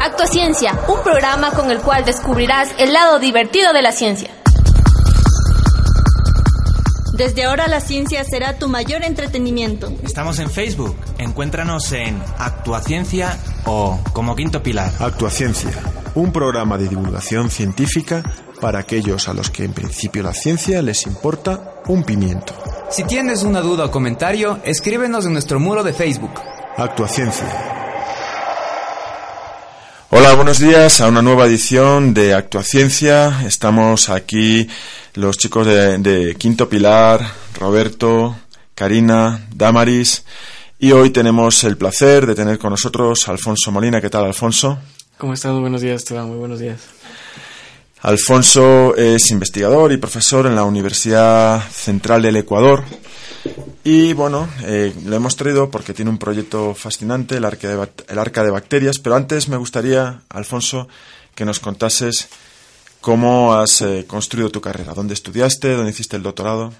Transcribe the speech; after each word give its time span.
Actuaciencia, 0.00 0.78
un 0.88 1.02
programa 1.02 1.50
con 1.50 1.70
el 1.70 1.80
cual 1.80 2.04
descubrirás 2.04 2.70
el 2.78 2.92
lado 2.92 3.18
divertido 3.18 3.72
de 3.72 3.82
la 3.82 3.92
ciencia. 3.92 4.30
Desde 7.12 7.44
ahora 7.44 7.68
la 7.68 7.80
ciencia 7.80 8.24
será 8.24 8.58
tu 8.58 8.66
mayor 8.66 9.04
entretenimiento. 9.04 9.92
Estamos 10.02 10.38
en 10.38 10.48
Facebook. 10.48 10.96
Encuéntranos 11.18 11.92
en 11.92 12.18
Actuaciencia 12.38 13.38
o 13.66 14.00
como 14.14 14.34
quinto 14.34 14.62
pilar. 14.62 14.90
Actuaciencia, 14.98 15.70
un 16.14 16.32
programa 16.32 16.78
de 16.78 16.88
divulgación 16.88 17.50
científica 17.50 18.22
para 18.58 18.78
aquellos 18.78 19.28
a 19.28 19.34
los 19.34 19.50
que 19.50 19.64
en 19.64 19.74
principio 19.74 20.22
la 20.22 20.32
ciencia 20.32 20.80
les 20.80 21.06
importa 21.06 21.82
un 21.88 22.04
pimiento. 22.04 22.54
Si 22.90 23.04
tienes 23.04 23.42
una 23.42 23.60
duda 23.60 23.84
o 23.84 23.90
comentario, 23.90 24.58
escríbenos 24.64 25.26
en 25.26 25.34
nuestro 25.34 25.60
muro 25.60 25.82
de 25.82 25.92
Facebook. 25.92 26.32
Actuaciencia. 26.78 27.79
Hola, 30.12 30.34
buenos 30.34 30.58
días 30.58 31.00
a 31.00 31.06
una 31.06 31.22
nueva 31.22 31.46
edición 31.46 32.12
de 32.14 32.34
Actuaciencia. 32.34 33.46
Estamos 33.46 34.10
aquí 34.10 34.66
los 35.14 35.38
chicos 35.38 35.64
de, 35.68 36.34
Quinto 36.36 36.68
Pilar, 36.68 37.24
Roberto, 37.54 38.36
Karina, 38.74 39.46
Damaris. 39.54 40.24
Y 40.80 40.90
hoy 40.90 41.10
tenemos 41.10 41.62
el 41.62 41.76
placer 41.76 42.26
de 42.26 42.34
tener 42.34 42.58
con 42.58 42.70
nosotros 42.70 43.28
a 43.28 43.30
Alfonso 43.30 43.70
Molina. 43.70 44.00
¿Qué 44.00 44.10
tal, 44.10 44.24
Alfonso? 44.24 44.80
¿Cómo 45.16 45.32
estás? 45.32 45.52
Buenos 45.52 45.80
días, 45.80 46.02
Esteban. 46.02 46.26
Muy 46.26 46.38
buenos 46.38 46.58
días. 46.58 46.80
Alfonso 48.00 48.96
es 48.96 49.30
investigador 49.30 49.92
y 49.92 49.98
profesor 49.98 50.46
en 50.46 50.56
la 50.56 50.64
Universidad 50.64 51.62
Central 51.70 52.22
del 52.22 52.34
Ecuador. 52.34 52.82
Y 53.82 54.12
bueno, 54.12 54.48
eh, 54.62 54.94
lo 55.06 55.16
hemos 55.16 55.36
traído 55.36 55.70
porque 55.70 55.94
tiene 55.94 56.10
un 56.10 56.18
proyecto 56.18 56.74
fascinante, 56.74 57.36
el 57.36 57.44
arca, 57.44 57.68
de, 57.68 57.88
el 58.08 58.18
arca 58.18 58.44
de 58.44 58.50
bacterias. 58.50 58.98
Pero 58.98 59.16
antes 59.16 59.48
me 59.48 59.56
gustaría, 59.56 60.22
Alfonso, 60.28 60.86
que 61.34 61.46
nos 61.46 61.60
contases 61.60 62.28
cómo 63.00 63.54
has 63.54 63.80
eh, 63.80 64.04
construido 64.06 64.50
tu 64.50 64.60
carrera. 64.60 64.92
¿Dónde 64.92 65.14
estudiaste? 65.14 65.74
¿Dónde 65.74 65.90
hiciste 65.92 66.16
el 66.16 66.22
doctorado? 66.22 66.72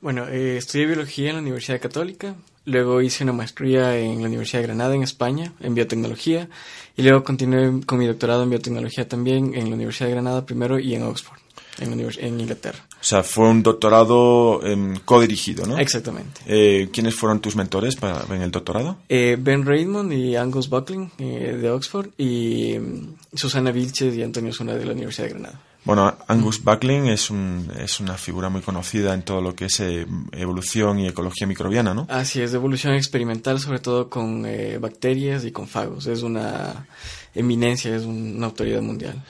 Bueno, 0.00 0.28
eh, 0.28 0.56
estudié 0.56 0.86
biología 0.86 1.30
en 1.30 1.36
la 1.36 1.42
Universidad 1.42 1.80
Católica. 1.80 2.36
Luego 2.64 3.00
hice 3.00 3.24
una 3.24 3.32
maestría 3.32 3.96
en 3.96 4.20
la 4.20 4.26
Universidad 4.26 4.60
de 4.60 4.66
Granada, 4.66 4.94
en 4.94 5.02
España, 5.02 5.52
en 5.60 5.74
biotecnología. 5.74 6.48
Y 6.96 7.02
luego 7.02 7.24
continué 7.24 7.84
con 7.84 7.98
mi 7.98 8.06
doctorado 8.06 8.42
en 8.42 8.50
biotecnología 8.50 9.08
también 9.08 9.54
en 9.54 9.68
la 9.68 9.74
Universidad 9.74 10.08
de 10.08 10.14
Granada 10.14 10.46
primero 10.46 10.78
y 10.78 10.94
en 10.94 11.02
Oxford, 11.02 11.38
en, 11.78 12.00
en 12.00 12.40
Inglaterra. 12.40 12.78
O 13.00 13.04
sea, 13.04 13.22
fue 13.22 13.48
un 13.48 13.62
doctorado 13.62 14.60
eh, 14.64 14.94
codirigido, 15.04 15.66
¿no? 15.66 15.78
Exactamente. 15.78 16.40
Eh, 16.46 16.88
¿Quiénes 16.92 17.14
fueron 17.14 17.40
tus 17.40 17.56
mentores 17.56 17.96
para, 17.96 18.24
en 18.34 18.42
el 18.42 18.50
doctorado? 18.50 18.98
Eh, 19.08 19.36
ben 19.38 19.64
Raymond 19.64 20.12
y 20.12 20.36
Angus 20.36 20.68
Buckling 20.68 21.12
eh, 21.18 21.58
de 21.60 21.70
Oxford 21.70 22.08
y 22.18 22.76
mm, 22.78 23.36
Susana 23.36 23.70
Vilches 23.70 24.14
y 24.14 24.22
Antonio 24.22 24.52
Zuna 24.52 24.74
de 24.74 24.84
la 24.84 24.92
Universidad 24.92 25.28
de 25.28 25.34
Granada. 25.34 25.60
Bueno, 25.86 26.16
Angus 26.26 26.64
Buckling 26.64 27.06
es, 27.06 27.30
un, 27.30 27.70
es 27.78 28.00
una 28.00 28.14
figura 28.14 28.48
muy 28.48 28.60
conocida 28.60 29.14
en 29.14 29.22
todo 29.22 29.40
lo 29.40 29.54
que 29.54 29.66
es 29.66 29.78
eh, 29.78 30.04
evolución 30.32 30.98
y 30.98 31.06
ecología 31.06 31.46
microbiana, 31.46 31.94
¿no? 31.94 32.08
Así 32.10 32.42
es, 32.42 32.50
de 32.50 32.56
evolución 32.56 32.94
experimental, 32.94 33.60
sobre 33.60 33.78
todo 33.78 34.10
con 34.10 34.44
eh, 34.46 34.78
bacterias 34.78 35.44
y 35.44 35.52
con 35.52 35.68
fagos. 35.68 36.08
Es 36.08 36.24
una 36.24 36.88
eminencia, 37.36 37.94
es 37.94 38.02
una 38.02 38.46
autoridad 38.46 38.82
mundial. 38.82 39.22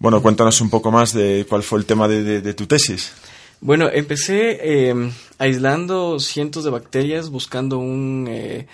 Bueno, 0.00 0.20
cuéntanos 0.20 0.60
un 0.60 0.70
poco 0.70 0.90
más 0.90 1.12
de 1.12 1.46
cuál 1.48 1.62
fue 1.62 1.78
el 1.78 1.84
tema 1.84 2.08
de, 2.08 2.54
tu 2.54 2.66
tesis. 2.66 3.12
Bueno, 3.60 3.88
empecé 3.92 4.88
em, 4.88 5.12
aislando 5.38 6.18
cientos 6.18 6.64
de 6.64 6.70
bacterias, 6.70 7.28
buscando 7.28 7.78
un 7.78 8.26
eh, 8.28 8.66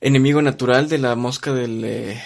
enemigo 0.00 0.42
natural 0.42 0.88
de 0.88 0.98
la 0.98 1.14
mosca 1.14 1.52
del... 1.52 2.18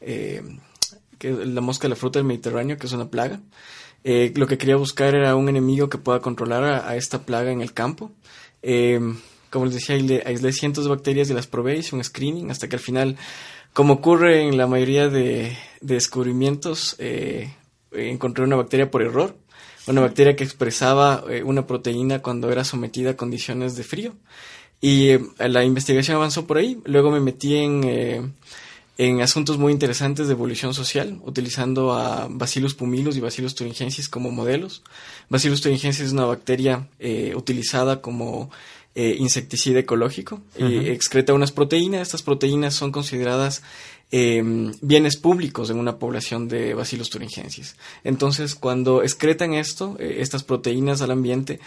que 0.00 1.30
la 1.30 1.60
mosca 1.60 1.82
de 1.82 1.90
la 1.90 1.96
fruta 1.96 2.18
del 2.18 2.26
Mediterráneo, 2.26 2.78
que 2.78 2.86
es 2.86 2.92
una 2.94 3.10
plaga. 3.10 3.40
Eh, 4.04 4.32
lo 4.36 4.46
que 4.46 4.58
quería 4.58 4.76
buscar 4.76 5.14
era 5.14 5.36
un 5.36 5.48
enemigo 5.48 5.88
que 5.88 5.98
pueda 5.98 6.20
controlar 6.20 6.64
a, 6.64 6.96
esta 6.96 7.22
plaga 7.22 7.52
en 7.52 7.60
el 7.60 7.72
campo. 7.72 8.10
Eh, 8.62 9.00
como 9.50 9.66
les 9.66 9.74
decía, 9.74 9.96
aislé, 10.24 10.52
cientos 10.52 10.84
de 10.84 10.90
bacterias 10.90 11.28
y 11.28 11.34
las 11.34 11.46
probé, 11.46 11.76
hice 11.76 11.94
un 11.94 12.02
screening 12.02 12.50
hasta 12.50 12.68
que 12.68 12.76
al 12.76 12.80
final, 12.80 13.16
como 13.74 13.94
ocurre 13.94 14.48
en 14.48 14.56
la 14.56 14.66
mayoría 14.66 15.08
de, 15.08 15.56
descubrimientos, 15.82 16.96
eh, 16.98 17.52
encontré 17.94 18.44
una 18.44 18.56
bacteria 18.56 18.90
por 18.90 19.02
error. 19.02 19.36
Una 19.86 20.00
bacteria 20.00 20.36
que 20.36 20.44
expresaba 20.44 21.24
una 21.44 21.66
proteína 21.66 22.20
cuando 22.20 22.52
era 22.52 22.62
sometida 22.62 23.10
a 23.10 23.16
condiciones 23.16 23.74
de 23.74 23.82
frío. 23.82 24.14
Y 24.80 25.10
la 25.38 25.64
investigación 25.64 26.16
avanzó 26.16 26.46
por 26.46 26.58
ahí. 26.58 26.80
Luego 26.84 27.10
me 27.10 27.20
metí 27.20 27.56
en 27.56 28.32
en 28.98 29.20
asuntos 29.22 29.58
muy 29.58 29.72
interesantes 29.72 30.26
de 30.26 30.34
evolución 30.34 30.74
social, 30.74 31.18
utilizando 31.24 31.92
a 31.92 32.28
Bacillus 32.30 32.74
pumilus 32.74 33.16
y 33.16 33.20
Bacillus 33.20 33.54
thuringiensis 33.54 34.08
como 34.08 34.30
modelos. 34.30 34.82
Bacillus 35.28 35.62
thuringiensis 35.62 36.06
es 36.06 36.12
una 36.12 36.26
bacteria 36.26 36.88
eh, 36.98 37.32
utilizada 37.34 38.02
como 38.02 38.50
eh, 38.94 39.16
insecticida 39.18 39.78
ecológico 39.78 40.42
y 40.58 40.90
excreta 40.90 41.32
unas 41.32 41.52
proteínas. 41.52 42.02
Estas 42.02 42.22
proteínas 42.22 42.74
son 42.74 42.92
consideradas 42.92 43.62
em, 44.12 44.72
bienes 44.80 45.16
públicos 45.16 45.70
en 45.70 45.78
una 45.78 45.98
población 45.98 46.46
de 46.46 46.74
Bacillus 46.74 47.10
thuringiensis. 47.10 47.74
Entonces, 48.04 48.54
cuando 48.54 49.02
excretan 49.02 49.54
esto, 49.54 49.96
eh, 49.98 50.18
estas 50.20 50.44
proteínas 50.44 51.02
al 51.02 51.10
ambiente, 51.10 51.58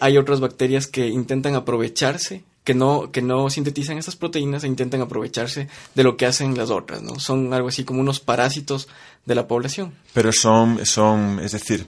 hay 0.00 0.18
otras 0.18 0.40
bacterias 0.40 0.88
que 0.88 1.06
intentan 1.06 1.54
aprovecharse 1.54 2.42
que 2.64 2.74
no, 2.74 3.12
que 3.12 3.20
no 3.20 3.50
sintetizan 3.50 3.98
estas 3.98 4.16
proteínas 4.16 4.64
e 4.64 4.68
intentan 4.68 5.02
aprovecharse 5.02 5.68
de 5.94 6.02
lo 6.02 6.16
que 6.16 6.24
hacen 6.26 6.56
las 6.56 6.70
otras, 6.70 7.02
¿no? 7.02 7.20
Son 7.20 7.52
algo 7.52 7.68
así 7.68 7.84
como 7.84 8.00
unos 8.00 8.20
parásitos 8.20 8.88
de 9.26 9.34
la 9.34 9.46
población. 9.46 9.92
Pero 10.14 10.32
son, 10.32 10.84
son, 10.86 11.40
es 11.40 11.52
decir, 11.52 11.86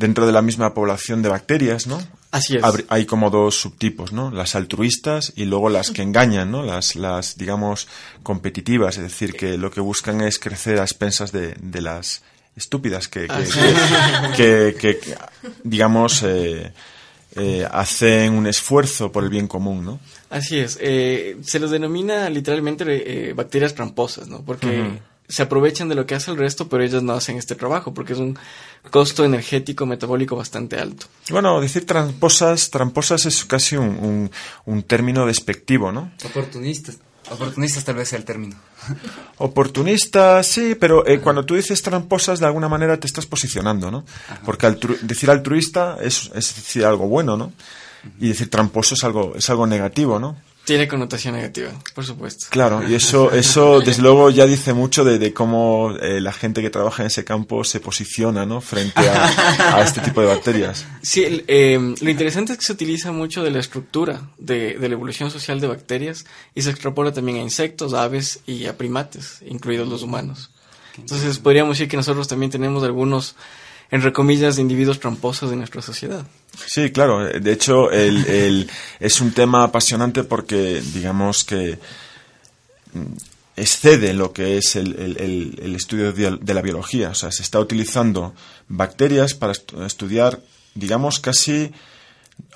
dentro 0.00 0.26
de 0.26 0.32
la 0.32 0.40
misma 0.40 0.72
población 0.72 1.20
de 1.20 1.28
bacterias, 1.28 1.86
¿no? 1.86 2.00
Así 2.30 2.56
es. 2.56 2.64
Hay 2.88 3.04
como 3.04 3.28
dos 3.28 3.60
subtipos, 3.60 4.12
¿no? 4.12 4.30
Las 4.30 4.54
altruistas 4.54 5.32
y 5.36 5.44
luego 5.44 5.68
las 5.68 5.90
que 5.90 6.00
engañan, 6.00 6.50
¿no? 6.50 6.62
Las, 6.62 6.96
las 6.96 7.36
digamos, 7.36 7.86
competitivas, 8.22 8.96
es 8.96 9.02
decir, 9.02 9.34
que 9.34 9.58
lo 9.58 9.70
que 9.70 9.80
buscan 9.80 10.22
es 10.22 10.38
crecer 10.38 10.80
a 10.80 10.84
expensas 10.84 11.32
de, 11.32 11.54
de 11.60 11.82
las 11.82 12.22
estúpidas 12.56 13.08
que, 13.08 13.28
que, 14.36 14.74
que, 14.80 14.98
digamos, 15.64 16.22
eh, 16.22 16.72
eh, 17.36 17.66
hacen 17.70 18.32
un 18.32 18.46
esfuerzo 18.46 19.12
por 19.12 19.22
el 19.24 19.28
bien 19.28 19.46
común, 19.46 19.84
¿no? 19.84 20.00
Así 20.30 20.58
es. 20.58 20.78
Eh, 20.80 21.36
se 21.42 21.58
los 21.58 21.70
denomina 21.70 22.30
literalmente 22.30 23.34
bacterias 23.34 23.74
tramposas, 23.74 24.28
¿no? 24.28 24.42
Porque 24.42 24.98
se 25.30 25.42
aprovechan 25.42 25.88
de 25.88 25.94
lo 25.94 26.06
que 26.06 26.14
hace 26.14 26.30
el 26.30 26.36
resto, 26.36 26.68
pero 26.68 26.82
ellas 26.82 27.02
no 27.02 27.12
hacen 27.12 27.38
este 27.38 27.54
trabajo, 27.54 27.94
porque 27.94 28.12
es 28.12 28.18
un 28.18 28.38
costo 28.90 29.24
energético 29.24 29.86
metabólico 29.86 30.36
bastante 30.36 30.76
alto. 30.76 31.06
Bueno, 31.30 31.60
decir 31.60 31.86
tramposas, 31.86 32.70
tramposas 32.70 33.26
es 33.26 33.44
casi 33.44 33.76
un, 33.76 34.30
un 34.66 34.82
término 34.82 35.24
despectivo, 35.26 35.92
¿no? 35.92 36.12
Oportunistas. 36.24 36.98
Oportunistas 37.30 37.84
tal 37.84 37.94
vez 37.94 38.08
sea 38.08 38.18
el 38.18 38.24
término. 38.24 38.56
Oportunistas, 39.38 40.46
sí, 40.46 40.74
pero 40.74 41.06
eh, 41.06 41.20
cuando 41.20 41.44
tú 41.44 41.54
dices 41.54 41.80
tramposas, 41.80 42.40
de 42.40 42.46
alguna 42.46 42.68
manera 42.68 42.98
te 42.98 43.06
estás 43.06 43.26
posicionando, 43.26 43.90
¿no? 43.90 44.04
Porque 44.44 44.66
decir 45.02 45.30
altruista 45.30 45.96
es, 46.02 46.30
es 46.34 46.56
decir 46.56 46.84
algo 46.84 47.06
bueno, 47.06 47.36
¿no? 47.36 47.52
Y 48.18 48.28
decir 48.28 48.50
tramposo 48.50 48.94
es 48.94 49.04
algo, 49.04 49.34
es 49.36 49.48
algo 49.48 49.66
negativo, 49.66 50.18
¿no? 50.18 50.36
Tiene 50.70 50.86
connotación 50.86 51.34
negativa, 51.34 51.72
por 51.96 52.06
supuesto. 52.06 52.46
Claro, 52.48 52.88
y 52.88 52.94
eso, 52.94 53.32
eso 53.32 53.80
desde 53.84 54.02
luego 54.02 54.30
ya 54.30 54.46
dice 54.46 54.72
mucho 54.72 55.02
de, 55.02 55.34
cómo 55.34 55.96
eh, 56.00 56.20
la 56.20 56.32
gente 56.32 56.62
que 56.62 56.70
trabaja 56.70 57.02
en 57.02 57.08
ese 57.08 57.24
campo 57.24 57.64
se 57.64 57.80
posiciona, 57.80 58.46
¿no? 58.46 58.60
Frente 58.60 59.00
a, 59.00 59.82
este 59.82 60.00
tipo 60.00 60.20
de 60.20 60.28
bacterias. 60.28 60.86
Sí, 61.02 61.42
eh, 61.48 61.76
lo 62.00 62.08
interesante 62.08 62.52
es 62.52 62.58
que 62.60 62.64
se 62.66 62.72
utiliza 62.72 63.10
mucho 63.10 63.42
de 63.42 63.50
la 63.50 63.58
estructura 63.58 64.30
de, 64.38 64.74
de, 64.74 64.88
la 64.88 64.94
evolución 64.94 65.32
social 65.32 65.58
de 65.58 65.66
bacterias 65.66 66.24
y 66.54 66.62
se 66.62 66.70
extrapola 66.70 67.12
también 67.12 67.38
a 67.38 67.40
insectos, 67.40 67.92
aves 67.92 68.38
y 68.46 68.66
a 68.66 68.78
primates, 68.78 69.42
incluidos 69.44 69.88
los 69.88 70.04
humanos. 70.04 70.52
Entonces 70.96 71.40
podríamos 71.40 71.78
decir 71.78 71.90
que 71.90 71.96
nosotros 71.96 72.28
también 72.28 72.52
tenemos 72.52 72.84
algunos 72.84 73.34
entre 73.90 74.12
comillas, 74.12 74.56
de 74.56 74.62
individuos 74.62 75.00
tramposos 75.00 75.50
de 75.50 75.56
nuestra 75.56 75.82
sociedad. 75.82 76.24
Sí, 76.66 76.90
claro. 76.90 77.24
De 77.24 77.52
hecho, 77.52 77.90
el, 77.90 78.68
es 78.98 79.20
un 79.20 79.32
tema 79.32 79.64
apasionante 79.64 80.24
porque, 80.24 80.80
digamos 80.92 81.44
que 81.44 81.78
mm, 82.92 83.12
excede 83.56 84.14
lo 84.14 84.32
que 84.32 84.58
es 84.58 84.76
el, 84.76 85.74
estudio 85.76 86.12
de 86.12 86.54
la 86.54 86.62
biología. 86.62 87.10
O 87.10 87.14
sea, 87.14 87.32
se 87.32 87.42
está 87.42 87.58
utilizando 87.58 88.34
bacterias 88.68 89.34
para 89.34 89.52
estudiar, 89.52 90.40
digamos, 90.74 91.18
casi 91.18 91.72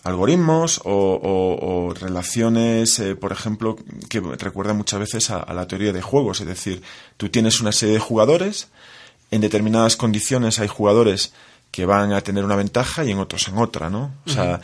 algoritmos 0.05 0.81
o, 0.85 1.95
relaciones, 1.99 2.99
eh, 2.99 3.17
por 3.17 3.33
ejemplo, 3.33 3.77
que 4.09 4.21
recuerdan 4.21 4.77
muchas 4.77 5.01
veces 5.01 5.31
a, 5.31 5.53
la 5.53 5.67
teoría 5.67 5.93
de 5.93 6.03
juegos. 6.03 6.41
Es 6.41 6.47
decir, 6.47 6.83
tú 7.17 7.29
tienes 7.29 7.61
una 7.61 7.73
serie 7.73 7.95
de 7.95 8.01
jugadores 8.01 8.69
en 9.31 9.41
determinadas 9.41 9.97
condiciones 9.97 10.59
hay 10.59 10.69
jugadores 10.69 11.33
que 11.71 11.87
van 11.87 12.13
a 12.13 12.21
tener 12.21 12.45
una 12.45 12.57
ventaja 12.57 13.05
y 13.05 13.11
en 13.11 13.19
otros 13.19 13.49
en 13.49 13.59
otra, 13.59 13.91
¿no? 13.91 14.15
O 14.27 14.31
sea, 14.31 14.61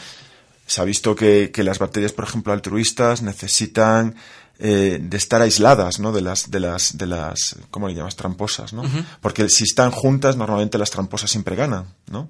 se 0.64 0.80
ha 0.80 0.84
visto 0.84 1.16
que, 1.16 1.50
las 1.56 1.80
bacterias, 1.80 2.12
por 2.12 2.24
ejemplo, 2.24 2.52
altruistas 2.52 3.22
necesitan 3.22 4.14
eh, 4.60 5.00
de 5.02 5.16
estar 5.16 5.42
aisladas, 5.42 5.98
¿no? 5.98 6.12
De 6.12 6.20
las, 6.20 6.52
de 6.52 6.60
las, 6.60 6.96
de 6.96 7.06
las, 7.06 7.56
¿cómo 7.72 7.88
le 7.88 7.94
llamas? 7.94 8.14
Tramposas, 8.14 8.72
¿no? 8.72 8.84
Porque 9.20 9.48
si 9.48 9.64
están 9.64 9.90
juntas, 9.90 10.36
normalmente 10.36 10.78
las 10.78 10.90
tramposas 10.92 11.30
siempre 11.30 11.56
ganan, 11.56 11.86
¿no? 12.08 12.28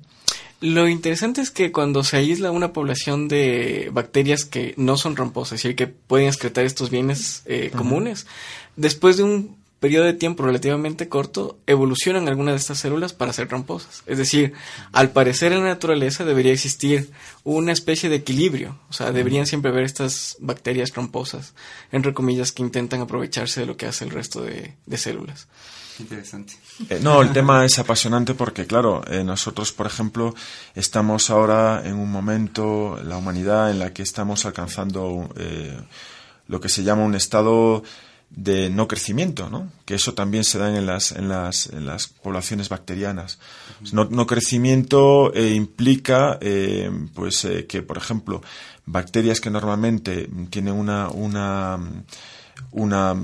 Lo 0.62 0.88
interesante 0.88 1.42
es 1.42 1.50
que 1.50 1.72
cuando 1.72 2.02
se 2.02 2.16
aísla 2.16 2.50
una 2.50 2.72
población 2.72 3.28
de 3.28 3.90
bacterias 3.92 4.46
que 4.46 4.72
no 4.78 4.96
son 4.96 5.14
tramposas, 5.14 5.54
es 5.54 5.62
decir, 5.62 5.76
que 5.76 5.86
pueden 5.86 6.28
excretar 6.28 6.64
estos 6.64 6.88
bienes 6.88 7.42
eh, 7.44 7.70
comunes, 7.76 8.26
después 8.76 9.18
de 9.18 9.24
un 9.24 9.59
periodo 9.80 10.04
de 10.04 10.12
tiempo 10.12 10.44
relativamente 10.44 11.08
corto, 11.08 11.58
evolucionan 11.66 12.28
algunas 12.28 12.52
de 12.52 12.58
estas 12.58 12.78
células 12.78 13.14
para 13.14 13.32
ser 13.32 13.48
tramposas. 13.48 14.02
Es 14.06 14.18
decir, 14.18 14.52
al 14.92 15.10
parecer 15.10 15.52
en 15.52 15.60
la 15.60 15.70
naturaleza 15.70 16.26
debería 16.26 16.52
existir 16.52 17.10
una 17.44 17.72
especie 17.72 18.10
de 18.10 18.16
equilibrio. 18.16 18.78
O 18.90 18.92
sea, 18.92 19.10
deberían 19.10 19.46
siempre 19.46 19.70
haber 19.70 19.84
estas 19.84 20.36
bacterias 20.38 20.92
tramposas, 20.92 21.54
entre 21.92 22.12
comillas, 22.12 22.52
que 22.52 22.62
intentan 22.62 23.00
aprovecharse 23.00 23.60
de 23.60 23.66
lo 23.66 23.78
que 23.78 23.86
hace 23.86 24.04
el 24.04 24.10
resto 24.10 24.42
de, 24.42 24.76
células. 24.98 25.48
Interesante. 25.98 26.54
Eh, 26.90 27.00
no, 27.02 27.22
el 27.22 27.32
tema 27.32 27.64
es 27.64 27.78
apasionante 27.78 28.34
porque, 28.34 28.66
claro, 28.66 29.02
eh, 29.06 29.24
nosotros, 29.24 29.72
por 29.72 29.86
ejemplo, 29.86 30.34
estamos 30.74 31.30
ahora 31.30 31.82
en 31.84 31.94
un 31.94 32.10
momento, 32.10 33.00
la 33.02 33.16
humanidad, 33.16 33.70
en 33.70 33.78
la 33.78 33.94
que 33.94 34.02
estamos 34.02 34.44
alcanzando 34.44 35.30
eh, 35.36 35.78
lo 36.48 36.60
que 36.60 36.68
se 36.68 36.82
llama 36.82 37.04
un 37.04 37.14
estado 37.14 37.82
de 38.30 38.70
no 38.70 38.86
crecimiento, 38.86 39.50
¿no? 39.50 39.70
Que 39.84 39.96
eso 39.96 40.14
también 40.14 40.44
se 40.44 40.58
da 40.58 40.74
en 40.74 40.86
las, 40.86 41.12
en 41.12 41.28
las, 41.28 41.66
en 41.66 41.84
las 41.84 42.06
poblaciones 42.06 42.68
bacterianas. 42.68 43.38
no, 43.92 44.04
no, 44.04 44.26
crecimiento 44.26 45.34
eh, 45.34 45.50
implica, 45.50 46.38
eh, 46.40 46.90
pues, 47.12 47.44
eh, 47.44 47.66
que, 47.66 47.82
por 47.82 47.98
ejemplo, 47.98 48.40
bacterias 48.86 49.40
que 49.40 49.50
normalmente 49.50 50.28
tienen 50.48 50.74
una, 50.74 51.08
una, 51.08 51.78
una 52.70 53.16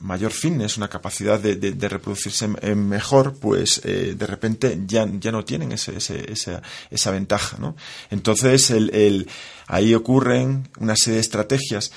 mayor 0.00 0.32
fitness, 0.32 0.76
una 0.76 0.88
capacidad 0.88 1.40
de, 1.40 1.56
de, 1.56 1.88
reproducirse 1.88 2.46
mejor, 2.48 3.38
pues 3.38 3.80
de 3.82 4.26
repente 4.26 4.80
ya, 4.86 5.08
ya 5.18 5.32
no 5.32 5.44
tienen 5.44 5.72
ese, 5.72 5.96
ese, 5.96 6.30
esa, 6.30 6.60
esa 6.90 7.10
ventaja, 7.10 7.56
¿no? 7.58 7.74
Entonces, 8.10 8.70
el, 8.70 8.90
el, 8.90 9.28
ahí 9.66 9.94
ocurren 9.94 10.68
una 10.78 10.94
serie 10.96 11.14
de 11.14 11.20
estrategias 11.20 11.90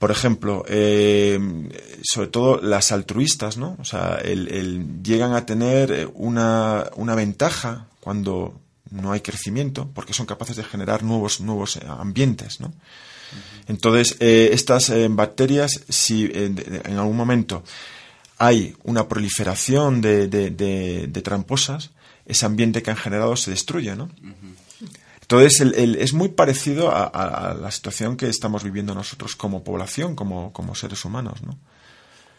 por 0.00 0.10
ejemplo, 0.10 0.64
eh, 0.66 1.38
sobre 2.02 2.28
todo 2.28 2.58
las 2.62 2.90
altruistas, 2.90 3.58
¿no? 3.58 3.76
O 3.78 3.84
sea, 3.84 4.14
el, 4.24 5.02
llegan 5.02 5.34
a 5.34 5.44
tener 5.44 5.92
eh, 5.92 6.08
una, 6.14 6.86
una, 6.96 7.14
ventaja 7.14 7.86
cuando 8.00 8.58
no 8.90 9.12
hay 9.12 9.20
crecimiento, 9.20 9.90
porque 9.94 10.14
son 10.14 10.24
capaces 10.24 10.56
de 10.56 10.64
generar 10.64 11.02
nuevos, 11.02 11.42
nuevos 11.42 11.76
eh, 11.76 11.82
ambientes, 11.86 12.60
¿no? 12.60 12.72
Entonces, 13.68 14.16
estas 14.18 14.90
bacterias, 15.10 15.82
si 15.88 16.28
en 16.34 16.98
algún 16.98 17.16
momento 17.16 17.62
hay 18.38 18.74
una 18.82 19.06
proliferación 19.06 20.00
de, 20.00 20.26
de, 20.26 21.22
tramposas, 21.22 21.90
ese 22.26 22.46
ambiente 22.46 22.82
que 22.82 22.90
han 22.90 22.96
generado 22.96 23.36
se 23.36 23.52
destruye, 23.52 23.94
¿no? 23.94 24.10
Entonces, 25.30 25.60
el, 25.60 25.94
es 25.94 26.12
muy 26.12 26.30
parecido 26.30 26.90
a, 26.92 27.54
la 27.54 27.70
situación 27.70 28.16
que 28.16 28.28
estamos 28.28 28.64
viviendo 28.64 28.96
nosotros 28.96 29.36
como 29.36 29.62
población, 29.62 30.16
como, 30.16 30.52
como 30.52 30.74
seres 30.74 31.04
humanos, 31.04 31.40
¿no? 31.42 31.56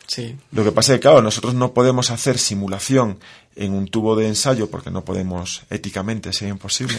Sí. 0.08 0.36
Lo 0.52 0.66
que 0.66 0.74
pasa 0.74 0.92
es 0.92 1.00
que, 1.00 1.04
claro, 1.04 1.22
nosotros 1.22 1.54
no 1.54 1.74
podemos 1.74 2.12
hacer 2.12 2.38
simulación 2.38 3.18
en 3.56 3.74
un 3.74 3.88
tubo 3.88 4.18
de 4.18 4.28
ensayo 4.28 4.70
porque 4.70 4.92
no 4.92 5.06
podemos, 5.06 5.62
éticamente, 5.70 6.34
sería 6.34 6.52
imposible. 6.52 6.98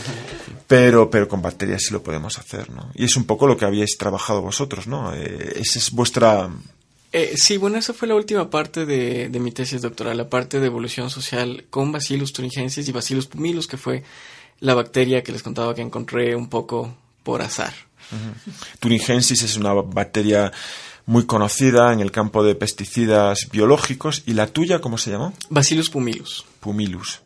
pero, 0.66 1.10
pero 1.10 1.28
con 1.28 1.42
bacterias 1.42 1.82
sí 1.82 1.92
lo 1.92 2.02
podemos 2.02 2.38
hacer, 2.38 2.70
¿no? 2.70 2.90
Y 2.94 3.04
es 3.04 3.14
un 3.14 3.24
poco 3.24 3.46
lo 3.46 3.58
que 3.58 3.66
habíais 3.66 3.98
trabajado 3.98 4.40
vosotros, 4.40 4.86
¿no? 4.86 5.12
Eh, 5.14 5.60
esa 5.60 5.78
es 5.78 5.90
vuestra... 5.90 6.48
Eh, 7.12 7.34
sí, 7.36 7.58
bueno, 7.58 7.76
esa 7.76 7.92
fue 7.92 8.08
la 8.08 8.14
última 8.14 8.48
parte 8.48 8.86
de, 8.86 9.28
de, 9.28 9.40
mi 9.40 9.52
tesis 9.52 9.82
doctoral, 9.82 10.16
la 10.16 10.30
parte 10.30 10.58
de 10.58 10.66
evolución 10.66 11.10
social 11.10 11.66
con 11.68 11.92
Bacillus 11.92 12.32
thuringiensis 12.32 12.88
y 12.88 12.92
Bacillus 12.92 13.26
pumilus, 13.26 13.66
que 13.66 13.76
fue 13.76 14.04
la 14.60 14.74
bacteria 14.74 15.22
que 15.22 15.32
les 15.32 15.42
contaba 15.42 15.74
que 15.74 15.82
encontré 15.82 16.34
un 16.34 16.48
poco 16.48 16.94
por 17.22 17.42
azar. 17.42 17.72
Thuringiensis 18.80 19.42
es 19.42 19.56
una 19.56 19.72
bacteria 19.72 20.52
muy 21.06 21.24
conocida 21.24 21.92
en 21.92 22.00
el 22.00 22.10
campo 22.10 22.44
de 22.44 22.54
pesticidas 22.54 23.48
biológicos. 23.50 24.22
¿Y 24.26 24.34
la 24.34 24.46
tuya 24.46 24.80
cómo 24.80 24.98
se 24.98 25.10
llamó? 25.10 25.32
Bacillus 25.48 25.90
pumilus. 25.90 26.44
Pumilus. 26.60 27.22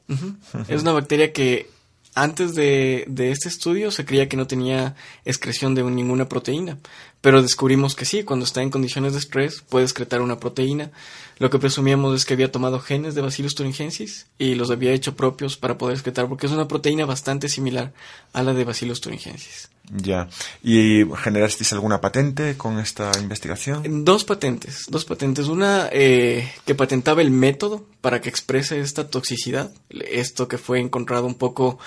Es 0.69 0.82
una 0.82 0.93
bacteria 0.93 1.32
que 1.32 1.69
antes 2.14 2.55
de, 2.55 3.05
de, 3.08 3.31
este 3.32 3.49
estudio 3.49 3.90
se 3.90 4.05
creía 4.05 4.28
que 4.28 4.37
no 4.37 4.46
tenía 4.46 4.94
excreción 5.25 5.75
de 5.75 5.82
ninguna 5.82 6.28
proteína, 6.28 6.78
pero 7.23 7.41
descubrimos 7.41 7.95
que 7.95 8.05
sí, 8.05 8.25
cuando 8.25 8.45
está 8.45 8.63
en 8.63 8.71
condiciones 8.71 9.13
de 9.13 9.21
estrés 9.21 9.63
puede 9.69 9.85
excretar 9.85 10.21
una 10.21 10.41
proteína. 10.41 10.91
Lo 11.39 11.51
que 11.51 11.61
presumíamos 11.61 12.15
es 12.15 12.25
que 12.25 12.35
había 12.35 12.53
tomado 12.53 12.81
genes 12.81 13.15
de 13.15 13.23
Bacillus 13.23 13.55
thuringiensis 13.55 14.27
y 14.39 14.57
los 14.57 14.71
había 14.71 14.93
hecho 14.93 15.15
propios 15.15 15.57
para 15.57 15.79
poder 15.79 15.95
excretar, 15.95 16.29
porque 16.29 16.47
es 16.47 16.53
una 16.53 16.67
proteína 16.69 17.07
bastante 17.07 17.49
similar 17.49 17.93
a 18.33 18.43
la 18.43 18.53
de 18.55 18.65
Bacillus 18.65 19.01
thuringiensis. 19.01 19.71
Ya. 19.91 20.29
¿Y 20.65 21.05
generasteis 21.17 21.73
alguna 21.73 22.01
patente 22.01 22.57
con 22.57 22.81
esta 22.81 23.13
investigación? 23.21 24.05
Dos 24.05 24.25
patentes, 24.25 24.87
dos 24.89 25.05
patentes. 25.05 25.47
Una 25.47 25.89
eh, 25.93 26.53
que 26.65 26.75
patentaba 26.75 27.23
el 27.23 27.31
método 27.31 27.87
para 28.01 28.21
que 28.21 28.31
exprese 28.31 28.81
esta 28.81 29.09
toxicidad, 29.09 29.71
esto 29.91 30.49
que 30.49 30.59
fue 30.59 30.81
encontrado 30.81 31.27
un 31.27 31.37
poco 31.37 31.79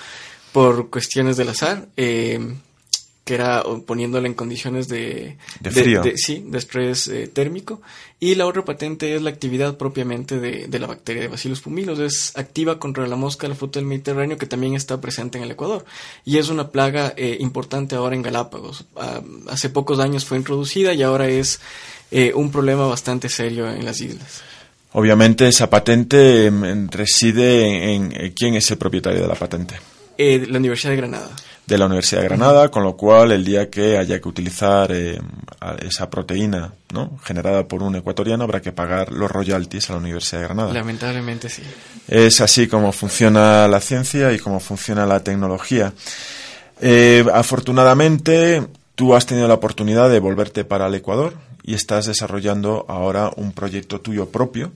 por 0.52 0.88
cuestiones 0.88 1.36
del 1.36 1.50
azar. 1.50 1.88
Eh, 1.98 2.40
que 3.26 3.34
era 3.34 3.64
poniéndola 3.84 4.28
en 4.28 4.34
condiciones 4.34 4.86
de, 4.86 5.36
de 5.58 5.70
frío. 5.72 6.00
sí, 6.14 6.44
de 6.46 6.58
estrés 6.58 7.08
eh, 7.08 7.26
térmico. 7.26 7.82
Y 8.20 8.36
la 8.36 8.46
otra 8.46 8.64
patente 8.64 9.16
es 9.16 9.20
la 9.20 9.30
actividad 9.30 9.76
propiamente 9.76 10.38
de, 10.38 10.78
la 10.78 10.86
bacteria 10.86 11.22
de 11.22 11.28
Bacillus 11.28 11.60
pumilus. 11.60 11.98
Es 11.98 12.38
activa 12.38 12.78
contra 12.78 13.04
la 13.08 13.16
mosca 13.16 13.48
de 13.48 13.48
la 13.48 13.54
fruta 13.56 13.80
del 13.80 13.88
Mediterráneo 13.88 14.38
que 14.38 14.46
también 14.46 14.76
está 14.76 15.00
presente 15.00 15.38
en 15.38 15.44
el 15.44 15.50
Ecuador. 15.50 15.84
Y 16.24 16.38
es 16.38 16.50
una 16.50 16.68
plaga 16.68 17.14
eh, 17.16 17.36
importante 17.40 17.96
ahora 17.96 18.14
en 18.14 18.22
Galápagos. 18.22 18.84
Ah, 18.94 19.20
hace 19.48 19.70
pocos 19.70 19.98
años 19.98 20.24
fue 20.24 20.38
introducida 20.38 20.94
y 20.94 21.02
ahora 21.02 21.26
es 21.26 21.58
eh, 22.12 22.32
un 22.32 22.52
problema 22.52 22.86
bastante 22.86 23.28
serio 23.28 23.68
en 23.68 23.84
las 23.84 24.00
islas. 24.00 24.42
Obviamente 24.92 25.48
esa 25.48 25.68
patente 25.68 26.46
em, 26.46 26.88
reside 26.90 27.92
en, 27.92 28.12
en, 28.12 28.32
quién 28.34 28.54
es 28.54 28.70
el 28.70 28.78
propietario 28.78 29.20
de 29.20 29.26
la 29.26 29.34
patente. 29.34 29.74
la 30.16 30.58
Universidad 30.58 30.92
de 30.92 30.96
Granada 30.98 31.34
de 31.66 31.78
la 31.78 31.86
Universidad 31.86 32.20
de 32.20 32.28
Granada, 32.28 32.70
con 32.70 32.84
lo 32.84 32.96
cual 32.96 33.32
el 33.32 33.44
día 33.44 33.68
que 33.68 33.98
haya 33.98 34.20
que 34.20 34.28
utilizar 34.28 34.92
eh, 34.92 35.18
esa 35.80 36.08
proteína 36.08 36.72
¿no? 36.92 37.18
generada 37.24 37.66
por 37.66 37.82
un 37.82 37.96
ecuatoriano 37.96 38.44
habrá 38.44 38.62
que 38.62 38.70
pagar 38.70 39.12
los 39.12 39.30
royalties 39.30 39.90
a 39.90 39.94
la 39.94 39.98
Universidad 39.98 40.42
de 40.42 40.46
Granada. 40.46 40.72
Lamentablemente 40.72 41.48
sí. 41.48 41.62
Es 42.06 42.40
así 42.40 42.68
como 42.68 42.92
funciona 42.92 43.66
la 43.66 43.80
ciencia 43.80 44.32
y 44.32 44.38
como 44.38 44.60
funciona 44.60 45.06
la 45.06 45.24
tecnología. 45.24 45.92
Eh, 46.80 47.24
afortunadamente, 47.34 48.64
tú 48.94 49.16
has 49.16 49.26
tenido 49.26 49.48
la 49.48 49.54
oportunidad 49.54 50.08
de 50.08 50.20
volverte 50.20 50.64
para 50.64 50.86
el 50.86 50.94
Ecuador 50.94 51.34
y 51.64 51.74
estás 51.74 52.06
desarrollando 52.06 52.84
ahora 52.88 53.32
un 53.36 53.52
proyecto 53.52 54.00
tuyo 54.00 54.28
propio 54.28 54.72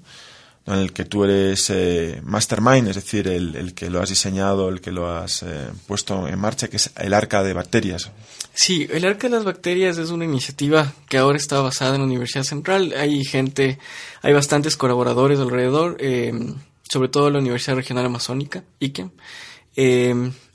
en 0.67 0.75
el 0.75 0.93
que 0.93 1.05
tú 1.05 1.25
eres 1.25 1.71
eh, 1.71 2.21
mastermind, 2.23 2.89
es 2.89 2.97
decir, 2.97 3.29
el, 3.29 3.75
que 3.75 3.91
lo 3.91 4.01
has 4.01 4.09
diseñado, 4.09 4.69
el 4.69 4.81
que 4.81 4.93
lo 4.93 5.11
has 5.11 5.43
eh, 5.43 5.69
puesto 5.87 6.29
en 6.29 6.39
marcha, 6.39 6.69
que 6.69 6.77
es 6.77 6.91
el 6.97 7.15
arca 7.15 7.43
de 7.43 7.53
bacterias. 7.53 8.11
Sí, 8.53 8.87
el 8.91 9.05
arca 9.05 9.29
de 9.29 9.37
las 9.37 9.45
bacterias 9.45 9.99
es 9.99 10.11
una 10.11 10.25
iniciativa 10.25 10.93
que 11.09 11.19
ahora 11.19 11.39
está 11.39 11.61
basada 11.61 11.95
en 11.95 12.03
la 12.03 12.07
Universidad 12.07 12.45
Central. 12.45 12.95
Hay 12.97 13.25
gente, 13.25 13.79
hay 14.23 14.33
bastantes 14.33 14.77
colaboradores 14.77 15.39
alrededor, 15.39 15.97
eh, 16.01 16.33
sobre 16.91 17.09
todo 17.09 17.31
la 17.31 17.39
Universidad 17.39 17.77
Regional 17.77 18.07
Amazónica, 18.07 18.65
IKEM. 18.81 19.11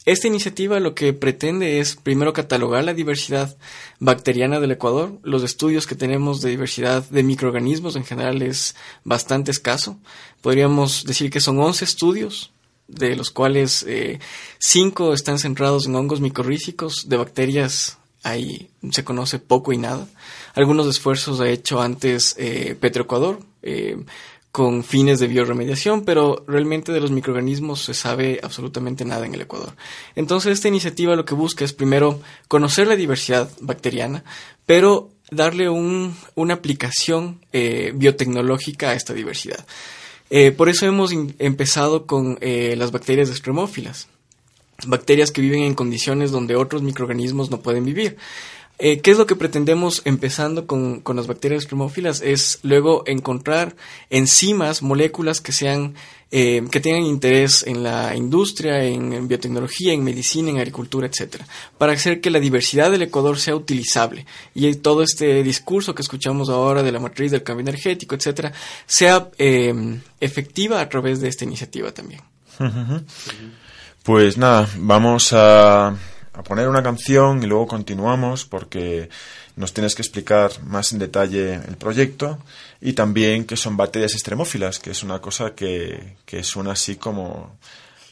Esta 0.05 0.27
iniciativa 0.27 0.79
lo 0.79 0.93
que 0.93 1.13
pretende 1.13 1.79
es 1.79 1.95
primero 1.95 2.31
catalogar 2.31 2.83
la 2.83 2.93
diversidad 2.93 3.57
bacteriana 3.99 4.59
del 4.59 4.71
Ecuador. 4.71 5.13
Los 5.23 5.41
estudios 5.41 5.87
que 5.87 5.95
tenemos 5.95 6.41
de 6.41 6.51
diversidad 6.51 7.03
de 7.09 7.23
microorganismos 7.23 7.95
en 7.95 8.05
general 8.05 8.43
es 8.43 8.75
bastante 9.03 9.49
escaso. 9.49 9.97
Podríamos 10.41 11.05
decir 11.05 11.31
que 11.31 11.39
son 11.39 11.59
11 11.59 11.85
estudios, 11.85 12.51
de 12.87 13.15
los 13.15 13.31
cuales 13.31 13.83
5 14.59 15.11
eh, 15.11 15.15
están 15.15 15.39
centrados 15.39 15.87
en 15.87 15.95
hongos 15.95 16.21
micorrícicos. 16.21 17.09
De 17.09 17.17
bacterias 17.17 17.97
ahí 18.21 18.69
se 18.91 19.03
conoce 19.03 19.39
poco 19.39 19.73
y 19.73 19.79
nada. 19.79 20.07
Algunos 20.53 20.87
esfuerzos 20.87 21.39
ha 21.39 21.49
hecho 21.49 21.81
antes 21.81 22.35
eh, 22.37 22.77
Petroecuador. 22.79 23.39
Eh, 23.63 23.97
con 24.55 24.85
fines 24.85 25.19
de 25.19 25.27
bioremediación, 25.27 26.05
pero 26.05 26.45
realmente 26.47 26.93
de 26.93 27.01
los 27.01 27.11
microorganismos 27.11 27.83
se 27.83 27.93
sabe 27.93 28.39
absolutamente 28.41 29.03
nada 29.03 29.25
en 29.25 29.33
el 29.33 29.41
Ecuador. 29.41 29.75
Entonces 30.15 30.53
esta 30.53 30.69
iniciativa 30.69 31.17
lo 31.17 31.25
que 31.25 31.35
busca 31.35 31.65
es 31.65 31.73
primero 31.73 32.21
conocer 32.47 32.87
la 32.87 32.95
diversidad 32.95 33.49
bacteriana, 33.59 34.23
pero 34.65 35.09
darle 35.29 35.67
un, 35.67 36.15
una 36.35 36.53
aplicación 36.53 37.41
eh, 37.51 37.91
biotecnológica 37.95 38.91
a 38.91 38.93
esta 38.93 39.13
diversidad. 39.13 39.65
Eh, 40.29 40.53
por 40.53 40.69
eso 40.69 40.85
hemos 40.85 41.11
empezado 41.11 42.05
con 42.05 42.37
eh, 42.39 42.75
las 42.77 42.93
bacterias 42.93 43.27
extremófilas, 43.27 44.07
bacterias 44.87 45.31
que 45.31 45.41
viven 45.41 45.63
en 45.63 45.73
condiciones 45.73 46.31
donde 46.31 46.55
otros 46.55 46.81
microorganismos 46.81 47.51
no 47.51 47.59
pueden 47.59 47.83
vivir. 47.83 48.15
Eh, 48.77 48.99
¿Qué 48.99 49.11
es 49.11 49.17
lo 49.17 49.25
que 49.25 49.35
pretendemos 49.35 50.01
empezando 50.05 50.67
con, 50.67 50.99
con 50.99 51.15
las 51.15 51.27
bacterias 51.27 51.63
extremófilas? 51.63 52.21
Es 52.21 52.59
luego 52.63 53.03
encontrar 53.05 53.75
enzimas, 54.09 54.81
moléculas 54.81 55.39
que 55.39 55.51
sean 55.51 55.95
eh, 56.37 56.65
que 56.69 56.81
tengan 56.81 57.03
interés 57.03 57.63
en 57.65 57.81
la 57.81 58.15
industria, 58.15 58.83
en, 58.83 59.27
biotecnología, 59.27 59.93
en 59.93 60.03
medicina, 60.03 60.49
en 60.49 60.57
agricultura, 60.57 61.07
etcétera, 61.07 61.47
para 61.77 61.93
hacer 61.93 62.19
que 62.19 62.29
la 62.29 62.39
diversidad 62.39 62.91
del 62.91 63.03
Ecuador 63.03 63.37
sea 63.37 63.55
utilizable 63.55 64.25
y 64.53 64.73
todo 64.75 65.03
este 65.03 65.43
discurso 65.43 65.95
que 65.95 66.01
escuchamos 66.01 66.49
ahora 66.49 66.83
de 66.83 66.91
la 66.91 66.99
matriz 66.99 67.31
del 67.31 67.43
cambio 67.43 67.61
energético, 67.61 68.15
etcétera, 68.15 68.51
sea 68.85 69.29
eh, 69.37 69.99
efectiva 70.19 70.81
a 70.81 70.89
través 70.89 71.21
de 71.21 71.29
esta 71.29 71.45
iniciativa 71.45 71.93
también. 71.93 72.21
Pues 74.03 74.37
nada, 74.37 74.67
vamos 74.77 75.31
a, 75.31 75.95
a 76.37 76.43
poner 76.43 76.67
una 76.67 76.83
canción 76.83 77.41
y 77.41 77.45
luego 77.45 77.67
continuamos 77.67 78.45
porque 78.45 79.09
nos 79.55 79.73
tienes 79.73 79.95
que 79.95 80.01
explicar 80.01 80.51
más 80.63 80.91
en 80.91 80.99
detalle 80.99 81.55
el 81.55 81.77
proyecto 81.77 82.39
y 82.81 82.93
también 82.93 83.45
que 83.45 83.55
son 83.55 83.77
bacterias 83.77 84.13
extremófilas, 84.13 84.79
que 84.79 84.91
es 84.91 85.01
una 85.03 85.19
cosa 85.19 85.55
que, 85.55 86.17
que 86.25 86.43
suena 86.43 86.73
así 86.73 86.97
como 86.97 87.57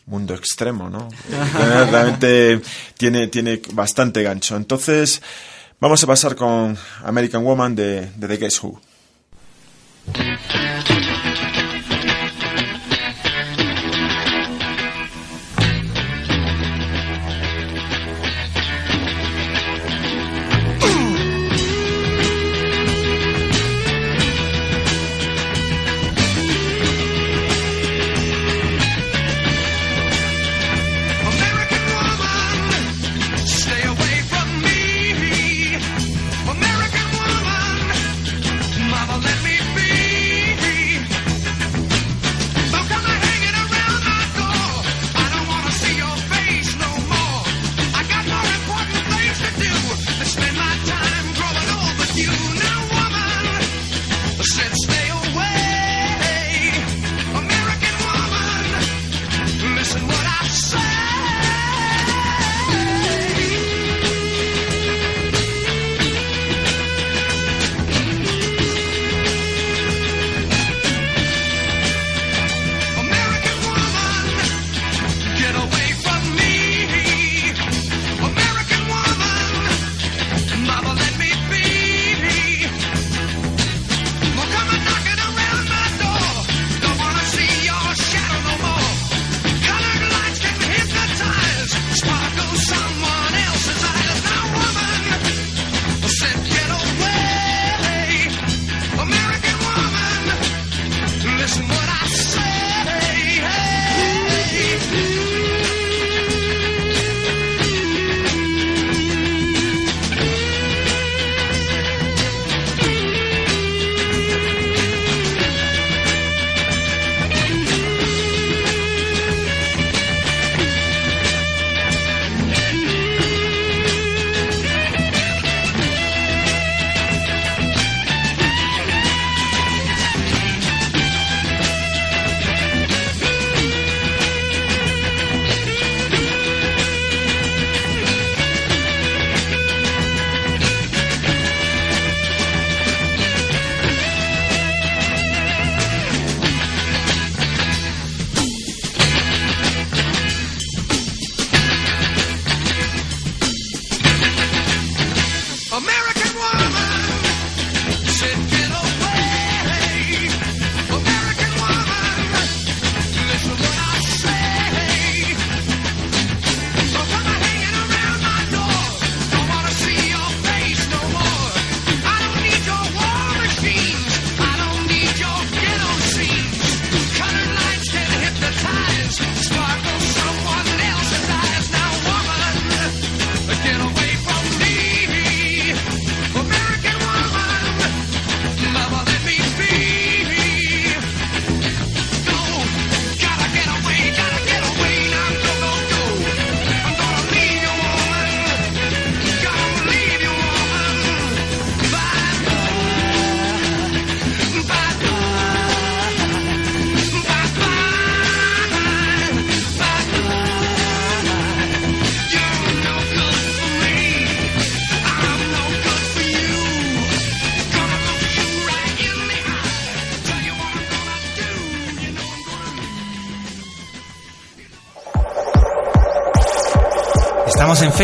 mundo 0.05 0.33
extremo, 0.33 0.89
¿no? 0.89 1.09
Realmente 1.91 2.61
tiene, 2.97 3.27
tiene 3.27 3.61
bastante 3.73 4.23
gancho. 4.23 4.55
Entonces, 4.55 5.21
vamos 5.79 6.03
a 6.03 6.07
pasar 6.07 6.35
con 6.35 6.77
American 7.03 7.43
Woman 7.43 7.75
de, 7.75 8.09
de 8.15 8.27
The 8.27 8.37
Guess 8.37 8.63
Who. 8.63 8.81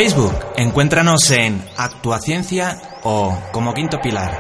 Facebook. 0.01 0.33
Encuéntranos 0.55 1.29
en 1.29 1.61
Actuaciencia 1.75 2.81
o 3.03 3.37
como 3.51 3.73
Quinto 3.73 3.99
Pilar. 3.99 4.31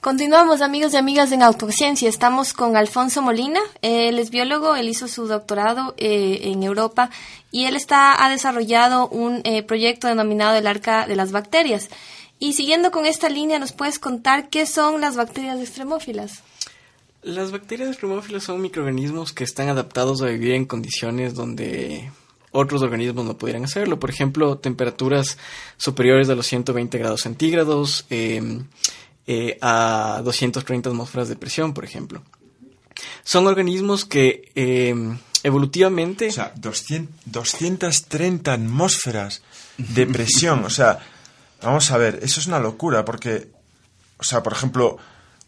Continuamos 0.00 0.62
amigos 0.62 0.94
y 0.94 0.98
amigas 0.98 1.32
en 1.32 1.42
Autociencia. 1.42 2.08
Estamos 2.08 2.52
con 2.52 2.76
Alfonso 2.76 3.22
Molina. 3.22 3.58
Él 3.82 4.20
es 4.20 4.30
biólogo, 4.30 4.76
él 4.76 4.88
hizo 4.88 5.08
su 5.08 5.26
doctorado 5.26 5.94
eh, 5.96 6.42
en 6.44 6.62
Europa 6.62 7.10
y 7.50 7.64
él 7.64 7.74
está, 7.74 8.24
ha 8.24 8.30
desarrollado 8.30 9.08
un 9.08 9.40
eh, 9.42 9.64
proyecto 9.64 10.06
denominado 10.06 10.56
el 10.56 10.68
Arca 10.68 11.08
de 11.08 11.16
las 11.16 11.32
Bacterias. 11.32 11.88
Y 12.38 12.52
siguiendo 12.52 12.92
con 12.92 13.04
esta 13.04 13.28
línea, 13.28 13.58
¿nos 13.58 13.72
puedes 13.72 13.98
contar 13.98 14.48
qué 14.48 14.64
son 14.64 15.00
las 15.00 15.16
bacterias 15.16 15.58
extremófilas? 15.58 16.44
Las 17.22 17.50
bacterias 17.50 17.88
extremófilas 17.88 18.44
son 18.44 18.62
microorganismos 18.62 19.32
que 19.32 19.44
están 19.44 19.68
adaptados 19.68 20.22
a 20.22 20.26
vivir 20.26 20.52
en 20.52 20.66
condiciones 20.66 21.34
donde 21.34 22.10
otros 22.52 22.80
organismos 22.82 23.24
no 23.24 23.36
pudieran 23.36 23.64
hacerlo. 23.64 23.98
Por 23.98 24.10
ejemplo, 24.10 24.58
temperaturas 24.58 25.36
superiores 25.76 26.28
a 26.28 26.34
los 26.34 26.46
120 26.46 26.96
grados 26.96 27.22
centígrados, 27.22 28.06
eh, 28.10 28.62
eh, 29.26 29.58
a 29.60 30.22
230 30.24 30.90
atmósferas 30.90 31.28
de 31.28 31.36
presión, 31.36 31.74
por 31.74 31.84
ejemplo. 31.84 32.22
Son 33.24 33.46
organismos 33.46 34.04
que 34.04 34.50
eh, 34.54 34.94
evolutivamente... 35.42 36.28
O 36.28 36.32
sea, 36.32 36.52
200 36.56 37.14
230 37.26 38.52
atmósferas 38.52 39.42
de 39.76 40.06
presión. 40.06 40.64
O 40.64 40.70
sea, 40.70 41.00
vamos 41.62 41.90
a 41.90 41.98
ver, 41.98 42.20
eso 42.22 42.40
es 42.40 42.46
una 42.46 42.58
locura 42.58 43.04
porque, 43.04 43.48
o 44.18 44.24
sea, 44.24 44.42
por 44.42 44.52
ejemplo, 44.52 44.98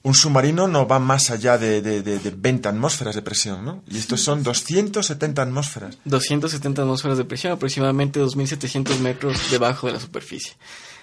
un 0.03 0.15
submarino 0.15 0.67
no 0.67 0.87
va 0.87 0.99
más 0.99 1.31
allá 1.31 1.59
de, 1.59 1.83
de, 1.83 2.03
de- 2.03 2.19
de 2.19 2.31
20 2.31 2.69
atmósferas 2.69 3.15
de 3.15 3.23
presión, 3.23 3.65
¿no? 3.65 3.83
Y 3.87 3.99
estos 3.99 4.21
son 4.23 4.43
270 4.43 5.43
atmósferas. 5.43 5.99
270 6.07 6.83
atmósferas 6.83 7.19
de 7.19 7.25
presión, 7.25 7.53
aproximadamente 7.53 8.21
2.700 8.23 8.99
metros 9.01 9.39
debajo 9.51 9.87
de 9.89 9.93
la 9.95 10.01
superficie. 10.01 10.53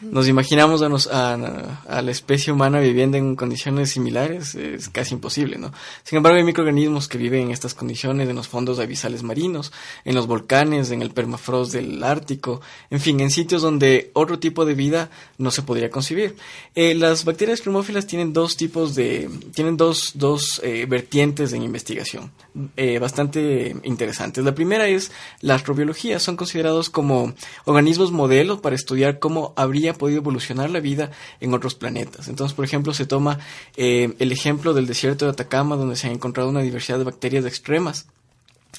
Nos 0.01 0.27
imaginamos 0.27 0.82
a, 0.84 0.89
nos- 0.89 1.08
a- 1.08 2.01
la 2.01 2.12
especie 2.12 2.54
humana 2.54 2.80
viviendo 2.80 3.18
en 3.18 3.36
condiciones 3.36 3.89
similares, 3.89 4.54
es 4.56 4.89
casi 4.89 5.16
imposible, 5.16 5.58
¿no? 5.58 5.72
Sin 6.04 6.18
embargo, 6.18 6.38
hay 6.38 6.44
microorganismos 6.44 7.08
que 7.08 7.18
viven 7.18 7.44
en 7.44 7.51
estas 7.51 7.74
condiciones 7.74 8.30
en 8.30 8.36
los 8.36 8.48
fondos 8.48 8.80
abisales 8.80 9.24
marinos, 9.24 9.72
en 10.06 10.13
los 10.16 10.27
volcanes, 10.27 10.92
en 10.92 11.01
el 11.01 11.12
permafrost 11.12 11.74
del 11.74 12.04
Ártico, 12.04 12.62
en 12.92 13.00
fin, 13.00 13.20
en 13.22 13.32
sitios 13.32 13.62
donde 13.62 14.12
otro 14.13 14.38
tipo 14.39 14.66
de 14.66 14.75
vida 14.75 15.10
no 15.39 15.50
se 15.51 15.63
podría 15.63 15.89
concebir. 15.89 16.36
Eh, 16.75 16.94
las 16.94 17.25
bacterias 17.25 17.62
cremófilas 17.62 18.06
tienen 18.06 18.34
dos 18.34 18.56
tipos 18.58 18.94
de, 18.96 19.30
tienen 19.54 19.77
dos, 19.77 20.12
dos 20.13 20.62
eh, 20.63 20.86
vertientes 20.88 21.54
en 21.54 21.63
investigación 21.63 22.32
eh, 22.75 23.00
bastante 23.00 23.75
interesantes. 23.84 24.44
La 24.44 24.54
primera 24.56 24.88
es 24.88 25.12
la 25.42 25.56
astrobiología. 25.56 26.20
Son 26.20 26.36
considerados 26.36 26.89
como 26.89 27.34
organismos 27.66 28.12
modelo 28.12 28.62
para 28.62 28.75
estudiar 28.75 29.20
cómo 29.20 29.54
habría 29.56 29.87
podido 29.94 30.20
evolucionar 30.20 30.70
la 30.70 30.79
vida 30.79 31.12
en 31.39 31.53
otros 31.53 31.75
planetas. 31.75 32.27
Entonces, 32.27 32.56
por 32.56 32.65
ejemplo, 32.65 32.94
se 32.94 33.06
toma 33.06 33.39
eh, 33.75 34.13
el 34.20 34.32
ejemplo 34.32 34.74
del 34.74 34.88
desierto 34.88 35.25
de 35.25 35.32
Atacama, 35.32 35.75
donde 35.75 35.96
se 35.96 36.08
ha 36.08 36.12
encontrado 36.12 36.50
una 36.50 36.62
diversidad 36.62 36.98
de 36.98 37.06
bacterias 37.06 37.46
extremas 37.46 38.08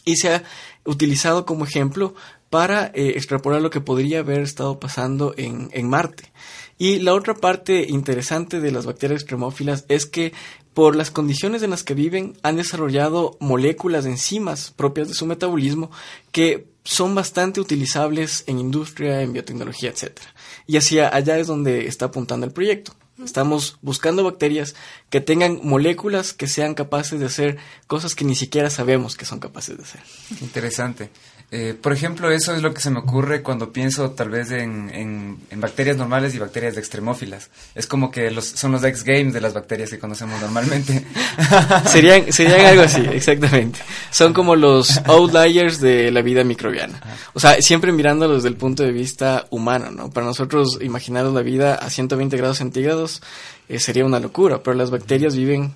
y 0.05 0.17
se 0.17 0.35
ha 0.35 0.45
utilizado 0.85 1.45
como 1.45 1.65
ejemplo 1.65 2.15
para 2.51 2.87
eh, 2.87 3.13
extrapolar 3.17 3.61
lo 3.61 3.71
que 3.71 3.81
podría 3.81 4.21
haber 4.21 4.41
estado 4.41 4.79
pasando 4.81 5.35
en, 5.37 5.71
en 5.73 5.89
Marte. 5.89 6.33
Y 6.79 7.01
la 7.01 7.15
otra 7.15 7.35
parte 7.35 7.87
interesante 7.89 8.61
de 8.61 8.71
las 8.71 8.87
bacterias 8.87 9.21
extremófilas 9.21 9.85
es 9.89 10.07
que 10.07 10.33
por 10.73 10.95
las 10.95 11.11
condiciones 11.11 11.63
en 11.63 11.71
las 11.71 11.83
que 11.83 11.95
viven 11.95 12.37
han 12.43 12.57
desarrollado 12.57 13.37
moléculas 13.41 14.05
de 14.05 14.11
enzimas 14.11 14.73
propias 14.77 15.09
de 15.09 15.15
su 15.15 15.27
metabolismo 15.27 15.91
que 16.31 16.69
son 16.85 17.15
bastante 17.15 17.61
utilizables 17.61 18.45
en 18.47 18.61
industria, 18.61 19.21
en 19.21 19.33
biotecnología, 19.33 19.91
etc. 19.91 20.21
Y 20.69 20.77
hacia 20.77 21.13
allá 21.13 21.39
es 21.39 21.49
donde 21.49 21.89
está 21.89 22.05
apuntando 22.05 22.47
el 22.47 22.53
proyecto. 22.53 22.95
Estamos 23.25 23.79
buscando 23.83 24.23
bacterias 24.23 24.77
que 25.11 25.21
tengan 25.21 25.59
moléculas 25.65 26.33
que 26.33 26.47
sean 26.47 26.75
capaces 26.75 27.19
de 27.19 27.27
hacer 27.27 27.57
cosas 27.89 28.15
que 28.15 28.25
ni 28.25 28.37
siquiera 28.37 28.71
sabemos 28.71 29.17
que 29.17 29.25
son 29.25 29.41
capaces 29.41 29.77
de 29.77 29.83
hacer. 29.83 30.01
Interesante. 30.41 31.11
Eh, 31.51 31.75
por 31.81 31.95
ejemplo, 31.95 32.31
eso 32.31 32.55
es 32.55 32.61
lo 32.61 32.75
que 32.75 32.83
se 32.83 32.91
me 32.91 32.99
ocurre 32.99 33.43
cuando 33.43 33.73
pienso 33.73 34.11
tal 34.11 34.29
vez 34.29 34.51
en, 34.51 35.39
bacterias 35.57 35.97
normales 35.97 36.35
y 36.35 36.39
bacterias 36.39 36.77
extremófilas. 36.77 37.49
Es 37.75 37.87
como 37.87 38.11
que 38.11 38.31
los, 38.31 38.45
son 38.45 38.73
los 38.73 38.85
X-Games 38.85 39.33
de 39.33 39.41
las 39.41 39.55
bacterias 39.55 39.89
que 39.89 39.99
conocemos 39.99 40.41
normalmente. 40.43 41.07
serían, 41.87 42.27
algo 42.67 42.83
así, 42.83 43.01
exactamente. 43.13 43.81
Son 44.11 44.35
como 44.35 44.57
los 44.57 44.99
outliers 45.07 45.81
de 45.81 46.11
la 46.11 46.21
vida 46.21 46.45
microbiana. 46.45 47.01
O 47.33 47.41
sea, 47.41 47.63
siempre 47.63 47.93
mirándolos 47.93 48.39
desde 48.39 48.49
el 48.49 48.57
punto 48.57 48.83
de 48.83 48.93
vista 48.93 49.47
humano, 49.49 49.91
¿no? 49.91 50.11
Para 50.11 50.27
nosotros 50.27 50.79
imaginar 50.83 51.25
la 51.25 51.41
vida 51.41 51.77
a 51.77 51.89
120 51.89 52.37
grados 52.37 52.59
centígrados 52.59 53.23
eh, 53.71 53.79
sería 53.79 54.05
una 54.05 54.21
locura, 54.21 54.63
pero 54.63 54.77
las 54.77 54.91
bacterias 54.91 55.35
viven 55.35 55.75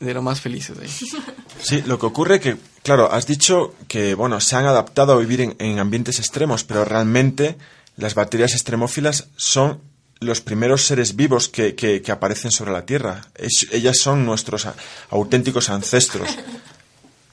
de 0.00 0.14
lo 0.14 0.22
más 0.22 0.40
felices 0.40 0.76
ahí. 0.78 0.88
Sí, 1.62 1.82
lo 1.86 1.98
que 1.98 2.04
ocurre 2.06 2.40
que, 2.40 2.56
claro, 2.82 3.10
has 3.10 3.26
dicho 3.26 3.74
que, 3.88 4.14
bueno, 4.14 4.38
se 4.40 4.54
han 4.56 4.66
adaptado 4.66 5.14
a 5.14 5.16
vivir 5.18 5.40
en, 5.40 5.56
en 5.60 5.78
ambientes 5.78 6.18
extremos, 6.18 6.62
pero 6.64 6.84
realmente 6.84 7.56
las 7.96 8.14
bacterias 8.14 8.52
extremófilas 8.52 9.28
son 9.36 9.80
los 10.20 10.40
primeros 10.42 10.82
seres 10.84 11.16
vivos 11.16 11.48
que, 11.48 11.74
que- 11.74 12.02
que 12.02 12.12
aparecen 12.12 12.50
sobre 12.50 12.72
la 12.72 12.84
Tierra. 12.84 13.22
Es- 13.36 13.66
ellas 13.72 13.98
son 13.98 14.26
nuestros 14.26 14.66
a- 14.66 14.74
auténticos 15.10 15.70
ancestros. 15.70 16.28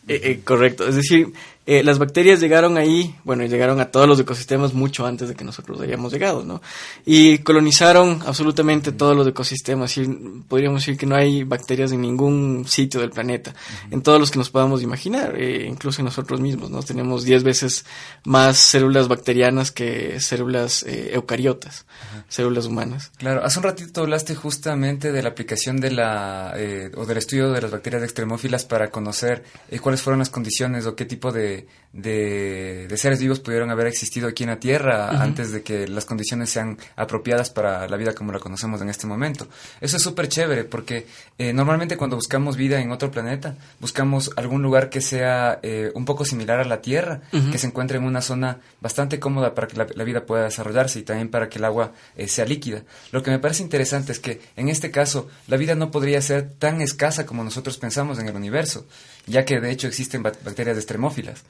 Eh, 0.07 0.19
eh, 0.23 0.41
correcto, 0.43 0.87
es 0.87 0.95
decir, 0.95 1.31
eh, 1.67 1.83
las 1.83 1.99
bacterias 1.99 2.39
llegaron 2.39 2.77
ahí, 2.77 3.15
bueno, 3.23 3.45
llegaron 3.45 3.79
a 3.79 3.91
todos 3.91 4.07
los 4.07 4.19
ecosistemas 4.19 4.73
mucho 4.73 5.05
antes 5.05 5.29
de 5.29 5.35
que 5.35 5.43
nosotros 5.43 5.79
hayamos 5.79 6.11
llegado, 6.11 6.43
¿no? 6.43 6.59
Y 7.05 7.37
colonizaron 7.39 8.21
absolutamente 8.25 8.91
todos 8.91 9.15
los 9.15 9.27
ecosistemas, 9.27 9.95
y 9.97 10.07
podríamos 10.47 10.81
decir 10.81 10.97
que 10.97 11.05
no 11.05 11.15
hay 11.15 11.43
bacterias 11.43 11.91
en 11.91 12.01
ningún 12.01 12.65
sitio 12.67 12.99
del 12.99 13.11
planeta, 13.11 13.53
en 13.91 14.01
todos 14.01 14.19
los 14.19 14.31
que 14.31 14.39
nos 14.39 14.49
podamos 14.49 14.81
imaginar, 14.81 15.35
eh, 15.37 15.67
incluso 15.69 16.01
en 16.01 16.05
nosotros 16.05 16.41
mismos, 16.41 16.71
¿no? 16.71 16.81
Tenemos 16.81 17.25
10 17.25 17.43
veces 17.43 17.85
más 18.23 18.57
células 18.57 19.07
bacterianas 19.07 19.69
que 19.71 20.19
células 20.19 20.81
eh, 20.83 21.11
eucariotas, 21.13 21.85
células 22.27 22.65
humanas. 22.65 23.11
Claro, 23.17 23.45
hace 23.45 23.59
un 23.59 23.63
ratito 23.63 24.01
hablaste 24.01 24.33
justamente 24.33 25.11
de 25.11 25.21
la 25.21 25.29
aplicación 25.29 25.79
de 25.79 25.91
la 25.91 26.53
eh, 26.55 26.91
o 26.95 27.05
del 27.05 27.17
estudio 27.17 27.51
de 27.51 27.61
las 27.61 27.69
bacterias 27.69 28.01
extremófilas 28.01 28.65
para 28.65 28.89
conocer 28.89 29.43
cuáles 29.79 30.01
fueron 30.01 30.19
las 30.19 30.29
condiciones 30.29 30.87
o 30.87 30.95
qué 30.95 31.05
tipo 31.05 31.31
de, 31.31 31.50
de, 31.93 32.87
de 32.87 32.97
seres 32.97 33.19
vivos 33.19 33.39
pudieron 33.41 33.69
haber 33.69 33.87
existido 33.87 34.29
aquí 34.29 34.43
en 34.43 34.49
la 34.49 34.59
Tierra 34.59 35.21
antes 35.21 35.51
de 35.51 35.61
que 35.61 35.87
las 35.87 36.05
condiciones 36.05 36.49
sean 36.49 36.77
apropiadas 36.95 37.49
para 37.49 37.87
la 37.89 37.97
vida 37.97 38.13
como 38.13 38.31
la 38.31 38.39
conocemos 38.39 38.81
en 38.81 38.89
este 38.89 39.07
momento. 39.07 39.47
Eso 39.81 39.97
es 39.97 40.03
súper 40.03 40.29
chévere 40.29 40.63
porque 40.63 41.05
eh, 41.37 41.51
normalmente 41.51 41.97
cuando 41.97 42.15
buscamos 42.15 42.55
vida 42.55 42.79
en 42.79 42.91
otro 42.91 43.11
planeta 43.11 43.57
buscamos 43.79 44.31
algún 44.37 44.61
lugar 44.61 44.89
que 44.89 45.01
sea 45.01 45.59
eh, 45.63 45.91
un 45.93 46.05
poco 46.05 46.23
similar 46.23 46.59
a 46.59 46.65
la 46.65 46.81
Tierra, 46.81 47.21
que 47.51 47.57
se 47.57 47.67
encuentre 47.67 47.97
en 47.97 48.03
una 48.05 48.21
zona 48.21 48.59
bastante 48.79 49.19
cómoda 49.19 49.53
para 49.53 49.67
que 49.67 49.77
la, 49.77 49.87
la 49.93 50.03
vida 50.03 50.25
pueda 50.25 50.43
desarrollarse 50.43 50.99
y 50.99 51.03
también 51.03 51.29
para 51.29 51.49
que 51.49 51.59
el 51.59 51.65
agua 51.65 51.91
eh, 52.15 52.27
sea 52.27 52.45
líquida. 52.45 52.83
Lo 53.11 53.21
que 53.21 53.31
me 53.31 53.39
parece 53.39 53.63
interesante 53.63 54.11
es 54.11 54.19
que 54.19 54.41
en 54.55 54.69
este 54.69 54.91
caso 54.91 55.27
la 55.47 55.57
vida 55.57 55.75
no 55.75 55.91
podría 55.91 56.21
ser 56.21 56.49
tan 56.57 56.81
escasa 56.81 57.25
como 57.25 57.43
nosotros 57.43 57.77
pensamos 57.77 58.19
en 58.19 58.27
el 58.27 58.35
universo, 58.35 58.85
ya 59.27 59.45
que 59.45 59.59
de 59.59 59.71
hecho 59.71 59.87
existen 59.87 60.23
bac- 60.23 60.43
bacterias 60.43 60.77
extremófilas. 60.77 61.43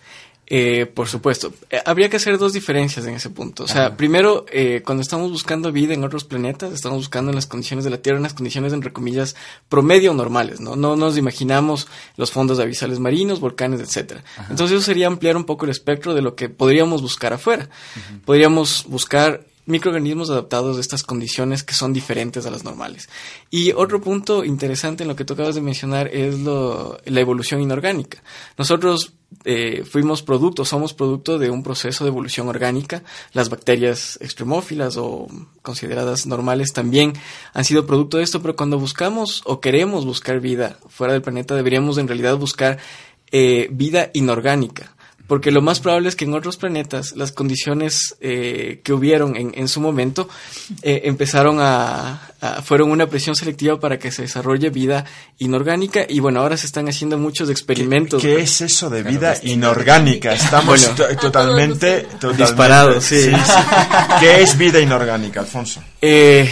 Eh, 0.53 0.85
por 0.85 1.07
supuesto. 1.07 1.53
Eh, 1.69 1.79
habría 1.85 2.09
que 2.09 2.17
hacer 2.17 2.37
dos 2.37 2.51
diferencias 2.51 3.05
en 3.05 3.13
ese 3.13 3.29
punto. 3.29 3.63
O 3.63 3.67
sea, 3.69 3.95
primero, 3.95 4.45
eh, 4.51 4.81
cuando 4.85 5.01
estamos 5.01 5.31
buscando 5.31 5.71
vida 5.71 5.93
en 5.93 6.03
otros 6.03 6.25
planetas, 6.25 6.73
estamos 6.73 6.97
buscando 6.97 7.31
en 7.31 7.35
las 7.35 7.45
condiciones 7.45 7.85
de 7.85 7.89
la 7.91 7.99
Tierra, 7.99 8.17
en 8.17 8.23
las 8.23 8.33
condiciones, 8.33 8.73
entre 8.73 8.91
comillas, 8.91 9.37
promedio 9.69 10.13
normales, 10.13 10.59
¿no? 10.59 10.75
No 10.75 10.97
nos 10.97 11.15
imaginamos 11.15 11.87
los 12.17 12.31
fondos 12.31 12.59
abisales 12.59 12.99
marinos, 12.99 13.39
volcanes, 13.39 13.79
etcétera. 13.79 14.25
Entonces 14.49 14.75
eso 14.75 14.85
sería 14.85 15.07
ampliar 15.07 15.37
un 15.37 15.45
poco 15.45 15.63
el 15.63 15.71
espectro 15.71 16.13
de 16.13 16.21
lo 16.21 16.35
que 16.35 16.49
podríamos 16.49 17.01
buscar 17.01 17.31
afuera. 17.31 17.69
Podríamos 18.25 18.83
buscar 18.89 19.45
microorganismos 19.65 20.29
adaptados 20.29 20.77
a 20.77 20.81
estas 20.81 21.03
condiciones 21.03 21.63
que 21.63 21.73
son 21.73 21.93
diferentes 21.93 22.45
a 22.45 22.51
las 22.51 22.63
normales. 22.63 23.09
Y 23.49 23.71
otro 23.73 24.01
punto 24.01 24.43
interesante 24.43 25.03
en 25.03 25.09
lo 25.09 25.15
que 25.15 25.25
tú 25.25 25.33
acabas 25.33 25.55
de 25.55 25.61
mencionar 25.61 26.07
es 26.07 26.39
lo- 26.39 26.97
la 27.05 27.19
evolución 27.19 27.61
inorgánica. 27.61 28.23
Nosotros 28.57 29.13
eh, 29.45 29.83
fuimos 29.89 30.21
producto, 30.23 30.65
somos 30.65 30.93
producto 30.93 31.39
de 31.39 31.49
un 31.49 31.63
proceso 31.63 32.03
de 32.03 32.09
evolución 32.09 32.49
orgánica. 32.49 33.01
Las 33.31 33.49
bacterias 33.49 34.17
extremófilas 34.21 34.97
o 34.97 35.27
consideradas 35.61 36.25
normales 36.25 36.73
también 36.73 37.13
han 37.53 37.63
sido 37.63 37.85
producto 37.85 38.17
de 38.17 38.23
esto, 38.23 38.41
pero 38.41 38.57
cuando 38.57 38.77
buscamos 38.77 39.41
o 39.45 39.61
queremos 39.61 40.05
buscar 40.05 40.41
vida 40.41 40.77
fuera 40.89 41.13
del 41.13 41.21
planeta, 41.21 41.55
deberíamos 41.55 41.97
en 41.97 42.07
realidad 42.09 42.35
buscar 42.37 42.77
eh, 43.31 43.69
vida 43.71 44.09
inorgánica. 44.13 44.95
Porque 45.31 45.49
lo 45.49 45.61
más 45.61 45.79
probable 45.79 46.09
es 46.09 46.17
que 46.17 46.25
en 46.25 46.33
otros 46.33 46.57
planetas 46.57 47.13
las 47.15 47.31
condiciones 47.31 48.17
eh, 48.19 48.81
que 48.83 48.91
hubieron 48.91 49.37
en, 49.37 49.53
en 49.55 49.69
su 49.69 49.79
momento 49.79 50.27
eh, 50.81 51.03
empezaron 51.05 51.61
a, 51.61 52.31
a- 52.41 52.61
fueron 52.61 52.91
una 52.91 53.07
presión 53.07 53.33
selectiva 53.37 53.79
para 53.79 53.97
que 53.97 54.11
se 54.11 54.23
desarrolle 54.23 54.69
vida 54.71 55.05
inorgánica 55.37 56.05
y 56.05 56.19
bueno, 56.19 56.41
ahora 56.41 56.57
se 56.57 56.65
están 56.65 56.89
haciendo 56.89 57.17
muchos 57.17 57.49
experimentos. 57.49 58.21
¿Qué 58.21 58.41
es 58.41 58.59
eso 58.59 58.89
de 58.89 59.03
vida 59.03 59.37
inorgánica? 59.43 60.33
Estamos 60.33 60.65
Bueno. 60.85 60.95
totalmente, 61.21 62.01
totalmente 62.19 62.43
Disparados, 62.43 63.03
sí. 63.05 63.31
¿Qué 64.19 64.41
es 64.41 64.57
vida 64.57 64.81
inorgánica, 64.81 65.39
Alfonso? 65.39 65.81
Eh, 66.01 66.51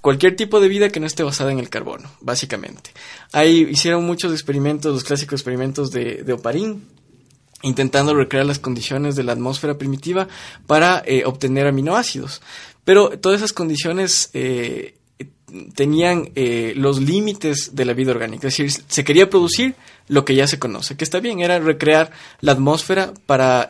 cualquier 0.00 0.34
tipo 0.34 0.58
de 0.58 0.66
vida 0.66 0.88
que 0.88 0.98
no 0.98 1.06
esté 1.06 1.22
basada 1.22 1.52
en 1.52 1.60
el 1.60 1.68
carbono, 1.68 2.10
básicamente. 2.20 2.90
Ahí 3.30 3.68
hicieron 3.70 4.04
muchos 4.04 4.32
experimentos, 4.32 4.92
los 4.92 5.04
clásicos 5.04 5.34
experimentos 5.38 5.92
de, 5.92 6.24
de 6.24 6.32
Oparín, 6.32 6.84
intentando 7.62 8.14
recrear 8.14 8.46
las 8.46 8.58
condiciones 8.58 9.16
de 9.16 9.22
la 9.22 9.32
atmósfera 9.32 9.78
primitiva 9.78 10.28
para 10.66 11.02
eh, 11.06 11.24
obtener 11.24 11.66
aminoácidos. 11.66 12.42
Pero 12.84 13.18
todas 13.18 13.38
esas 13.38 13.52
condiciones 13.52 14.30
eh, 14.34 14.96
tenían 15.74 16.30
eh, 16.34 16.74
los 16.76 17.00
límites 17.00 17.74
de 17.74 17.84
la 17.84 17.94
vida 17.94 18.10
orgánica. 18.10 18.48
Es 18.48 18.56
decir, 18.56 18.84
se 18.86 19.04
quería 19.04 19.30
producir 19.30 19.74
lo 20.08 20.24
que 20.24 20.34
ya 20.34 20.46
se 20.46 20.58
conoce, 20.58 20.96
que 20.96 21.04
está 21.04 21.20
bien, 21.20 21.40
era 21.40 21.58
recrear 21.58 22.10
la 22.40 22.52
atmósfera 22.52 23.12
para... 23.26 23.68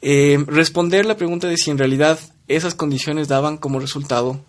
responder 0.00 1.06
la 1.06 1.16
pregunta 1.16 1.48
de 1.48 1.56
si 1.56 1.72
en 1.72 1.78
realidad 1.78 2.20
esas 2.46 2.74
condiciones 2.74 3.26
daban 3.26 3.56
como 3.56 3.80
resultado 3.80 4.40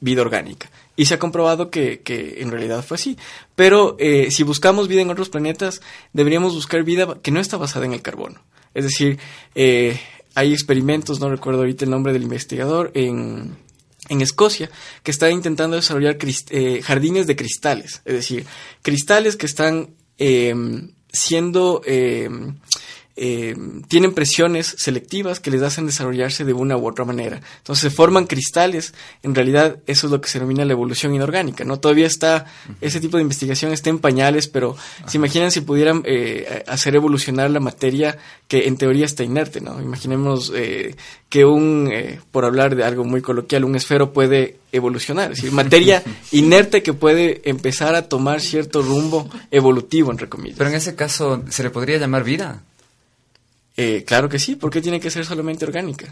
vida 0.00 0.22
orgánica. 0.22 0.70
Y 0.96 1.06
se 1.06 1.14
ha 1.14 1.18
comprobado 1.18 1.70
que, 1.70 2.00
que 2.00 2.40
en 2.40 2.50
realidad 2.50 2.84
fue 2.84 2.96
así. 2.96 3.16
Pero 3.54 3.96
eh, 3.98 4.30
si 4.30 4.42
buscamos 4.42 4.88
vida 4.88 5.02
en 5.02 5.10
otros 5.10 5.28
planetas, 5.28 5.80
deberíamos 6.12 6.54
buscar 6.54 6.82
vida 6.84 7.18
que 7.22 7.30
no 7.30 7.40
está 7.40 7.56
basada 7.56 7.86
en 7.86 7.92
el 7.92 8.02
carbono. 8.02 8.40
Es 8.74 8.84
decir, 8.84 9.18
eh, 9.54 10.00
hay 10.34 10.52
experimentos, 10.52 11.20
no 11.20 11.28
recuerdo 11.28 11.60
ahorita 11.60 11.84
el 11.84 11.90
nombre 11.90 12.12
del 12.12 12.22
investigador, 12.22 12.90
en, 12.94 13.56
en 14.08 14.20
Escocia, 14.20 14.70
que 15.02 15.10
está 15.10 15.30
intentando 15.30 15.76
desarrollar 15.76 16.18
eh, 16.50 16.80
jardines 16.82 17.26
de 17.26 17.36
cristales. 17.36 18.02
Es 18.04 18.14
decir, 18.14 18.46
cristales 18.82 19.36
que 19.36 19.46
están 19.46 19.90
eh, 20.18 20.54
siendo... 21.12 21.82
eh, 23.16 23.54
tienen 23.88 24.12
presiones 24.12 24.74
selectivas 24.78 25.40
que 25.40 25.50
les 25.50 25.62
hacen 25.62 25.86
desarrollarse 25.86 26.44
de 26.44 26.52
una 26.52 26.76
u 26.76 26.88
otra 26.88 27.04
manera. 27.04 27.40
Entonces 27.58 27.90
se 27.90 27.96
forman 27.96 28.26
cristales. 28.26 28.94
En 29.22 29.34
realidad 29.34 29.78
eso 29.86 30.06
es 30.06 30.10
lo 30.10 30.20
que 30.20 30.28
se 30.28 30.38
denomina 30.38 30.64
la 30.64 30.72
evolución 30.72 31.14
inorgánica. 31.14 31.64
No 31.64 31.78
todavía 31.78 32.06
está 32.06 32.46
ese 32.80 33.00
tipo 33.00 33.16
de 33.16 33.22
investigación 33.22 33.72
está 33.72 33.90
en 33.90 33.98
pañales, 33.98 34.48
pero 34.48 34.76
se 35.06 35.18
imaginan 35.18 35.50
si 35.50 35.60
pudieran 35.60 36.02
eh, 36.04 36.64
hacer 36.66 36.94
evolucionar 36.96 37.50
la 37.50 37.60
materia 37.60 38.18
que 38.48 38.66
en 38.66 38.76
teoría 38.76 39.04
está 39.04 39.24
inerte, 39.24 39.60
¿no? 39.60 39.80
Imaginemos 39.80 40.52
eh, 40.54 40.94
que 41.28 41.44
un, 41.44 41.88
eh, 41.92 42.20
por 42.30 42.44
hablar 42.44 42.76
de 42.76 42.84
algo 42.84 43.04
muy 43.04 43.20
coloquial, 43.20 43.64
un 43.64 43.76
esfero 43.76 44.12
puede 44.12 44.58
evolucionar, 44.72 45.32
es 45.32 45.38
decir, 45.38 45.52
materia 45.52 46.02
inerte 46.32 46.82
que 46.82 46.92
puede 46.92 47.48
empezar 47.48 47.94
a 47.94 48.08
tomar 48.08 48.40
cierto 48.40 48.82
rumbo 48.82 49.28
evolutivo, 49.50 50.10
entre 50.10 50.28
comillas. 50.28 50.58
Pero 50.58 50.70
en 50.70 50.76
ese 50.76 50.94
caso, 50.94 51.42
¿se 51.48 51.62
le 51.62 51.70
podría 51.70 51.98
llamar 51.98 52.24
vida? 52.24 52.62
Eh, 53.76 54.04
claro 54.06 54.28
que 54.28 54.38
sí, 54.38 54.56
¿por 54.56 54.70
qué 54.70 54.80
tiene 54.80 55.00
que 55.00 55.10
ser 55.10 55.24
solamente 55.24 55.64
orgánica? 55.64 56.06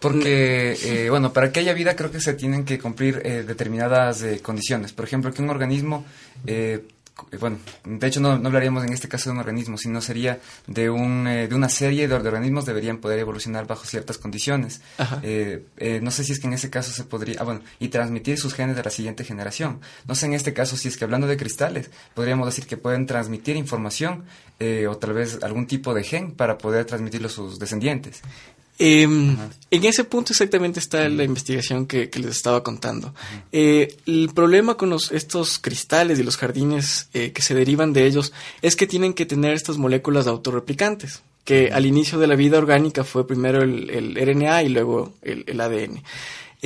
Porque, 0.00 0.76
eh, 0.82 1.08
bueno, 1.08 1.32
para 1.32 1.50
que 1.50 1.60
haya 1.60 1.72
vida 1.72 1.96
creo 1.96 2.10
que 2.10 2.20
se 2.20 2.34
tienen 2.34 2.66
que 2.66 2.78
cumplir 2.78 3.22
eh, 3.24 3.42
determinadas 3.42 4.22
eh, 4.22 4.40
condiciones. 4.42 4.92
Por 4.92 5.06
ejemplo, 5.06 5.32
que 5.32 5.40
un 5.40 5.48
organismo, 5.48 6.04
eh, 6.46 6.84
bueno, 7.38 7.58
de 7.84 8.06
hecho 8.06 8.20
no, 8.20 8.38
no 8.38 8.48
hablaríamos 8.48 8.84
en 8.84 8.92
este 8.92 9.08
caso 9.08 9.30
de 9.30 9.34
un 9.34 9.40
organismo, 9.40 9.78
sino 9.78 10.00
sería 10.00 10.40
de, 10.66 10.90
un, 10.90 11.26
eh, 11.28 11.46
de 11.46 11.54
una 11.54 11.68
serie 11.68 12.08
de, 12.08 12.14
organismos 12.14 12.64
deberían 12.64 12.98
poder 12.98 13.20
evolucionar 13.20 13.66
bajo 13.66 13.86
ciertas 13.86 14.18
condiciones. 14.18 14.80
Eh, 15.22 15.64
eh, 15.76 16.00
no 16.02 16.10
sé 16.10 16.24
si 16.24 16.32
es 16.32 16.40
que 16.40 16.48
en 16.48 16.54
ese 16.54 16.70
caso 16.70 16.92
se 16.92 17.04
podría, 17.04 17.36
ah, 17.40 17.44
bueno, 17.44 17.60
y 17.78 17.88
transmitir 17.88 18.38
sus 18.38 18.54
genes 18.54 18.76
a 18.78 18.82
la 18.82 18.90
siguiente 18.90 19.24
generación. 19.24 19.80
No 20.06 20.14
sé 20.14 20.26
en 20.26 20.34
este 20.34 20.52
caso 20.52 20.76
si 20.76 20.88
es 20.88 20.96
que 20.96 21.04
hablando 21.04 21.26
de 21.26 21.36
cristales, 21.36 21.90
podríamos 22.14 22.46
decir 22.46 22.66
que 22.66 22.76
pueden 22.76 23.06
transmitir 23.06 23.56
información 23.56 24.24
eh, 24.58 24.86
o 24.88 24.96
tal 24.96 25.12
vez 25.12 25.38
algún 25.42 25.66
tipo 25.66 25.94
de 25.94 26.02
gen 26.02 26.32
para 26.32 26.58
poder 26.58 26.84
transmitirlo 26.84 27.28
a 27.28 27.30
sus 27.30 27.58
descendientes. 27.58 28.22
Eh, 28.78 29.02
en 29.04 29.84
ese 29.84 30.04
punto 30.04 30.32
exactamente 30.32 30.80
está 30.80 31.08
la 31.08 31.24
investigación 31.24 31.86
que, 31.86 32.10
que 32.10 32.18
les 32.18 32.30
estaba 32.30 32.62
contando. 32.62 33.14
Eh, 33.52 33.96
el 34.06 34.30
problema 34.34 34.76
con 34.76 34.90
los, 34.90 35.12
estos 35.12 35.58
cristales 35.58 36.18
y 36.18 36.22
los 36.22 36.36
jardines 36.36 37.08
eh, 37.14 37.32
que 37.32 37.42
se 37.42 37.54
derivan 37.54 37.92
de 37.92 38.06
ellos 38.06 38.32
es 38.62 38.76
que 38.76 38.86
tienen 38.86 39.14
que 39.14 39.26
tener 39.26 39.54
estas 39.54 39.78
moléculas 39.78 40.26
autorreplicantes, 40.26 41.22
que 41.44 41.70
al 41.72 41.86
inicio 41.86 42.18
de 42.18 42.26
la 42.26 42.36
vida 42.36 42.58
orgánica 42.58 43.04
fue 43.04 43.26
primero 43.26 43.62
el, 43.62 43.90
el 43.90 44.14
RNA 44.16 44.64
y 44.64 44.68
luego 44.70 45.12
el, 45.22 45.44
el 45.46 45.60
ADN. 45.60 46.02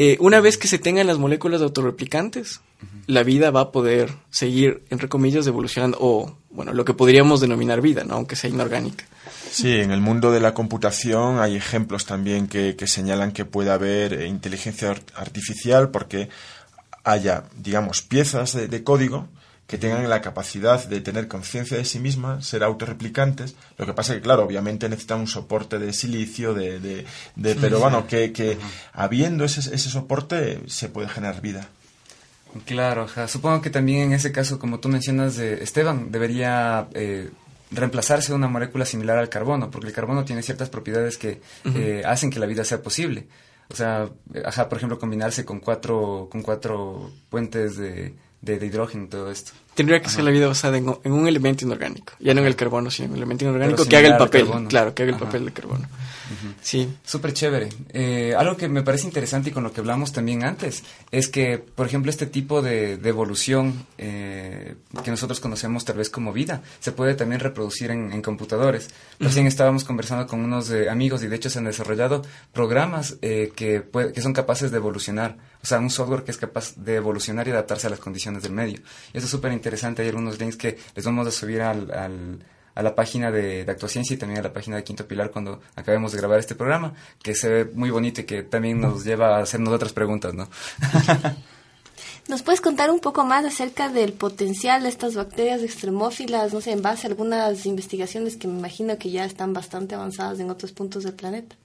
Eh, 0.01 0.17
una 0.21 0.39
vez 0.41 0.57
que 0.59 0.69
se 0.69 0.79
tengan 0.79 1.09
las 1.09 1.19
moléculas 1.19 1.61
autorreplicantes, 1.61 2.61
la 3.09 3.25
vida 3.25 3.51
va 3.51 3.63
a 3.63 3.73
poder 3.73 4.13
seguir, 4.31 4.85
entre 4.91 5.09
comillas, 5.09 5.45
evolucionando, 5.49 5.99
o, 6.01 6.37
bueno, 6.51 6.73
lo 6.73 6.85
que 6.85 6.95
podríamos 6.95 7.41
denominar 7.41 7.81
vida, 7.81 8.05
¿no? 8.05 8.15
aunque 8.15 8.37
sea 8.37 8.49
inorgánica. 8.49 9.05
Sí, 9.51 9.73
en 9.73 9.91
el 9.91 10.01
mundo 10.01 10.31
de 10.31 10.39
la 10.39 10.55
computación 10.55 11.41
hay 11.41 11.57
ejemplos 11.57 12.07
también 12.07 12.47
que, 12.47 12.77
que 12.77 12.87
señalan 12.87 13.33
que 13.33 13.45
puede 13.45 13.71
haber 13.73 14.13
eh, 14.13 14.29
inteligencia 14.29 14.91
ar- 14.93 15.03
artificial 15.17 15.91
porque 15.91 16.29
haya, 17.03 17.43
digamos, 17.57 18.03
piezas 18.03 18.53
de, 18.53 18.69
de 18.69 18.85
código 18.85 19.27
que 19.69 19.79
tengan 19.79 20.09
la 20.09 20.21
capacidad 20.23 20.83
de 20.89 21.01
tener 21.01 21.29
conciencia 21.29 21.77
de 21.77 21.85
sí 21.85 22.01
mismas, 22.01 22.45
ser 22.47 22.65
autorreplicantes. 22.65 23.55
Lo 23.77 23.87
que 23.87 23.93
pasa 23.93 24.15
que, 24.15 24.21
claro, 24.23 24.43
obviamente 24.45 24.89
necesitan 24.89 25.21
un 25.21 25.27
soporte 25.29 25.79
de 25.79 25.93
silicio, 25.93 26.55
de, 26.55 26.81
de, 26.81 27.05
de- 27.37 27.55
pero 27.55 27.79
bueno, 27.79 28.07
que, 28.09 28.33
que 28.33 28.57
habiendo 28.95 29.45
ese, 29.45 29.61
ese 29.61 29.91
soporte 29.91 30.61
se 30.67 30.89
puede 30.89 31.09
generar 31.09 31.41
vida. 31.43 31.69
Claro, 32.65 33.03
ajá. 33.03 33.29
supongo 33.29 33.61
que 33.61 33.69
también 33.71 34.05
en 34.05 34.13
ese 34.15 34.33
caso, 34.33 34.59
como 34.59 34.81
tú 34.81 34.89
mencionas, 34.89 35.37
de 35.37 35.63
Esteban, 35.63 36.11
debería 36.11 36.89
eh, 36.95 37.29
reemplazarse 37.71 38.33
una 38.33 38.49
molécula 38.49 38.87
similar 38.87 39.19
al 39.19 39.29
carbono, 39.29 39.71
porque 39.71 39.89
el 39.89 39.93
carbono 39.93 40.25
tiene 40.25 40.43
ciertas 40.43 40.71
propiedades 40.71 41.19
que 41.19 41.43
eh, 41.75 42.03
hacen 42.07 42.31
que 42.31 42.39
la 42.41 42.47
vida 42.47 42.65
sea 42.65 42.83
posible. 42.83 43.29
O 43.71 43.77
sea, 43.77 44.09
ajá, 44.47 44.67
por 44.71 44.79
ejemplo, 44.79 44.99
combinarse 44.99 45.45
con 45.45 45.61
cuatro, 45.61 46.29
con 46.33 46.41
cuatro 46.41 47.13
puentes 47.29 47.77
de, 47.77 48.15
de, 48.41 48.59
de 48.59 48.67
hidrógeno 48.67 49.05
y 49.05 49.09
todo 49.09 49.31
esto. 49.31 49.53
Tendría 49.75 50.03
que 50.03 50.09
ser 50.11 50.25
la 50.25 50.33
vida 50.33 50.49
basada 50.49 50.77
en, 50.77 50.93
en 51.05 51.13
un 51.13 51.29
elemento 51.29 51.65
inorgánico, 51.65 52.13
ya 52.19 52.35
no 52.35 52.41
en 52.41 52.49
el 52.49 52.57
carbono, 52.57 52.91
sino 52.91 53.07
en 53.07 53.11
un 53.13 53.17
elemento 53.19 53.45
inorgánico 53.45 53.87
que 53.87 53.97
haga 53.97 54.09
el 54.09 54.17
papel, 54.17 54.49
claro, 54.69 54.93
que 54.93 55.05
haga 55.05 55.11
el 55.11 55.17
Ajá. 55.17 55.25
papel 55.27 55.45
de 55.45 55.53
carbono. 55.53 55.87
Sí. 56.61 56.89
Súper 57.05 57.33
chévere. 57.33 57.69
Eh, 57.93 58.35
algo 58.37 58.57
que 58.57 58.69
me 58.69 58.83
parece 58.83 59.07
interesante 59.07 59.51
y 59.51 59.53
con 59.53 59.63
lo 59.63 59.73
que 59.73 59.81
hablamos 59.81 60.13
también 60.13 60.45
antes 60.45 60.83
es 61.13 61.29
que, 61.29 61.59
por 61.59 61.87
ejemplo, 61.87 62.11
este 62.11 62.27
tipo 62.27 62.61
de, 62.61 62.97
de 62.99 63.09
evolución 63.09 63.87
eh, 63.99 64.75
que 65.05 65.11
nosotros 65.13 65.39
conocemos 65.41 65.85
tal 65.85 65.97
vez 65.97 66.11
como 66.11 66.33
vida 66.33 66.63
se 66.81 66.91
puede 66.93 67.15
también 67.15 67.41
reproducir 67.41 67.93
en, 67.93 68.13
en 68.13 68.21
computadores. 68.21 68.89
Recién 69.21 69.47
estábamos 69.47 69.85
conversando 69.85 70.27
con 70.27 70.41
unos 70.41 70.71
eh, 70.71 70.91
amigos 70.91 71.23
y 71.23 71.29
de 71.29 71.37
hecho 71.37 71.51
se 71.51 71.61
han 71.61 71.65
desarrollado 71.67 72.23
programas 72.53 73.17
que, 73.23 73.81
puede- 73.81 74.13
que 74.13 74.21
son 74.23 74.33
capaces 74.33 74.71
de 74.73 74.77
evolucionar. 74.79 75.37
O 75.63 75.67
sea, 75.67 75.79
un 75.79 75.91
software 75.91 76.23
que 76.25 76.31
es 76.31 76.39
capaz 76.39 76.75
de 76.77 76.97
evolucionar 76.97 77.47
y 77.49 77.51
adaptarse 77.51 77.87
a 77.89 77.91
las 77.91 77.99
condiciones 77.99 78.43
del 78.43 78.53
medio. 78.53 78.79
Y 79.13 79.19
eso 79.19 79.25
es 79.27 79.31
súper 79.31 79.53
interesante. 79.53 80.03
Hay 80.03 80.09
algunos 80.09 80.39
links 80.39 80.57
que 80.57 80.79
les 80.95 81.05
vamos 81.05 81.27
a 81.27 81.31
subir 81.31 81.61
al, 81.63 81.91
al- 81.91 82.45
a 82.75 82.83
la 82.83 82.95
página 82.95 83.33
de, 83.33 83.65
de 83.65 83.73
Actuaciencia 83.73 84.15
y 84.15 84.19
también 84.19 84.39
a 84.39 84.43
la 84.45 84.53
página 84.53 84.77
de 84.77 84.85
Quinto 84.85 85.05
Pilar 85.09 85.33
cuando 85.33 85.61
acabemos 85.75 86.13
de 86.13 86.19
grabar 86.19 86.39
este 86.39 86.55
programa, 86.55 86.95
que 87.21 87.35
se 87.35 87.49
ve 87.49 87.65
muy 87.75 87.91
bonito 87.91 88.21
y 88.21 88.25
que 88.25 88.45
también 88.45 88.81
nos 88.81 89.05
lleva 89.05 89.37
a 89.37 89.43
hacernos 89.43 89.75
otras 89.75 89.93
preguntas, 89.93 90.33
¿no? 90.33 90.49
¿Nos 92.29 92.43
puedes 92.43 92.61
contar 92.61 92.91
un 92.91 93.01
poco 93.01 93.25
más 93.25 93.45
acerca 93.45 93.89
del 93.89 94.13
potencial 94.13 94.83
de 94.83 94.91
estas 94.91 95.15
bacterias 95.15 95.63
extremófilas, 95.63 96.53
no 96.53 96.61
sé, 96.61 96.73
en 96.73 96.83
base 96.83 97.07
a 97.07 97.11
algunas 97.11 97.65
investigaciones 97.67 98.37
que 98.37 98.47
me 98.47 98.59
imagino 98.59 98.97
que 98.99 99.11
ya 99.11 99.25
están 99.25 99.55
bastante 99.55 99.95
avanzadas 99.95 100.39
en 100.39 100.51
otros 100.51 100.73
puntos 100.73 101.05
del 101.05 101.15
planeta? 101.15 101.57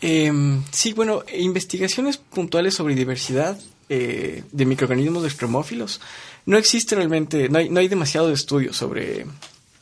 Em, 0.00 0.62
sí, 0.70 0.92
bueno, 0.92 1.22
investigaciones 1.36 2.16
puntuales 2.18 2.74
sobre 2.74 2.94
diversidad 2.94 3.58
eh, 3.88 4.44
de 4.52 4.64
microorganismos 4.64 5.24
extremófilos. 5.24 6.00
No 6.46 6.56
existe 6.56 6.94
realmente, 6.94 7.48
no 7.48 7.58
hay, 7.58 7.68
no 7.68 7.80
hay 7.80 7.88
demasiado 7.88 8.30
estudio 8.32 8.72
sobre 8.72 9.26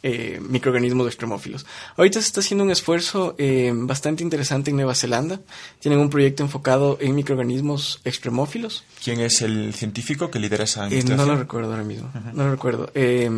eh, 0.03 0.41
microorganismos 0.41 1.07
extremófilos. 1.07 1.67
Ahorita 1.97 2.21
se 2.21 2.29
está 2.29 2.41
haciendo 2.41 2.65
un 2.65 2.71
esfuerzo 2.71 3.35
eh, 3.39 3.73
bastante 3.75 4.23
interesante 4.23 4.71
en 4.71 4.77
Nueva 4.77 4.95
Zelanda. 4.95 5.41
Tienen 5.81 6.01
un 6.01 6.09
proyecto 6.11 6.43
enfocado 6.43 6.97
en 7.01 7.15
microorganismos 7.15 8.01
extremófilos. 8.05 8.85
¿Quién 9.05 9.21
es 9.21 9.43
el 9.43 9.75
científico 9.75 10.31
que 10.31 10.39
lidera 10.39 10.65
esa 10.65 10.85
Eh, 10.85 10.91
investigación? 10.91 11.27
no 11.29 11.35
lo 11.35 11.39
recuerdo 11.41 11.71
ahora 11.73 11.85
mismo. 11.85 12.11
No 12.33 12.45
lo 12.45 12.51
recuerdo. 12.53 12.91
Eh, 12.95 13.29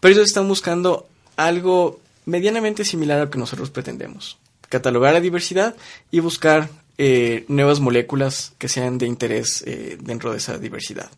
pero 0.00 0.12
ellos 0.14 0.26
están 0.26 0.46
buscando 0.48 1.08
algo 1.36 2.00
medianamente 2.26 2.84
similar 2.84 3.18
a 3.20 3.24
lo 3.24 3.30
que 3.30 3.38
nosotros 3.38 3.70
pretendemos. 3.70 4.36
Catalogar 4.68 5.12
la 5.12 5.20
diversidad 5.20 5.74
y 6.10 6.20
buscar 6.20 6.68
eh, 6.98 7.44
nuevas 7.48 7.80
moléculas 7.80 8.52
que 8.58 8.68
sean 8.68 8.98
de 8.98 9.06
interés 9.06 9.62
eh, 9.66 9.96
dentro 10.00 10.32
de 10.32 10.38
esa 10.38 10.58
diversidad. 10.58 11.10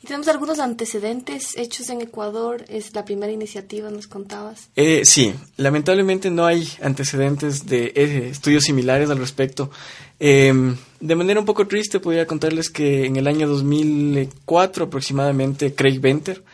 Y 0.00 0.06
tenemos 0.06 0.28
algunos 0.28 0.60
antecedentes 0.60 1.56
hechos 1.56 1.90
en 1.90 2.00
Ecuador, 2.00 2.64
es 2.68 2.94
la 2.94 3.04
primera 3.04 3.32
iniciativa, 3.32 3.90
nos 3.90 4.06
contabas. 4.06 4.68
Eh, 4.76 5.04
sí, 5.04 5.34
lamentablemente 5.56 6.30
no 6.30 6.46
hay 6.46 6.68
antecedentes 6.82 7.66
de 7.66 7.92
eh, 7.96 8.28
estudios 8.30 8.62
similares 8.62 9.10
al 9.10 9.18
respecto. 9.18 9.72
Eh, 10.20 10.52
de 11.00 11.14
manera 11.16 11.40
un 11.40 11.46
poco 11.46 11.66
triste, 11.66 11.98
podría 11.98 12.26
contarles 12.26 12.70
que 12.70 13.06
en 13.06 13.16
el 13.16 13.26
año 13.26 13.48
2004 13.48 14.84
aproximadamente, 14.84 15.74
Craig 15.74 15.98
Venter, 15.98 16.44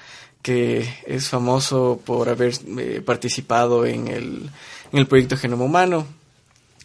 que 0.40 0.86
es 1.06 1.28
famoso 1.28 2.00
por 2.04 2.30
haber 2.30 2.54
eh, 2.78 3.02
participado 3.04 3.84
en 3.84 4.08
el, 4.08 4.50
en 4.94 5.00
el 5.00 5.08
proyecto 5.08 5.36
Genoma 5.36 5.64
Humano, 5.64 6.06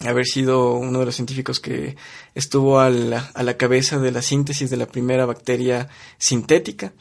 haber 0.04 0.26
sido 0.26 0.74
uno 0.74 0.98
de 1.00 1.06
los 1.06 1.16
científicos 1.16 1.60
que 1.60 1.96
estuvo 2.34 2.80
a 2.80 2.90
la, 2.90 3.58
cabeza 3.58 4.00
de 4.00 4.12
la 4.12 4.24
síntesis 4.24 4.72
de 4.72 4.78
la 4.78 4.88
primera 4.88 5.28
bacteria 5.28 5.90
sintética. 6.18 6.92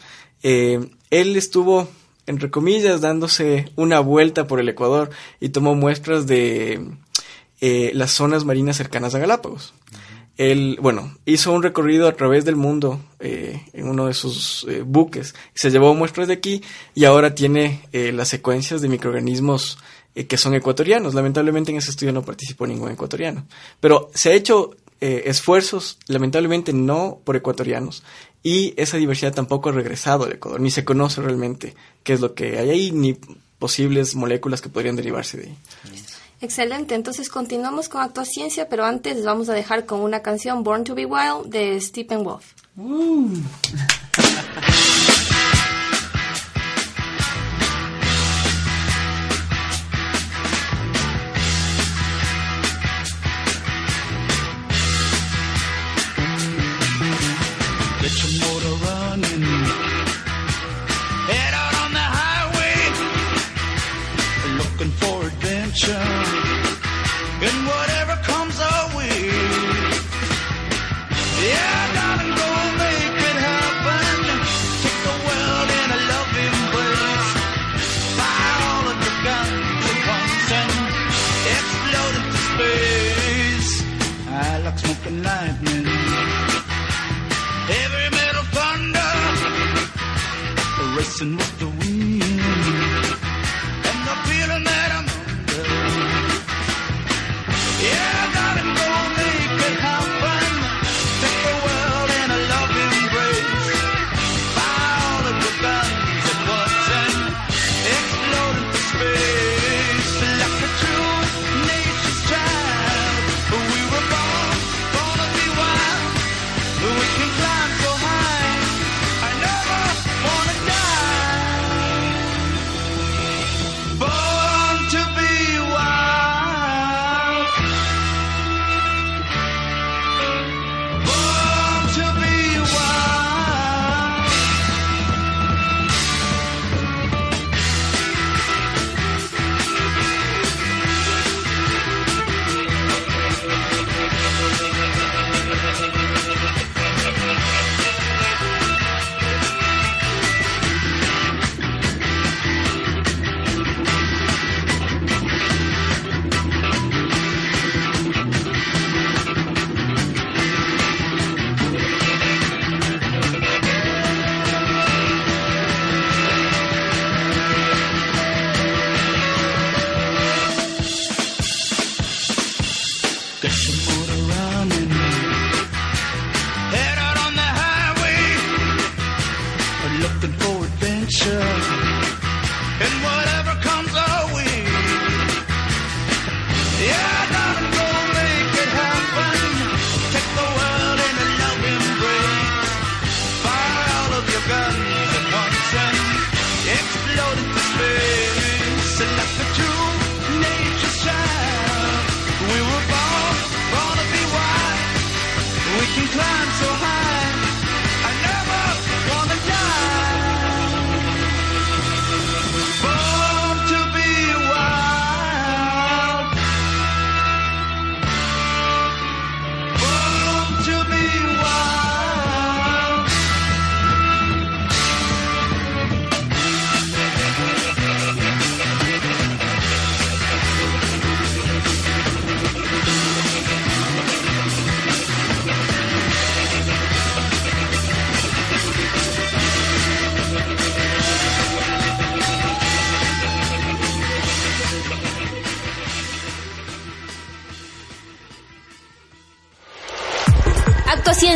Eh, 0.42 0.90
él 1.09 1.37
estuvo, 1.37 1.88
entre 2.27 2.51
comillas, 2.51 3.01
dándose 3.01 3.73
una 3.75 4.01
vuelta 4.01 4.47
por 4.47 4.61
el 4.61 4.68
Ecuador 4.68 5.09
y 5.40 5.49
tomó 5.49 5.75
muestras 5.75 6.27
de 6.27 6.87
eh, 7.62 7.90
las 7.94 8.11
zonas 8.11 8.44
marinas 8.44 8.77
cercanas 8.77 9.14
a 9.14 9.18
Galápagos. 9.18 9.73
Él, 10.37 10.79
bueno, 10.83 11.16
hizo 11.25 11.55
un 11.55 11.62
recorrido 11.62 12.07
a 12.07 12.12
través 12.12 12.44
del 12.44 12.55
mundo 12.55 13.01
eh, 13.18 13.62
en 13.73 13.88
uno 13.88 14.09
de 14.09 14.14
sus 14.14 14.66
buques. 14.85 15.35
Se 15.55 15.71
llevó 15.71 15.94
muestras 15.94 16.29
de 16.29 16.35
aquí 16.35 16.62
y 16.94 17.07
ahora 17.07 17.35
tiene 17.35 17.88
las 17.92 18.29
secuencias 18.29 18.83
de 18.83 18.88
microorganismos 18.88 19.79
eh, 20.18 20.26
que 20.26 20.37
son 20.37 20.52
ecuatorianos. 20.54 21.14
Lamentablemente 21.14 21.70
en 21.70 21.78
ese 21.78 21.90
estudio 21.90 22.12
no 22.12 22.24
participó 22.24 22.66
ningún 22.66 22.90
ecuatoriano. 22.90 23.46
Pero 23.78 24.11
se 24.12 24.31
ha 24.31 24.35
hecho 24.35 24.72
eh, 25.00 25.22
esfuerzos, 25.26 25.96
lamentablemente 26.09 26.72
no 26.72 27.20
por 27.22 27.37
ecuatorianos, 27.37 28.02
y 28.42 28.74
esa 28.76 28.96
diversidad 28.96 29.33
tampoco 29.33 29.68
ha 29.68 29.72
regresado 29.72 30.24
al 30.24 30.33
Ecuador, 30.33 30.61
ni 30.61 30.72
se 30.72 30.85
conoce 30.85 31.22
realmente 31.22 31.76
qué 32.02 32.14
es 32.14 32.20
lo 32.20 32.35
que 32.35 32.59
hay 32.59 32.70
ahí, 32.70 32.90
ni 32.90 33.16
posibles 33.61 34.16
moléculas 34.16 34.61
que 34.61 34.68
podrían 34.68 34.96
derivarse 34.96 35.37
de 35.37 35.44
ahí. 35.44 35.57
Excelente, 36.40 36.96
entonces 36.96 37.28
continuamos 37.28 37.88
con 37.88 38.00
Actuaciencia, 38.00 38.68
pero 38.68 38.85
antes 38.85 39.14
les 39.14 39.24
vamos 39.24 39.48
a 39.48 39.52
dejar 39.52 39.87
con 39.87 40.00
una 40.00 40.20
canción 40.22 40.64
Born 40.64 40.83
to 40.83 40.96
be 40.96 41.07
Wild 41.07 41.46
de 41.46 41.81
Stephen 41.81 42.24
Wolf. 42.24 42.54
Get 42.76 43.98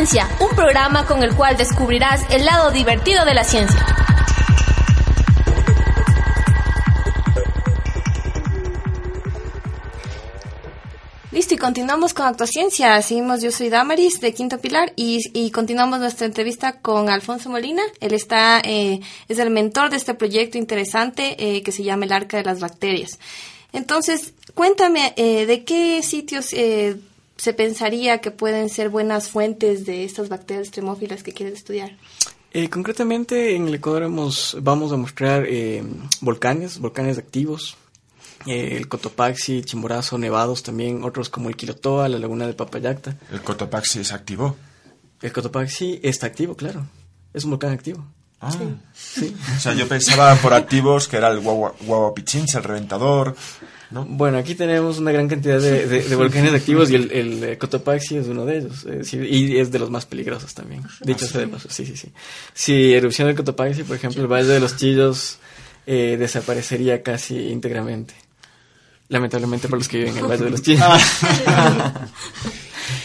Un 0.03 0.53
programa 0.53 1.05
con 1.05 1.23
el 1.23 1.33
cual 1.33 1.55
descubrirás 1.55 2.25
el 2.29 2.43
lado 2.43 2.71
divertido 2.71 3.23
de 3.23 3.33
la 3.33 3.45
ciencia. 3.45 3.85
Listo, 11.31 11.53
y 11.53 11.57
continuamos 11.57 12.13
con 12.13 12.25
Actuaciencia. 12.25 13.01
Seguimos, 13.01 13.41
yo 13.41 13.49
soy 13.49 13.69
Damaris 13.69 14.19
de 14.19 14.33
Quinto 14.33 14.59
Pilar 14.59 14.91
y, 14.97 15.51
continuamos 15.51 15.99
nuestra 15.99 16.25
entrevista 16.25 16.81
con 16.81 17.09
Alfonso 17.09 17.49
Molina. 17.49 17.83
Él 18.01 18.13
está, 18.13 18.59
eh, 18.59 18.99
es 19.29 19.39
el 19.39 19.51
mentor 19.51 19.89
de 19.89 19.95
este 19.95 20.13
proyecto 20.15 20.57
interesante 20.57 21.37
eh, 21.39 21.63
que 21.63 21.71
se 21.71 21.81
llama 21.81 22.03
el 22.03 22.11
Arca 22.11 22.35
de 22.35 22.43
las 22.43 22.59
Bacterias. 22.59 23.19
Entonces, 23.71 24.33
cuéntame, 24.53 25.13
eh, 25.15 25.45
¿de 25.45 25.63
qué 25.63 26.03
sitios 26.03 26.53
se 27.43 27.53
pensaría 27.53 28.19
que 28.21 28.31
pueden 28.31 28.69
ser 28.69 28.87
buenas 28.89 29.29
fuentes 29.29 29.85
de 29.85 30.05
estas 30.05 30.29
bacterias 30.29 30.67
extremófilas 30.67 31.23
que 31.23 31.33
quieres 31.33 31.55
estudiar? 31.55 31.91
Eh, 32.51 32.69
concretamente 32.69 33.55
en 33.55 33.67
el 33.67 33.75
Ecuador 33.75 34.03
hemos- 34.03 34.55
vamos 34.61 34.91
a 34.93 34.97
mostrar 34.97 35.45
eh, 35.47 35.83
volcanes, 36.21 36.79
volcanes 36.79 37.17
activos, 37.17 37.75
eh, 38.45 38.77
el 38.77 38.87
Cotopaxi, 38.87 39.61
Chimborazo, 39.63 40.17
nevados 40.17 40.63
también, 40.63 41.03
otros 41.03 41.27
como 41.29 41.49
el 41.49 41.57
Quilotoa, 41.57 42.07
la 42.07 42.19
laguna 42.19 42.47
de 42.47 42.53
Papayacta. 42.53 43.17
El 43.31 43.41
Cotopaxi 43.41 43.99
es 43.99 44.13
activo. 44.13 44.55
El 45.21 45.33
Cotopaxi 45.33 45.99
está 46.01 46.27
activo, 46.27 46.55
claro. 46.55 46.85
Es 47.33 47.43
un 47.43 47.49
volcán 47.51 47.73
activo. 47.73 48.05
Ah. 48.39 48.51
Sí. 48.93 49.35
O 49.57 49.59
sea, 49.59 49.73
yo 49.73 49.87
pensaba 49.87 50.35
por 50.35 50.53
activos 50.53 51.07
que 51.09 51.17
era 51.17 51.29
el 51.29 51.39
Guagua- 51.41 51.73
Guaguapichincha, 51.81 52.59
el 52.59 52.63
reventador. 52.63 53.35
¿No? 53.93 54.05
Bueno, 54.05 54.37
aquí 54.37 54.55
tenemos 54.55 54.97
una 54.97 55.11
gran 55.11 55.27
cantidad 55.29 55.61
de, 55.61 55.87
de- 55.87 56.03
de 56.03 56.15
volcanes 56.15 56.53
activos 56.53 56.89
y 56.89 56.95
el, 56.95 57.11
el, 57.11 57.43
eh, 57.43 57.57
Cotopaxi 57.57 58.17
es 58.17 58.27
uno 58.27 58.45
de 58.45 58.57
ellos. 58.57 58.85
eh, 58.87 59.27
y 59.29 59.57
es 59.57 59.71
de 59.71 59.79
los 59.79 59.89
más 59.89 60.05
peligrosos 60.05 60.53
también. 60.53 60.83
Dicho 61.01 61.25
sea 61.27 61.41
de 61.41 61.47
paso, 61.47 61.69
sí, 61.71 61.85
sí, 61.85 61.95
sí. 61.95 62.09
Si 62.53 62.93
erupciona 62.93 63.31
el 63.31 63.37
Cotopaxi, 63.37 63.83
por 63.83 63.95
ejemplo, 63.95 64.21
el 64.21 64.27
Valle 64.27 64.47
de 64.47 64.59
los 64.59 64.75
Chillos 64.75 65.37
eh, 65.85 66.17
desaparecería 66.19 67.03
casi 67.03 67.37
íntegramente. 67.49 68.15
Lamentablemente 69.09 69.67
para 69.67 69.77
los 69.77 69.87
que 69.87 69.97
viven 69.99 70.17
en 70.17 70.23
el 70.25 70.31
Valle 70.31 70.45
de 70.45 70.49
los 70.49 70.61
Chinos. 70.63 70.87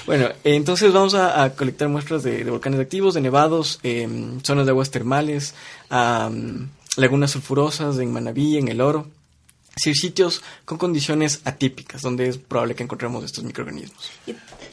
bueno, 0.07 0.29
entonces 0.45 0.93
vamos 0.93 1.15
a, 1.15 1.43
a 1.45 1.51
colectar 1.55 1.89
muestras 1.89 2.23
de, 2.23 2.45
de 2.45 2.51
volcanes 2.51 2.81
activos, 2.81 3.15
de 3.15 3.21
nevados, 3.21 3.79
em, 3.83 4.41
zonas 4.43 4.65
de 4.65 4.71
aguas 4.71 4.91
termales, 4.91 5.55
lagunas 5.91 7.31
sulfurosas 7.31 7.99
en 7.99 8.13
Manabí, 8.13 8.57
en 8.59 8.69
El 8.69 8.81
Oro. 8.81 9.07
Es 9.79 9.85
decir, 9.85 9.97
sitios 9.97 10.43
con 10.65 10.77
condiciones 10.77 11.41
atípicas, 11.45 12.03
donde 12.03 12.29
es 12.29 12.37
probable 12.37 12.75
que 12.75 12.83
encontremos 12.83 13.23
estos 13.23 13.45
microorganismos. 13.45 14.11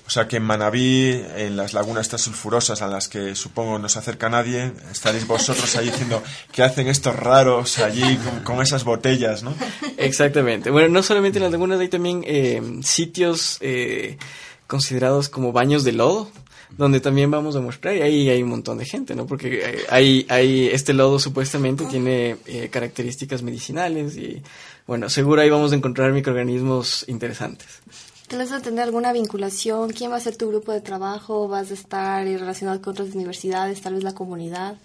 O 0.07 0.09
sea 0.09 0.27
que 0.27 0.37
en 0.37 0.43
Manabí, 0.43 1.11
en 1.35 1.55
las 1.55 1.73
lagunas 1.73 2.07
estas 2.07 2.21
sulfurosas 2.21 2.81
a 2.81 2.87
las 2.87 3.07
que 3.07 3.35
supongo 3.35 3.77
no 3.77 3.87
se 3.87 3.99
acerca 3.99 4.29
nadie, 4.29 4.71
estaréis 4.91 5.27
vosotros 5.27 5.75
ahí 5.75 5.91
diciendo 5.91 6.23
que 6.51 6.63
hacen 6.63 6.87
estos 6.87 7.15
raros 7.15 7.77
allí 7.77 8.17
con, 8.17 8.39
con 8.39 8.61
esas 8.63 8.83
botellas, 8.83 9.43
¿no? 9.43 9.53
Exactamente. 9.97 10.71
Bueno, 10.71 10.89
no 10.89 11.03
solamente 11.03 11.37
en 11.37 11.43
las 11.43 11.51
lagunas, 11.51 11.79
hay 11.79 11.89
también 11.89 12.23
eh, 12.25 12.63
sitios 12.81 13.59
eh, 13.61 14.17
considerados 14.65 15.29
como 15.29 15.51
baños 15.51 15.83
de 15.83 15.91
lodo, 15.91 16.31
donde 16.77 16.99
también 16.99 17.31
vamos 17.31 17.55
a 17.55 17.61
mostrar, 17.61 17.95
y 17.95 18.01
ahí 18.01 18.29
hay 18.29 18.43
un 18.43 18.49
montón 18.49 18.77
de 18.77 18.85
gente, 18.85 19.15
¿no? 19.15 19.25
Porque 19.25 19.61
eh, 19.63 19.85
hay, 19.89 20.25
hay, 20.29 20.67
este 20.67 20.93
lodo 20.93 21.19
supuestamente 21.19 21.85
tiene 21.85 22.37
eh, 22.45 22.69
características 22.69 23.43
medicinales 23.43 24.17
y, 24.17 24.41
bueno, 24.88 25.10
seguro 25.10 25.41
ahí 25.41 25.50
vamos 25.50 25.71
a 25.71 25.76
encontrar 25.76 26.12
microorganismos 26.12 27.06
interesantes. 27.08 27.67
¿Tal 28.28 28.39
vez 28.39 28.52
va 28.52 28.58
a 28.58 28.62
tener 28.62 28.84
alguna 28.84 29.13
vinculación? 29.13 29.91
¿Quién 29.91 30.12
va 30.12 30.15
a 30.15 30.19
ser 30.19 30.36
tu 30.36 30.48
grupo 30.50 30.71
de 30.71 30.82
trabajo? 30.82 31.48
¿Vas 31.48 31.69
a 31.69 31.76
estar 31.76 32.26
eh, 32.26 32.38
relacionado 32.38 32.82
con 32.82 32.91
otras 32.91 33.13
universidades? 33.13 33.82
¿Tal 33.82 33.93
vez 33.93 34.04
la 34.04 34.13
comunidad? 34.15 34.78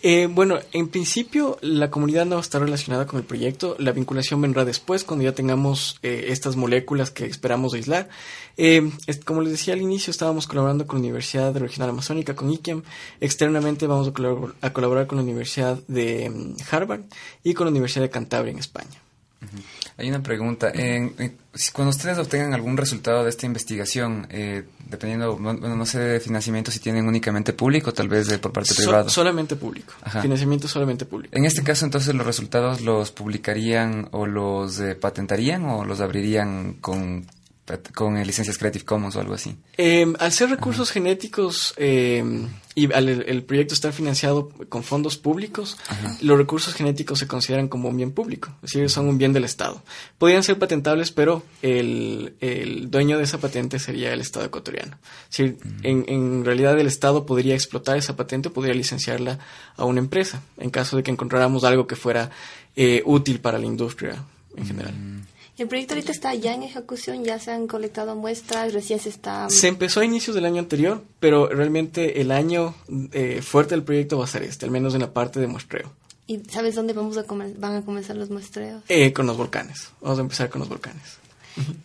Eh, 0.00 0.28
bueno, 0.30 0.60
en 0.72 0.86
principio 0.86 1.58
la 1.60 1.90
comunidad 1.90 2.24
no 2.24 2.36
va 2.36 2.40
a 2.40 2.42
estar 2.42 2.60
relacionada 2.62 3.06
con 3.08 3.18
el 3.18 3.24
proyecto. 3.26 3.74
La 3.80 3.90
vinculación 3.90 4.40
vendrá 4.40 4.64
después, 4.64 5.02
cuando 5.02 5.24
ya 5.24 5.32
tengamos 5.34 5.98
eh, 6.04 6.26
estas 6.28 6.54
moléculas 6.54 7.10
que 7.10 7.26
esperamos 7.26 7.74
aislar. 7.74 8.08
Eh, 8.56 8.92
como 9.24 9.42
les 9.42 9.50
decía 9.50 9.74
al 9.74 9.82
inicio, 9.82 10.12
estábamos 10.12 10.46
colaborando 10.46 10.86
con 10.86 10.98
la 10.98 11.00
Universidad 11.00 11.56
Regional 11.56 11.90
Amazónica, 11.90 12.36
con 12.36 12.48
IKEM. 12.48 12.82
Externamente 13.20 13.88
vamos 13.88 14.06
a, 14.06 14.12
colabor- 14.12 14.54
a 14.60 14.72
colaborar 14.72 15.08
con 15.08 15.18
la 15.18 15.24
Universidad 15.24 15.80
de 15.88 16.30
mm, 16.30 16.56
Harvard 16.70 17.00
y 17.42 17.54
con 17.54 17.66
la 17.66 17.72
Universidad 17.72 18.02
de 18.04 18.10
Cantabria 18.10 18.52
en 18.52 18.60
España. 18.60 19.02
Hay 19.96 20.08
una 20.08 20.22
pregunta. 20.22 20.72
Cuando 21.72 21.90
ustedes 21.90 22.18
obtengan 22.18 22.54
algún 22.54 22.76
resultado 22.76 23.24
de 23.24 23.30
esta 23.30 23.46
investigación, 23.46 24.26
eh, 24.30 24.64
dependiendo, 24.88 25.36
bueno, 25.36 25.74
no 25.76 25.86
sé 25.86 25.98
de 25.98 26.20
financiamiento 26.20 26.70
si 26.70 26.80
tienen 26.80 27.06
únicamente 27.06 27.52
público, 27.52 27.92
tal 27.92 28.08
vez 28.08 28.26
de 28.28 28.38
por 28.38 28.52
parte 28.52 28.74
So- 28.74 28.82
privada. 28.82 29.08
solamente 29.08 29.56
público. 29.56 29.94
Ajá. 30.02 30.22
Financiamiento 30.22 30.68
solamente 30.68 31.04
público. 31.04 31.36
En 31.36 31.44
este 31.44 31.62
caso, 31.62 31.84
entonces, 31.84 32.14
los 32.14 32.26
resultados 32.26 32.80
los 32.80 33.10
publicarían 33.10 34.08
o 34.12 34.26
los 34.26 34.78
eh, 34.80 34.94
patentarían 34.94 35.64
o 35.64 35.84
los 35.84 36.00
abrirían 36.00 36.74
con, 36.74 37.26
con 37.94 38.16
eh, 38.16 38.24
licencias 38.24 38.58
Creative 38.58 38.84
Commons 38.84 39.16
o 39.16 39.20
algo 39.20 39.34
así. 39.34 39.56
Eh, 39.76 40.06
al 40.18 40.32
ser 40.32 40.50
recursos 40.50 40.90
genéticos 40.90 41.74
eh, 41.76 42.24
y 42.74 42.92
al 42.92 43.08
el, 43.08 43.42
proyecto 43.42 43.74
estar 43.74 43.92
financiado 43.92 44.50
con 44.68 44.82
fondos 44.82 45.16
públicos, 45.16 45.76
los 46.20 46.38
recursos 46.38 46.74
genéticos 46.74 47.18
se 47.18 47.26
consideran 47.26 47.68
como 47.68 47.88
un 47.88 47.96
bien 47.96 48.12
público, 48.12 48.50
es 48.62 48.72
decir, 48.72 48.88
son 48.90 49.08
un 49.08 49.18
bien 49.18 49.32
del 49.32 49.44
Estado. 49.44 49.82
Podrían 50.18 50.42
ser 50.42 50.58
patentables, 50.58 51.10
pero 51.10 51.42
el, 51.62 52.34
el 52.40 52.90
dueño 52.90 53.18
de 53.18 53.24
esa 53.24 53.38
patente 53.38 53.78
sería 53.78 54.12
el 54.12 54.20
Estado 54.20 54.46
ecuatoriano. 54.46 54.96
Es 55.30 55.36
decir, 55.36 55.58
en, 55.82 56.04
en 56.08 56.44
realidad 56.44 56.78
el 56.78 56.86
Estado 56.86 57.26
podría 57.26 57.54
explotar 57.54 57.96
esa 57.96 58.16
patente, 58.16 58.50
podría 58.50 58.74
licenciarla 58.74 59.38
a 59.76 59.84
una 59.84 59.98
empresa, 59.98 60.42
en 60.56 60.70
caso 60.70 60.96
de 60.96 61.02
que 61.02 61.10
encontráramos 61.10 61.64
algo 61.64 61.86
que 61.86 61.96
fuera 61.96 62.30
eh, 62.76 63.02
útil 63.04 63.40
para 63.40 63.58
la 63.58 63.66
industria 63.66 64.22
en 64.56 64.66
general. 64.66 64.94
El 65.58 65.66
proyecto 65.66 65.94
ahorita 65.94 66.12
está 66.12 66.34
ya 66.34 66.54
en 66.54 66.62
ejecución, 66.62 67.24
ya 67.24 67.40
se 67.40 67.50
han 67.50 67.66
colectado 67.66 68.14
muestras, 68.14 68.72
recién 68.72 69.00
se 69.00 69.08
está... 69.08 69.50
Se 69.50 69.66
empezó 69.66 70.00
a 70.00 70.04
inicios 70.04 70.36
del 70.36 70.44
año 70.44 70.60
anterior, 70.60 71.02
pero 71.18 71.48
realmente 71.48 72.20
el 72.20 72.30
año 72.30 72.76
eh, 73.12 73.42
fuerte 73.42 73.74
del 73.74 73.82
proyecto 73.82 74.18
va 74.18 74.24
a 74.24 74.28
ser 74.28 74.44
este, 74.44 74.66
al 74.66 74.70
menos 74.70 74.94
en 74.94 75.00
la 75.00 75.12
parte 75.12 75.40
de 75.40 75.48
muestreo, 75.48 75.92
¿Y 76.28 76.42
sabes 76.50 76.74
dónde 76.74 76.92
vamos 76.92 77.16
a 77.16 77.24
van 77.26 77.76
a 77.76 77.82
comenzar 77.82 78.14
los 78.14 78.28
muestreos? 78.28 78.82
Eh, 78.88 79.14
con 79.14 79.26
los 79.26 79.38
volcanes. 79.38 79.88
Vamos 80.02 80.18
a 80.18 80.20
empezar 80.20 80.50
con 80.50 80.58
los 80.58 80.68
volcanes. 80.68 81.17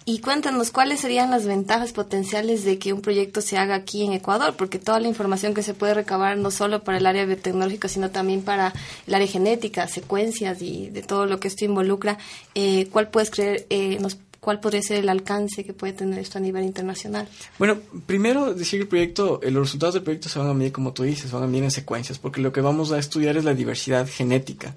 Y 0.06 0.20
cuéntanos, 0.20 0.72
¿cuáles 0.72 1.00
serían 1.00 1.32
las 1.32 1.46
ventajas 1.46 1.94
potenciales 1.94 2.64
de 2.66 2.78
que 2.78 2.94
un 2.94 3.02
proyecto 3.02 3.42
se 3.42 3.58
haga 3.58 3.76
aquí 3.76 4.04
en 4.04 4.14
Ecuador? 4.14 4.56
Porque 4.58 4.80
toda 4.80 5.00
la 5.00 5.08
información 5.08 5.54
que 5.54 5.64
se 5.64 5.74
puede 5.74 5.94
recabar 5.94 6.38
no 6.38 6.52
solo 6.52 6.84
para 6.84 6.98
el 6.98 7.06
área 7.06 7.26
biotecnológica, 7.26 7.88
sino 7.88 8.12
también 8.12 8.42
para 8.42 8.74
el 9.08 9.14
área 9.14 9.28
genética, 9.28 9.88
secuencias 9.88 10.62
y 10.62 10.90
de 10.90 11.02
todo 11.02 11.26
lo 11.26 11.40
que 11.40 11.48
esto 11.48 11.66
involucra, 11.66 12.18
eh, 12.56 12.88
¿cuál 12.92 13.10
puedes 13.10 13.30
creer, 13.30 13.66
eh, 13.70 13.98
nos, 14.00 14.18
cuál 14.44 14.60
podría 14.60 14.82
ser 14.82 14.98
el 14.98 15.10
alcance 15.10 15.64
que 15.64 15.74
puede 15.74 15.94
tener 15.94 16.20
esto 16.20 16.38
a 16.38 16.42
nivel 16.42 16.66
internacional? 16.66 17.28
Bueno, 17.58 17.80
primero 18.06 18.54
decir 18.54 18.80
que 18.80 18.84
el 18.84 18.90
proyecto, 18.90 19.40
eh, 19.42 19.52
los 19.52 19.68
resultados 19.68 19.94
del 19.96 20.04
proyecto 20.04 20.28
se 20.28 20.38
van 20.38 20.50
a 20.50 20.54
medir, 20.54 20.74
como 20.74 20.94
tú 20.94 21.04
dices, 21.04 21.32
van 21.32 21.44
a 21.44 21.48
medir 21.48 21.64
en 21.64 21.72
secuencias, 21.72 22.20
porque 22.20 22.42
lo 22.42 22.52
que 22.52 22.62
vamos 22.62 22.92
a 22.92 23.00
estudiar 23.00 23.38
es 23.38 23.46
la 23.46 23.54
diversidad 23.54 24.08
genética. 24.08 24.76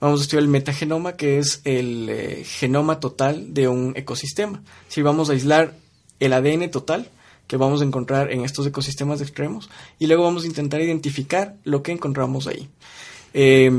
Vamos 0.00 0.20
a 0.20 0.22
estudiar 0.22 0.44
el 0.44 0.48
metagenoma, 0.48 1.16
que 1.16 1.38
es 1.38 1.60
el 1.64 2.08
eh, 2.08 2.44
genoma 2.44 3.00
total 3.00 3.52
de 3.52 3.66
un 3.66 3.94
ecosistema. 3.96 4.62
Si 4.88 5.02
vamos 5.02 5.28
a 5.28 5.32
aislar 5.32 5.74
el 6.20 6.32
ADN 6.32 6.70
total 6.70 7.10
que 7.48 7.56
vamos 7.56 7.80
a 7.80 7.84
encontrar 7.84 8.30
en 8.30 8.44
estos 8.44 8.66
ecosistemas 8.66 9.20
extremos 9.20 9.70
y 9.98 10.06
luego 10.06 10.22
vamos 10.22 10.44
a 10.44 10.46
intentar 10.46 10.80
identificar 10.80 11.56
lo 11.64 11.82
que 11.82 11.92
encontramos 11.92 12.46
ahí. 12.46 12.68
Eh, 13.34 13.70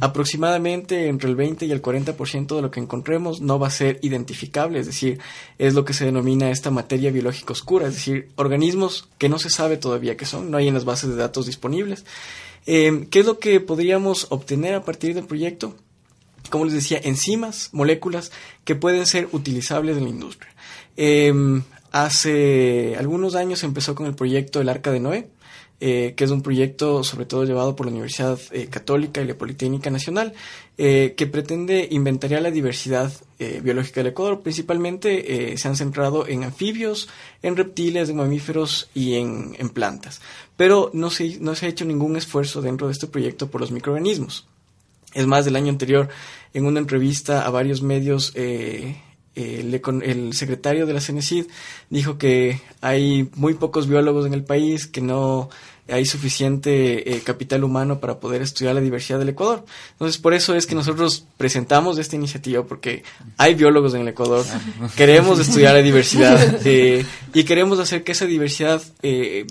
aproximadamente 0.00 1.08
entre 1.08 1.28
el 1.28 1.36
20 1.36 1.66
y 1.66 1.72
el 1.72 1.82
40% 1.82 2.56
de 2.56 2.62
lo 2.62 2.70
que 2.70 2.80
encontremos 2.80 3.40
no 3.40 3.58
va 3.58 3.68
a 3.68 3.70
ser 3.70 3.98
identificable, 4.02 4.80
es 4.80 4.86
decir, 4.86 5.20
es 5.58 5.74
lo 5.74 5.84
que 5.84 5.92
se 5.92 6.04
denomina 6.04 6.50
esta 6.50 6.70
materia 6.70 7.10
biológica 7.10 7.52
oscura, 7.52 7.86
es 7.86 7.94
decir, 7.94 8.30
organismos 8.36 9.08
que 9.18 9.28
no 9.28 9.38
se 9.38 9.50
sabe 9.50 9.76
todavía 9.76 10.16
qué 10.16 10.24
son, 10.24 10.50
no 10.50 10.56
hay 10.56 10.68
en 10.68 10.74
las 10.74 10.84
bases 10.84 11.10
de 11.10 11.16
datos 11.16 11.46
disponibles. 11.46 12.04
Eh, 12.66 13.06
¿Qué 13.10 13.20
es 13.20 13.26
lo 13.26 13.38
que 13.38 13.60
podríamos 13.60 14.26
obtener 14.30 14.74
a 14.74 14.84
partir 14.84 15.14
del 15.14 15.26
proyecto? 15.26 15.76
Como 16.50 16.64
les 16.64 16.74
decía, 16.74 17.00
enzimas, 17.02 17.70
moléculas 17.72 18.32
que 18.64 18.74
pueden 18.74 19.06
ser 19.06 19.28
utilizables 19.32 19.96
en 19.96 20.04
la 20.04 20.10
industria. 20.10 20.52
Eh, 20.96 21.32
hace 21.92 22.96
algunos 22.98 23.34
años 23.34 23.62
empezó 23.62 23.94
con 23.94 24.06
el 24.06 24.14
proyecto 24.14 24.60
El 24.60 24.68
Arca 24.68 24.90
de 24.90 25.00
Noé, 25.00 25.28
eh, 25.80 26.14
que 26.16 26.24
es 26.24 26.30
un 26.30 26.40
proyecto 26.40 27.02
sobre 27.02 27.26
todo 27.26 27.44
llevado 27.44 27.74
por 27.74 27.86
la 27.86 27.92
Universidad 27.92 28.38
eh, 28.52 28.68
Católica 28.68 29.20
y 29.20 29.26
la 29.26 29.34
Politécnica 29.34 29.90
Nacional, 29.90 30.32
eh, 30.78 31.14
que 31.16 31.26
pretende 31.26 31.88
inventariar 31.90 32.42
la 32.42 32.50
diversidad 32.50 33.12
biológica 33.62 34.00
del 34.00 34.12
Ecuador. 34.12 34.40
Principalmente 34.40 35.58
se 35.58 35.68
han 35.68 35.76
centrado 35.76 36.26
en 36.26 36.44
anfibios, 36.44 37.10
en 37.42 37.56
reptiles, 37.56 38.08
en 38.08 38.16
mamíferos 38.16 38.88
y 38.94 39.16
en, 39.16 39.68
plantas. 39.74 40.22
Pero 40.56 40.90
no 40.94 41.10
se, 41.10 41.38
no 41.40 41.54
se 41.54 41.66
ha 41.66 41.68
hecho 41.68 41.84
ningún 41.84 42.16
esfuerzo 42.16 42.62
dentro 42.62 42.86
de 42.86 42.94
este 42.94 43.06
proyecto 43.06 43.50
por 43.50 43.60
los 43.60 43.70
microorganismos. 43.70 44.46
Es 45.12 45.26
más, 45.26 45.44
del 45.44 45.56
año 45.56 45.68
anterior, 45.68 46.08
en 46.54 46.64
una 46.64 46.80
entrevista 46.80 47.44
a 47.44 47.50
varios 47.50 47.82
medios, 47.82 48.32
el, 49.34 49.72
econ- 49.80 50.02
el 50.04 50.32
secretario 50.32 50.86
de 50.86 50.92
la 50.94 51.00
CENESID 51.00 51.46
dijo 51.90 52.18
que 52.18 52.60
hay 52.80 53.28
muy 53.34 53.54
pocos 53.54 53.88
biólogos 53.88 54.26
en 54.26 54.34
el 54.34 54.44
país, 54.44 54.86
que 54.86 55.00
no 55.00 55.48
hay 55.86 56.06
suficiente 56.06 57.14
eh, 57.14 57.20
capital 57.20 57.62
humano 57.62 58.00
para 58.00 58.18
poder 58.18 58.40
estudiar 58.40 58.74
la 58.74 58.80
diversidad 58.80 59.18
del 59.18 59.28
Ecuador. 59.28 59.66
Entonces, 59.92 60.16
por 60.18 60.32
eso 60.32 60.54
es 60.54 60.66
que 60.66 60.74
nosotros 60.74 61.26
presentamos 61.36 61.98
esta 61.98 62.16
iniciativa, 62.16 62.62
porque 62.64 63.02
hay 63.36 63.54
biólogos 63.54 63.92
en 63.94 64.00
el 64.00 64.08
Ecuador, 64.08 64.46
queremos 64.96 65.38
estudiar 65.40 65.74
la 65.74 65.82
diversidad 65.82 66.60
eh, 66.64 67.04
y 67.34 67.44
queremos 67.44 67.78
hacer 67.80 68.02
que 68.02 68.12
esa 68.12 68.24
diversidad 68.24 68.82
eh, 69.02 69.46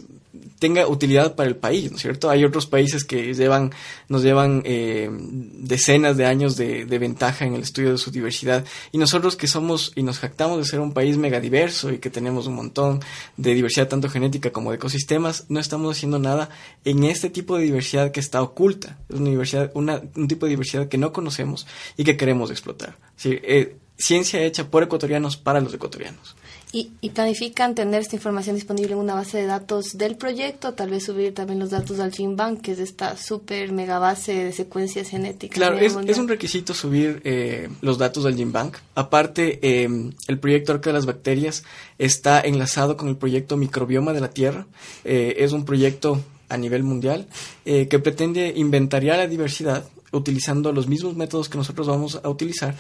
tenga 0.64 0.88
utilidad 0.88 1.36
para 1.36 1.50
el 1.50 1.58
país, 1.58 1.92
¿no 1.92 1.98
es 1.98 2.04
cierto? 2.04 2.30
Hay 2.30 2.46
otros 2.46 2.68
países 2.68 3.04
que 3.04 3.34
llevan, 3.34 3.72
nos 4.08 4.24
llevan 4.24 4.62
eh, 4.64 5.10
decenas 5.12 6.16
de 6.16 6.26
años 6.26 6.56
de, 6.56 6.86
ventaja 6.86 7.44
en 7.46 7.56
el 7.56 7.64
estudio 7.64 7.92
de 7.92 7.98
su 7.98 8.12
diversidad 8.12 8.64
y 8.94 8.98
nosotros 8.98 9.36
que 9.36 9.48
somos 9.48 9.92
y 9.98 10.04
nos 10.04 10.20
jactamos 10.20 10.60
de 10.60 10.64
ser 10.64 10.80
un 10.80 10.94
país 10.94 11.18
megadiverso 11.18 11.92
y 11.92 11.98
que 11.98 12.10
tenemos 12.10 12.48
un 12.48 12.56
montón 12.56 13.02
de 13.36 13.54
diversidad 13.54 13.90
tanto 13.90 14.08
genética 14.08 14.52
como 14.52 14.70
de 14.70 14.78
ecosistemas, 14.78 15.48
no 15.50 15.60
estamos 15.60 15.98
haciendo 15.98 16.18
nada 16.18 16.48
en 16.86 17.04
este 17.04 17.30
tipo 17.30 17.58
de 17.58 17.66
diversidad 17.66 18.12
que 18.12 18.22
está 18.22 18.42
oculta. 18.42 19.00
Es 19.10 19.18
una 19.18 19.32
diversidad, 19.32 19.70
una, 19.74 20.02
un 20.16 20.30
tipo 20.30 20.46
de 20.46 20.52
diversidad 20.52 20.88
que 20.88 20.98
no 20.98 21.12
conocemos 21.12 21.68
y 21.98 22.06
que 22.06 22.16
queremos 22.16 22.52
explotar. 22.52 22.96
Sí, 23.18 23.38
eh, 23.44 23.76
ciencia 23.98 24.42
hecha 24.42 24.70
por 24.70 24.84
ecuatorianos 24.84 25.36
para 25.36 25.60
los 25.60 25.74
ecuatorianos. 25.74 26.38
¿Y, 26.76 26.90
y 27.02 27.12
planifican 27.12 27.76
tener 27.76 28.02
esta 28.02 28.16
información 28.16 28.56
disponible 28.56 28.94
en 28.94 28.98
una 28.98 29.14
base 29.14 29.38
de 29.38 29.46
datos 29.46 29.96
del 29.96 30.16
proyecto? 30.16 30.74
Tal 30.74 30.90
vez 30.90 31.04
subir 31.04 31.32
también 31.32 31.60
los 31.60 31.70
datos 31.70 32.00
al 32.00 32.12
GenBank, 32.12 32.62
que 32.62 32.72
es 32.72 32.80
esta 32.80 33.16
super 33.16 33.72
mega 33.72 34.00
base 34.00 34.46
de 34.46 34.52
secuencias 34.52 35.08
genéticas. 35.10 35.56
Claro, 35.56 35.78
es, 35.78 36.18
un 36.18 36.28
requisito 36.28 36.74
subir 36.74 37.22
eh, 37.26 37.70
los 37.82 38.00
datos 38.00 38.24
del 38.24 38.36
GenBank. 38.36 38.78
Aparte, 38.96 39.60
eh, 39.62 39.88
el 40.28 40.40
proyecto 40.40 40.72
Arca 40.72 40.90
de 40.90 40.94
las 40.96 41.06
Bacterias 41.06 41.64
está 42.00 42.42
enlazado 42.42 42.98
con 42.98 43.08
el 43.08 43.18
proyecto 43.18 43.56
Microbioma 43.56 44.12
de 44.12 44.22
la 44.22 44.32
Tierra. 44.32 44.66
Eh, 45.04 45.36
es 45.38 45.52
un 45.52 45.66
proyecto 45.66 46.24
a 46.50 46.58
nivel 46.58 46.82
mundial 46.82 47.28
eh, 47.66 47.88
que 47.88 48.00
pretende 48.00 48.52
inventariar 48.56 49.20
la 49.20 49.28
diversidad 49.28 49.86
utilizando 50.12 50.72
los 50.72 50.88
mismos 50.88 51.16
métodos 51.16 51.50
que 51.50 51.58
nosotros 51.60 51.86
vamos 51.86 52.20
a 52.24 52.30
utilizar. 52.30 52.76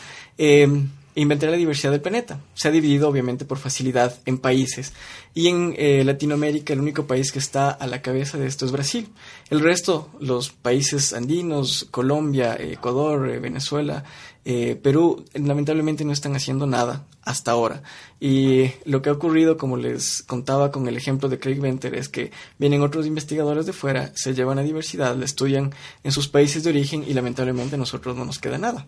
Inventar 1.15 1.49
la 1.49 1.57
diversidad 1.57 1.91
del 1.91 2.01
planeta. 2.01 2.39
Se 2.53 2.67
ha 2.67 2.71
dividido 2.71 3.07
obviamente 3.07 3.45
por 3.45 3.57
facilidad 3.57 4.17
en 4.25 4.37
países 4.37 4.93
y 5.33 5.47
en 5.47 5.75
eh, 5.77 6.03
Latinoamérica 6.03 6.73
el 6.73 6.79
único 6.79 7.05
país 7.05 7.31
que 7.31 7.39
está 7.39 7.69
a 7.69 7.87
la 7.87 8.01
cabeza 8.01 8.37
de 8.37 8.47
esto 8.47 8.65
es 8.65 8.71
Brasil. 8.71 9.09
El 9.49 9.59
resto, 9.59 10.09
los 10.19 10.49
países 10.49 11.13
andinos, 11.13 11.87
Colombia, 11.91 12.55
Ecuador, 12.59 13.29
eh, 13.29 13.39
Venezuela, 13.39 14.03
eh, 14.45 14.77
Perú, 14.81 15.23
lamentablemente 15.33 16.03
no 16.03 16.11
están 16.11 16.35
haciendo 16.35 16.65
nada 16.65 17.05
hasta 17.21 17.51
ahora. 17.51 17.83
Y 18.19 18.71
lo 18.85 19.01
que 19.01 19.09
ha 19.09 19.13
ocurrido, 19.13 19.57
como 19.57 19.77
les 19.77 20.23
contaba 20.23 20.71
con 20.71 20.87
el 20.87 20.97
ejemplo 20.97 21.29
de 21.29 21.39
Craig 21.39 21.59
Venter, 21.59 21.95
es 21.95 22.09
que 22.09 22.31
vienen 22.57 22.81
otros 22.81 23.05
investigadores 23.05 23.65
de 23.65 23.73
fuera, 23.73 24.11
se 24.15 24.33
llevan 24.33 24.59
a 24.59 24.63
diversidad, 24.63 25.15
la 25.15 25.25
estudian 25.25 25.73
en 26.03 26.11
sus 26.11 26.27
países 26.27 26.63
de 26.63 26.71
origen 26.71 27.05
y 27.07 27.13
lamentablemente 27.13 27.75
a 27.75 27.77
nosotros 27.77 28.17
no 28.17 28.25
nos 28.25 28.39
queda 28.39 28.57
nada 28.57 28.85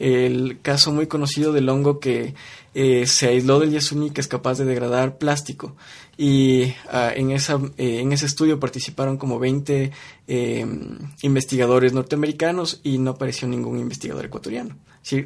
el 0.00 0.58
caso 0.62 0.92
muy 0.92 1.06
conocido 1.06 1.52
del 1.52 1.68
hongo 1.68 2.00
que 2.00 2.34
eh, 2.74 3.06
se 3.06 3.28
aisló 3.28 3.60
del 3.60 3.70
yasuni 3.70 4.10
que 4.10 4.20
es 4.20 4.28
capaz 4.28 4.58
de 4.58 4.64
degradar 4.64 5.18
plástico 5.18 5.76
y 6.16 6.74
ah, 6.90 7.12
en, 7.14 7.30
esa, 7.30 7.60
eh, 7.78 8.00
en 8.00 8.12
ese 8.12 8.26
estudio 8.26 8.60
participaron 8.60 9.16
como 9.16 9.38
20 9.38 9.90
eh, 10.28 10.66
investigadores 11.22 11.92
norteamericanos 11.92 12.80
y 12.82 12.98
no 12.98 13.12
apareció 13.12 13.48
ningún 13.48 13.78
investigador 13.78 14.26
ecuatoriano. 14.26 14.76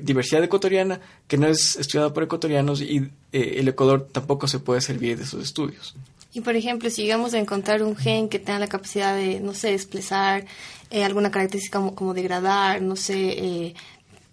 Diversidad 0.03 0.45
ecuatoriana 0.45 1.01
que 1.27 1.37
no 1.37 1.49
es 1.49 1.77
estudiada 1.77 2.13
por 2.13 2.23
ecuatorianos 2.23 2.81
y 2.81 2.99
eh, 3.33 3.57
el 3.57 3.67
Ecuador 3.67 4.09
tampoco 4.11 4.47
se 4.47 4.61
puede 4.61 4.81
servir 4.81 5.19
de 5.19 5.27
sus 5.27 5.43
estudios. 5.43 5.97
Y 6.33 6.41
por 6.41 6.57
ejemplo, 6.57 6.91
si 6.91 7.03
llegamos 7.03 7.35
a 7.35 7.39
encontrar 7.39 7.83
un 7.83 7.97
gen 7.97 8.29
que 8.29 8.39
tenga 8.39 8.59
la 8.59 8.69
capacidad 8.69 9.17
de, 9.17 9.41
no 9.41 9.53
sé, 9.53 9.73
desplazar 9.73 10.47
eh, 10.91 11.05
alguna 11.05 11.31
característica 11.31 11.79
como, 11.79 11.95
como 11.95 12.15
degradar, 12.15 12.83
no 12.83 12.97
sé, 12.97 13.31
eh, 13.31 13.75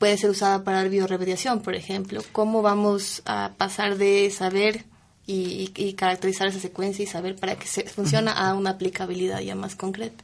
puede 0.01 0.17
ser 0.17 0.31
usada 0.31 0.63
para 0.63 0.83
bioremediación, 0.83 1.61
por 1.61 1.75
ejemplo. 1.75 2.21
¿Cómo 2.33 2.61
vamos 2.63 3.21
a 3.25 3.51
pasar 3.57 3.97
de 3.97 4.29
saber 4.31 4.83
y, 5.27 5.71
y- 5.77 5.83
y 5.83 5.93
caracterizar 5.93 6.47
esa 6.47 6.59
secuencia 6.59 7.03
y 7.03 7.07
saber 7.07 7.35
para 7.35 7.55
qué 7.55 7.67
se 7.67 7.83
funciona 7.83 8.31
a 8.33 8.55
una 8.55 8.71
aplicabilidad 8.71 9.39
ya 9.41 9.53
más 9.55 9.75
concreta? 9.75 10.23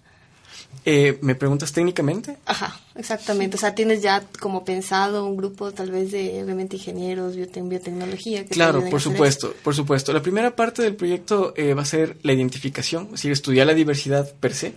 Eh, 0.85 1.19
¿Me 1.21 1.35
preguntas 1.35 1.71
técnicamente? 1.73 2.37
Ajá, 2.45 2.79
exactamente. 2.95 3.57
O 3.57 3.59
sea, 3.59 3.75
tienes 3.75 4.01
ya 4.01 4.23
como 4.39 4.63
pensado 4.65 5.25
un 5.27 5.35
grupo 5.37 5.71
tal 5.73 5.91
vez 5.91 6.11
de, 6.11 6.41
obviamente, 6.43 6.77
ingenieros 6.77 7.35
biote- 7.35 7.57
en 7.57 7.69
biotecnología. 7.69 8.43
Que 8.45 8.49
Claro, 8.55 8.83
por 8.89 9.01
supuesto, 9.01 9.53
por 9.63 9.75
supuesto. 9.75 10.11
La 10.13 10.21
primera 10.21 10.55
parte 10.55 10.81
del 10.81 10.95
proyecto 10.95 11.53
eh, 11.57 11.73
va 11.73 11.81
a 11.83 11.85
ser 11.85 12.17
la 12.23 12.33
identificación, 12.33 13.05
es 13.05 13.11
decir, 13.11 13.31
estudiar 13.31 13.67
la 13.67 13.73
diversidad 13.75 14.33
per 14.39 14.53
se. 14.55 14.73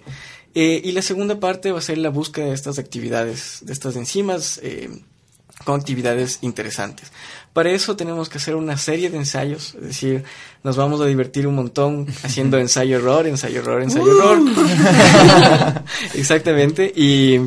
Eh, 0.54 0.80
y 0.84 0.92
la 0.92 1.02
segunda 1.02 1.38
parte 1.38 1.72
va 1.72 1.78
a 1.78 1.82
ser 1.82 1.98
la 1.98 2.08
búsqueda 2.10 2.46
de 2.46 2.54
estas 2.54 2.78
actividades, 2.78 3.58
de 3.62 3.72
estas 3.72 3.96
enzimas, 3.96 4.60
eh, 4.62 4.90
con 5.64 5.78
actividades 5.78 6.38
interesantes. 6.42 7.12
Para 7.52 7.70
eso 7.70 7.96
tenemos 7.96 8.28
que 8.28 8.38
hacer 8.38 8.54
una 8.54 8.76
serie 8.76 9.10
de 9.10 9.18
ensayos, 9.18 9.74
es 9.74 9.82
decir, 9.82 10.24
nos 10.62 10.76
vamos 10.76 11.00
a 11.00 11.06
divertir 11.06 11.46
un 11.46 11.54
montón 11.54 12.06
haciendo 12.22 12.58
ensayo-error, 12.58 13.26
ensayo-error, 13.26 13.82
ensayo-error. 13.82 14.40
Exactamente. 16.14 16.92
Y, 16.94 17.40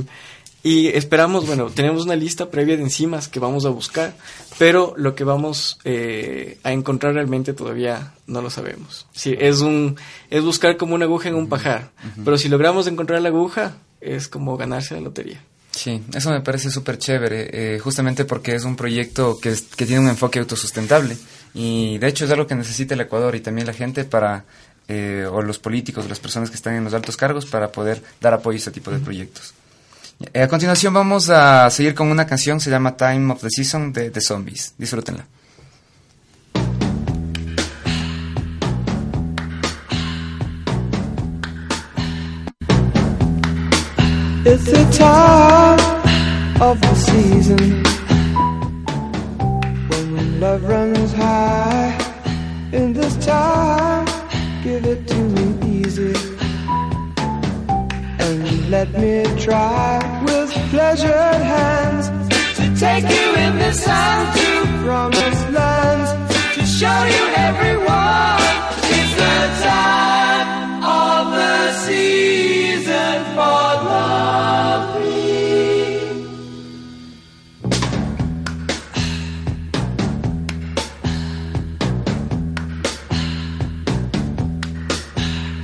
y 0.63 0.87
esperamos, 0.87 1.45
bueno, 1.45 1.69
tenemos 1.69 2.05
una 2.05 2.15
lista 2.15 2.49
previa 2.49 2.77
de 2.77 2.83
enzimas 2.83 3.27
que 3.27 3.39
vamos 3.39 3.65
a 3.65 3.69
buscar, 3.69 4.15
pero 4.57 4.93
lo 4.97 5.13
que 5.13 5.23
vamos 5.25 5.77
eh, 5.83 6.57
a 6.63 6.71
encontrar 6.71 7.13
realmente 7.15 7.53
todavía 7.53 8.13
no 8.27 8.41
lo 8.41 8.49
sabemos. 8.49 9.05
Sí, 9.13 9.35
es 9.37 9.59
un 9.59 9.97
es 10.29 10.41
buscar 10.43 10.77
como 10.77 10.95
una 10.95 11.05
aguja 11.05 11.27
en 11.29 11.35
un 11.35 11.49
pajar, 11.49 11.91
pero 12.23 12.37
si 12.37 12.47
logramos 12.49 12.87
encontrar 12.87 13.21
la 13.21 13.29
aguja 13.29 13.73
es 13.99 14.27
como 14.27 14.55
ganarse 14.57 14.95
la 14.95 15.01
lotería. 15.01 15.41
Sí, 15.71 16.01
eso 16.13 16.29
me 16.29 16.41
parece 16.41 16.69
súper 16.69 16.97
chévere, 16.99 17.49
eh, 17.75 17.79
justamente 17.79 18.25
porque 18.25 18.53
es 18.55 18.63
un 18.63 18.75
proyecto 18.75 19.39
que, 19.41 19.49
es- 19.49 19.63
que 19.63 19.85
tiene 19.87 20.01
un 20.03 20.07
enfoque 20.09 20.37
autosustentable 20.39 21.17
y 21.55 21.97
de 21.97 22.07
hecho 22.07 22.25
es 22.25 22.31
algo 22.31 22.45
que 22.47 22.53
necesita 22.55 22.93
el 22.93 23.01
Ecuador 23.01 23.35
y 23.35 23.39
también 23.41 23.65
la 23.67 23.73
gente 23.73 24.05
para, 24.05 24.45
eh, 24.87 25.27
o 25.29 25.41
los 25.41 25.57
políticos, 25.59 26.07
las 26.07 26.19
personas 26.19 26.49
que 26.51 26.55
están 26.55 26.75
en 26.75 26.83
los 26.83 26.93
altos 26.93 27.17
cargos 27.17 27.45
para 27.47 27.71
poder 27.71 28.03
dar 28.21 28.33
apoyo 28.35 28.55
a 28.55 28.59
este 28.59 28.71
tipo 28.71 28.91
de 28.91 28.99
proyectos. 28.99 29.53
Eh, 30.31 30.41
a 30.41 30.47
continuación 30.47 30.93
vamos 30.93 31.29
a 31.29 31.69
seguir 31.69 31.93
con 31.93 32.07
una 32.07 32.25
canción, 32.25 32.59
se 32.59 32.69
llama 32.69 32.95
Time 32.95 33.33
of 33.33 33.41
the 33.41 33.49
Season 33.49 33.91
de 33.91 34.09
The 34.09 34.21
Zombies. 34.21 34.73
Disfrútenla. 34.77 35.25
It's 44.45 44.65
the 44.65 44.85
time 44.91 45.79
of 46.61 46.79
the 46.79 46.95
season 46.95 47.83
when 49.89 50.39
love 50.39 50.63
runs 50.67 51.13
high. 51.13 51.97
In 52.71 52.93
this 52.93 53.15
time, 53.25 54.05
give 54.63 54.85
it 54.85 55.07
to 55.07 55.15
me 55.15 55.81
easy 55.81 56.22
let 58.73 58.89
me 58.93 59.23
try 59.39 59.99
with 60.25 60.51
pleasured 60.71 61.41
hands 61.55 62.05
to 62.57 62.65
take 62.85 63.03
you 63.03 63.27
in 63.45 63.53
the 63.59 63.71
sun 63.71 64.35
to 64.35 64.49
promised 64.83 65.45
lands 65.51 66.09
to 66.55 66.61
show 66.79 66.99
you 67.15 67.23
everyone. 67.49 68.41
It's 68.97 69.13
the 69.21 69.39
time 69.69 70.47
of 71.05 71.23
the 71.39 71.57
season 71.85 73.17
for 73.35 73.67
loving. 73.91 75.13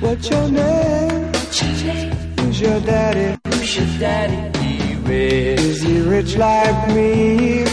What's 0.00 0.26
your 0.30 0.48
name? 0.48 0.99
Who's 2.60 2.68
your 2.68 2.80
daddy? 2.80 3.38
Who's 3.46 3.76
your 3.76 3.86
daddy? 3.98 5.10
Is 5.10 5.80
he 5.80 6.00
rich 6.02 6.36
like 6.36 6.94
me? 6.94 7.64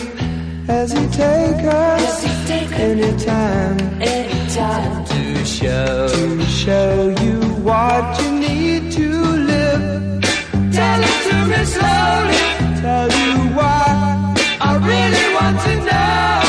Has 0.65 0.93
he 0.93 1.07
take 1.07 1.65
us 1.65 2.25
anytime? 2.71 3.77
Anytime 4.01 5.03
to 5.03 5.45
show 5.45 6.07
to 6.07 6.45
show 6.45 7.15
you 7.21 7.41
what 7.67 8.21
you 8.21 8.31
need 8.39 8.91
to 8.93 9.09
live. 9.51 10.23
Tell 10.71 11.01
it 11.03 11.17
to 11.27 11.35
me 11.51 11.65
slowly. 11.65 12.45
Tell 12.79 13.09
you 13.11 13.33
why 13.57 14.35
I 14.61 14.71
really 14.87 15.35
want 15.35 15.59
to 15.65 15.75
know. 15.85 16.46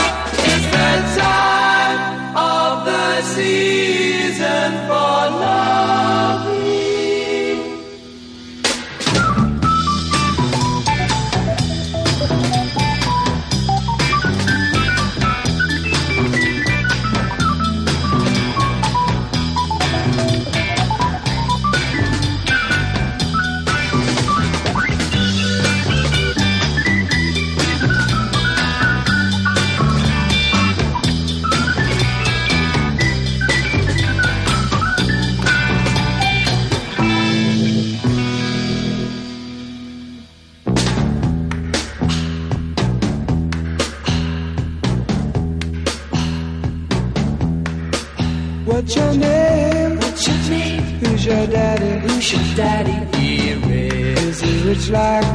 Like 54.91 55.28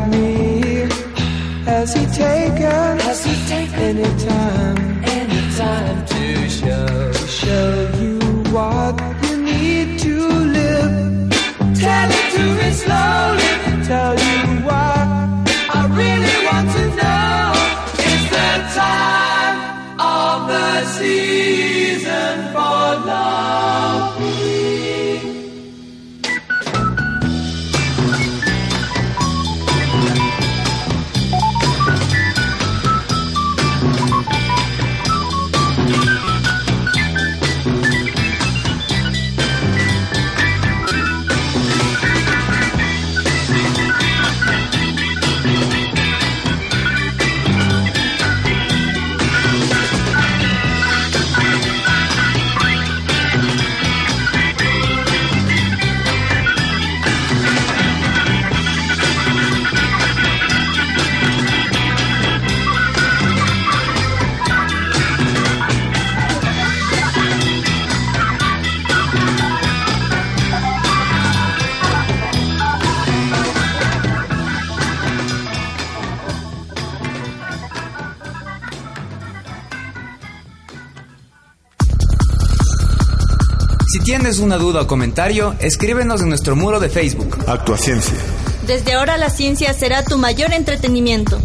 duda 84.58 84.82
o 84.82 84.88
comentario, 84.88 85.56
escríbenos 85.60 86.22
en 86.22 86.30
nuestro 86.30 86.56
muro 86.56 86.80
de 86.80 86.90
Facebook. 86.90 87.38
Actuaciencia. 87.48 88.18
Desde 88.66 88.94
ahora 88.94 89.18
la 89.18 89.30
ciencia 89.30 89.74
será 89.74 90.04
tu 90.04 90.18
mayor 90.18 90.54
entretenimiento. 90.54 91.40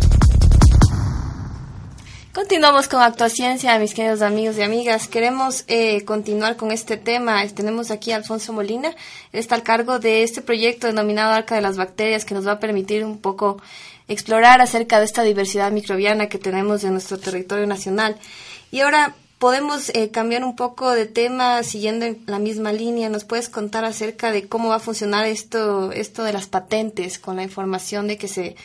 Continuamos 2.38 2.86
con 2.86 3.02
Actuaciencia, 3.02 3.76
mis 3.80 3.94
queridos 3.94 4.22
amigos 4.22 4.56
y 4.58 4.62
amigas. 4.62 5.08
Queremos 5.08 5.64
eh, 5.66 6.04
continuar 6.04 6.56
con 6.56 6.70
este 6.70 6.96
tema. 6.96 7.44
Tenemos 7.48 7.90
aquí 7.90 8.12
a 8.12 8.16
Alfonso 8.16 8.52
Molina. 8.52 8.90
Él 9.32 9.40
está 9.40 9.56
al 9.56 9.64
cargo 9.64 9.98
de 9.98 10.22
este 10.22 10.40
proyecto 10.40 10.86
denominado 10.86 11.32
Arca 11.32 11.56
de 11.56 11.62
las 11.62 11.76
Bacterias 11.76 12.24
que 12.24 12.34
nos 12.34 12.46
va 12.46 12.52
a 12.52 12.60
permitir 12.60 13.04
un 13.04 13.18
poco 13.18 13.60
explorar 14.06 14.60
acerca 14.60 15.00
de 15.00 15.06
esta 15.06 15.24
diversidad 15.24 15.72
microbiana 15.72 16.28
que 16.28 16.38
tenemos 16.38 16.84
en 16.84 16.92
nuestro 16.92 17.18
territorio 17.18 17.66
nacional. 17.66 18.16
Y 18.70 18.80
ahora 18.80 19.16
podemos 19.38 19.90
eh, 19.90 20.10
cambiar 20.10 20.44
un 20.44 20.56
poco 20.56 20.90
de 20.90 21.06
tema 21.06 21.62
siguiendo 21.62 22.06
en 22.06 22.22
la 22.26 22.38
misma 22.38 22.72
línea. 22.72 23.08
¿Nos 23.08 23.24
puedes 23.24 23.48
contar 23.48 23.84
acerca 23.84 24.32
de 24.32 24.48
cómo 24.48 24.70
va 24.70 24.76
a 24.76 24.80
funcionar 24.80 25.26
esto, 25.26 25.92
esto 25.92 26.24
de 26.24 26.32
las 26.32 26.46
patentes 26.46 27.18
con 27.18 27.36
la 27.36 27.44
información 27.44 28.08
de 28.08 28.18
que 28.18 28.28
se 28.28 28.56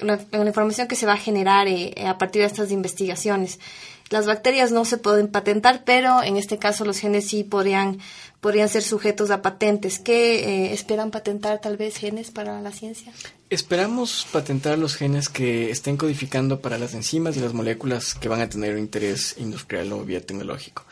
la, 0.00 0.18
información 0.46 0.88
que 0.88 0.96
se 0.96 1.06
va 1.06 1.14
a 1.14 1.18
generar 1.18 1.68
eh, 1.68 1.94
a 2.06 2.18
partir 2.18 2.42
de 2.42 2.46
estas 2.46 2.70
investigaciones. 2.70 3.60
Las 4.10 4.26
bacterias 4.26 4.70
no 4.70 4.84
se 4.84 4.98
pueden 4.98 5.28
patentar, 5.28 5.82
pero 5.84 6.22
en 6.22 6.36
este 6.36 6.58
caso 6.58 6.84
los 6.84 6.98
genes 6.98 7.26
sí 7.26 7.42
podrían, 7.42 8.00
podrían 8.40 8.68
ser 8.68 8.82
sujetos 8.82 9.30
a 9.30 9.40
patentes. 9.40 9.98
¿Qué 9.98 10.66
eh, 10.66 10.74
esperan 10.74 11.10
patentar 11.10 11.60
tal 11.60 11.76
vez 11.76 11.96
genes 11.96 12.30
para 12.30 12.60
la 12.60 12.70
ciencia? 12.70 13.12
Esperamos 13.48 14.26
patentar 14.30 14.78
los 14.78 14.96
genes 14.96 15.28
que 15.28 15.70
estén 15.70 15.96
codificando 15.96 16.60
para 16.60 16.78
las 16.78 16.92
enzimas 16.92 17.36
y 17.36 17.40
las 17.40 17.54
moléculas 17.54 18.14
que 18.14 18.28
van 18.28 18.40
a 18.40 18.48
tener 18.48 18.74
un 18.74 18.80
interés 18.80 19.36
industrial 19.38 19.92
o 19.92 20.04
biotecnológico. 20.04 20.84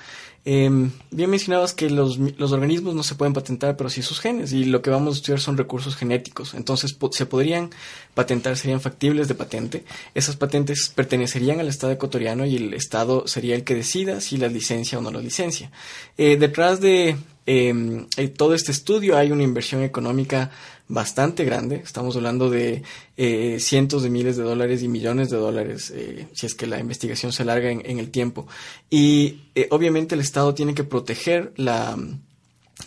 Eh, 0.44 0.90
bien 1.12 1.30
mencionabas 1.30 1.72
que 1.72 1.88
los, 1.88 2.18
los, 2.18 2.50
organismos 2.50 2.96
no 2.96 3.04
se 3.04 3.14
pueden 3.14 3.32
patentar, 3.32 3.76
pero 3.76 3.88
sí 3.88 4.02
sus 4.02 4.18
genes, 4.18 4.52
y 4.52 4.64
lo 4.64 4.82
que 4.82 4.90
vamos 4.90 5.14
a 5.14 5.16
estudiar 5.18 5.40
son 5.40 5.56
recursos 5.56 5.94
genéticos. 5.94 6.54
Entonces, 6.54 6.96
se 7.12 7.26
podrían 7.26 7.70
patentar, 8.14 8.56
serían 8.56 8.80
factibles 8.80 9.28
de 9.28 9.36
patente. 9.36 9.84
Esas 10.14 10.36
patentes 10.36 10.90
pertenecerían 10.94 11.60
al 11.60 11.68
Estado 11.68 11.92
ecuatoriano 11.92 12.44
y 12.44 12.56
el 12.56 12.74
Estado 12.74 13.28
sería 13.28 13.54
el 13.54 13.62
que 13.62 13.76
decida 13.76 14.20
si 14.20 14.36
las 14.36 14.52
licencia 14.52 14.98
o 14.98 15.00
no 15.00 15.12
las 15.12 15.22
licencia. 15.22 15.70
Eh, 16.18 16.36
detrás 16.36 16.80
de 16.80 17.16
eh, 17.46 18.28
todo 18.36 18.54
este 18.54 18.72
estudio 18.72 19.16
hay 19.16 19.32
una 19.32 19.42
inversión 19.42 19.82
económica 19.82 20.50
bastante 20.92 21.44
grande. 21.44 21.76
Estamos 21.76 22.16
hablando 22.16 22.50
de 22.50 22.82
eh, 23.16 23.58
cientos 23.60 24.02
de 24.02 24.10
miles 24.10 24.36
de 24.36 24.42
dólares 24.42 24.82
y 24.82 24.88
millones 24.88 25.30
de 25.30 25.38
dólares 25.38 25.90
eh, 25.94 26.28
si 26.34 26.46
es 26.46 26.54
que 26.54 26.66
la 26.66 26.78
investigación 26.78 27.32
se 27.32 27.42
alarga 27.42 27.70
en, 27.70 27.82
en 27.84 27.98
el 27.98 28.10
tiempo. 28.10 28.46
Y 28.90 29.40
eh, 29.54 29.68
obviamente 29.70 30.14
el 30.14 30.20
Estado 30.20 30.54
tiene 30.54 30.74
que 30.74 30.84
proteger 30.84 31.52
la, 31.56 31.96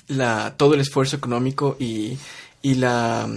la, 0.07 0.53
todo 0.55 0.75
el 0.75 0.81
esfuerzo 0.81 1.15
económico 1.15 1.77
y, 1.79 2.17
y 2.61 2.75
la 2.75 3.27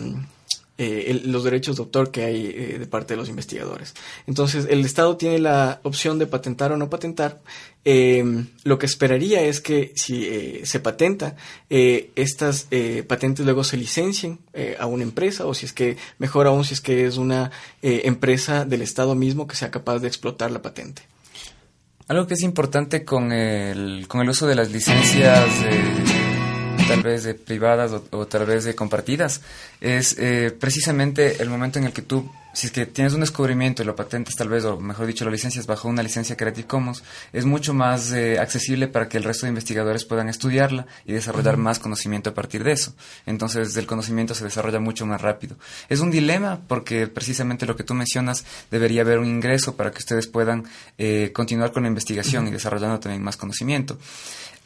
eh, 0.78 1.06
el, 1.08 1.32
los 1.32 1.44
derechos 1.44 1.76
de 1.76 1.82
autor 1.82 2.10
que 2.10 2.24
hay 2.24 2.46
eh, 2.46 2.76
de 2.78 2.86
parte 2.86 3.14
de 3.14 3.18
los 3.18 3.28
investigadores. 3.28 3.94
Entonces, 4.26 4.66
el 4.70 4.84
Estado 4.84 5.16
tiene 5.16 5.38
la 5.38 5.80
opción 5.82 6.18
de 6.18 6.26
patentar 6.26 6.72
o 6.72 6.76
no 6.76 6.88
patentar. 6.88 7.40
Eh, 7.84 8.24
lo 8.64 8.78
que 8.78 8.86
esperaría 8.86 9.40
es 9.40 9.60
que 9.60 9.92
si 9.96 10.26
eh, 10.26 10.60
se 10.64 10.78
patenta, 10.78 11.36
eh, 11.70 12.10
estas 12.16 12.68
patentes 13.06 13.44
luego 13.44 13.64
se 13.64 13.76
licencien 13.76 14.38
a 14.78 14.86
una 14.86 15.04
empresa 15.04 15.46
o 15.46 15.54
si 15.54 15.66
es 15.66 15.72
que, 15.72 15.96
mejor 16.18 16.46
aún, 16.46 16.64
si 16.64 16.74
es 16.74 16.80
que 16.80 17.06
es 17.06 17.16
una 17.16 17.50
empresa 17.82 18.64
del 18.64 18.82
Estado 18.82 19.14
mismo 19.14 19.46
que 19.46 19.56
sea 19.56 19.70
capaz 19.70 20.00
de 20.00 20.08
explotar 20.08 20.50
la 20.50 20.60
patente. 20.60 21.02
Algo 22.08 22.26
que 22.26 22.34
es 22.34 22.42
importante 22.42 23.04
con 23.04 23.32
el, 23.32 24.06
con 24.06 24.20
el 24.20 24.28
uso 24.28 24.46
de 24.46 24.54
las 24.54 24.70
licencias 24.70 25.48
tal 26.88 27.02
vez 27.02 27.24
de 27.24 27.34
privadas 27.34 27.92
o, 27.92 28.04
o, 28.10 28.26
tal 28.26 28.46
vez 28.46 28.64
de 28.64 28.74
compartidas, 28.74 29.40
es 29.80 30.16
eh, 30.18 30.50
precisamente 30.58 31.42
el 31.42 31.48
momento 31.50 31.78
en 31.78 31.84
el 31.84 31.92
que 31.92 32.02
tú, 32.02 32.28
si 32.52 32.66
es 32.66 32.72
que 32.72 32.86
tienes 32.86 33.12
un 33.12 33.20
descubrimiento 33.20 33.82
y 33.82 33.86
lo 33.86 33.94
patentas 33.94 34.34
tal 34.34 34.48
vez, 34.48 34.64
o 34.64 34.80
mejor 34.80 35.06
dicho, 35.06 35.24
lo 35.24 35.30
licencias 35.30 35.66
bajo 35.66 35.86
una 35.88 36.02
licencia 36.02 36.36
Creative 36.36 36.66
Commons, 36.66 37.04
es 37.32 37.44
mucho 37.44 37.74
más 37.74 38.10
eh, 38.12 38.38
accesible 38.40 38.88
para 38.88 39.08
que 39.08 39.18
el 39.18 39.24
resto 39.24 39.46
de 39.46 39.50
investigadores 39.50 40.04
puedan 40.04 40.28
estudiarla 40.28 40.86
y 41.04 41.12
desarrollar 41.12 41.54
uh 41.54 41.58
-huh. 41.58 41.62
más 41.62 41.78
conocimiento 41.78 42.30
a 42.30 42.34
partir 42.34 42.64
de 42.64 42.72
eso. 42.72 42.94
Entonces, 43.26 43.76
el 43.76 43.86
conocimiento 43.86 44.34
se 44.34 44.44
desarrolla 44.44 44.80
mucho 44.80 45.06
más 45.06 45.20
rápido. 45.20 45.56
Es 45.88 46.00
un 46.00 46.10
dilema 46.10 46.60
porque 46.66 47.06
precisamente 47.06 47.66
lo 47.66 47.76
que 47.76 47.84
tú 47.84 47.94
mencionas, 47.94 48.44
debería 48.70 49.02
haber 49.02 49.18
un 49.18 49.26
ingreso 49.26 49.76
para 49.76 49.90
que 49.92 49.98
ustedes 49.98 50.26
puedan 50.26 50.64
eh, 50.96 51.30
continuar 51.32 51.70
con 51.72 51.82
la 51.84 51.88
investigación 51.88 52.44
uh 52.44 52.46
-huh. 52.46 52.50
y 52.50 52.52
desarrollando 52.54 52.98
también 52.98 53.22
más 53.22 53.36
conocimiento. 53.36 53.98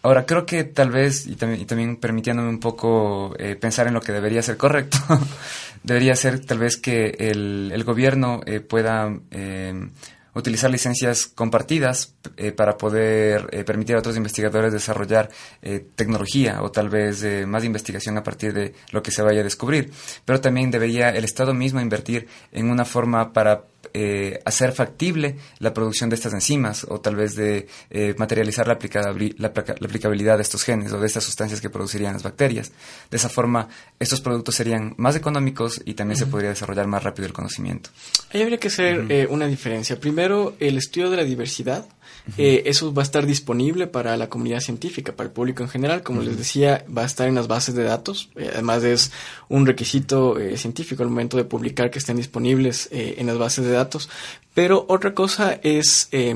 Ahora, 0.03 0.27
creo 0.27 0.45
que 0.47 0.65
tal 0.65 0.91
vez, 0.91 1.27
y 1.27 1.33
y 1.33 1.65
también 1.65 1.97
permitiéndome 1.97 2.49
un 2.49 2.61
poco 2.61 3.35
eh, 3.39 3.57
pensar 3.57 3.87
en 3.87 3.95
lo 3.95 4.01
que 4.01 4.13
debería 4.13 4.43
ser 4.43 4.57
correcto, 4.57 4.99
debería 5.83 6.17
ser 6.17 6.45
tal 6.45 6.59
vez 6.59 6.77
que 6.77 7.15
el, 7.19 7.71
el 7.73 7.85
gobierno 7.85 8.41
eh, 8.47 8.61
pueda 8.61 9.13
eh, 9.31 9.89
utilizar 10.35 10.71
licencias 10.71 11.27
compartidas 11.27 12.15
eh, 12.37 12.53
para 12.53 12.77
poder 12.77 13.49
eh, 13.53 13.65
permitir 13.65 13.97
a 13.97 13.99
otros 13.99 14.17
investigadores 14.17 14.73
desarrollar 14.73 15.31
eh, 15.61 15.85
tecnología 15.95 16.63
o 16.63 16.71
tal 16.71 16.89
vez 16.89 17.25
más 17.47 17.65
investigación 17.65 18.17
a 18.17 18.23
partir 18.23 18.53
de 18.53 18.75
lo 18.91 19.03
que 19.03 19.11
se 19.11 19.23
vaya 19.23 19.41
a 19.41 19.45
descubrir. 19.45 19.93
Pero 20.25 20.41
también 20.41 20.71
debería 20.71 21.11
el 21.11 21.25
Estado 21.25 21.53
mismo 21.55 21.81
invertir 21.81 22.29
en 22.51 22.71
una 22.71 22.85
forma 22.85 23.33
para 23.33 23.65
eh, 23.95 24.41
hacer 24.45 24.73
factible 24.73 25.37
la 25.59 25.73
producción 25.75 26.09
de 26.11 26.17
estas 26.17 26.33
enzimas 26.33 26.87
o 26.89 27.01
tal 27.01 27.17
vez 27.17 27.35
de 27.35 27.67
eh, 27.91 28.15
materializar 28.19 28.67
la, 28.67 28.75
aplicabili 28.75 29.35
la, 29.39 29.53
la, 29.55 29.87
aplicabilidad 29.87 30.37
de 30.37 30.43
estos 30.43 30.65
genes 30.65 30.93
o 30.93 31.01
de 31.01 31.07
estas 31.07 31.25
sustancias 31.25 31.61
que 31.61 31.71
producirían 31.71 32.13
las 32.15 32.23
bacterias. 32.23 32.73
De 33.11 33.17
esa 33.17 33.29
forma, 33.29 33.69
estos 33.99 34.21
productos 34.21 34.55
serían 34.55 34.95
más 34.97 35.17
económicos 35.17 35.81
y 35.85 35.95
también 35.95 36.17
uh 36.17 36.23
-huh. 36.23 36.25
se 36.27 36.31
podría 36.31 36.51
desarrollar 36.51 36.87
más 36.87 37.03
rápido 37.03 37.27
el 37.27 37.33
conocimiento. 37.33 37.91
Ahí 38.33 38.43
habría 38.43 38.59
que 38.59 38.69
hacer 38.69 39.01
uh 39.01 39.03
-huh. 39.05 39.11
eh, 39.11 39.27
una 39.29 39.47
diferencia. 39.47 39.99
Primero, 39.99 40.55
el 40.61 40.79
estudio 40.79 41.11
de 41.11 41.17
la 41.17 41.25
diversidad. 41.25 41.87
Uh 42.25 42.31
-huh. 42.31 42.35
eh, 42.39 42.63
eso 42.67 42.95
va 42.95 43.03
a 43.03 43.05
estar 43.05 43.27
disponible 43.27 43.87
para 43.87 44.17
la 44.17 44.29
comunidad 44.29 44.61
científica, 44.61 45.13
para 45.13 45.29
el 45.29 45.33
público 45.33 45.63
en 45.63 45.69
general. 45.69 46.03
Como 46.03 46.23
les 46.23 46.37
decía, 46.37 46.85
va 46.97 47.03
a 47.03 47.07
estar 47.07 47.29
en 47.29 47.35
las 47.35 47.49
bases 47.49 47.75
de 47.75 47.83
datos. 47.83 48.29
Eh, 48.37 48.51
además, 48.53 48.85
es 48.85 49.11
un 49.49 49.67
requisito 49.67 50.39
eh, 50.39 50.57
científico 50.57 51.03
al 51.03 51.09
momento 51.09 51.37
de 51.37 51.45
publicar 51.45 51.91
que 51.91 51.99
estén 51.99 52.17
disponibles 52.17 52.89
eh, 52.93 53.17
en 53.19 53.27
las 53.27 53.39
bases 53.39 53.65
de 53.65 53.73
datos. 53.73 54.09
Pero 54.55 54.85
otra 54.89 55.15
cosa 55.15 55.59
es 55.63 56.09
eh, 56.13 56.35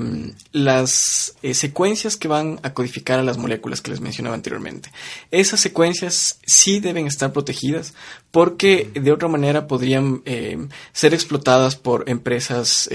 las 0.53 1.35
secuencias 1.53 2.17
que 2.17 2.29
van 2.29 2.59
a 2.63 2.73
codificar 2.73 3.19
a 3.19 3.23
las 3.23 3.37
moléculas 3.37 3.83
que 3.83 3.91
les 3.91 4.01
mencionaba 4.01 4.35
anteriormente. 4.35 4.91
Esas 5.31 5.61
secuencias 5.61 6.39
sí 6.47 6.81
deben 6.81 7.07
estar 7.07 7.33
protegidas 7.33 7.93
porque 8.31 8.91
de 8.95 9.13
otra 9.13 9.29
manera 9.29 9.67
podrían 9.67 10.23
eh, 10.25 10.67
ser 10.93 11.13
explotadas 11.13 11.77
por 11.77 12.09
empresas 12.09 12.89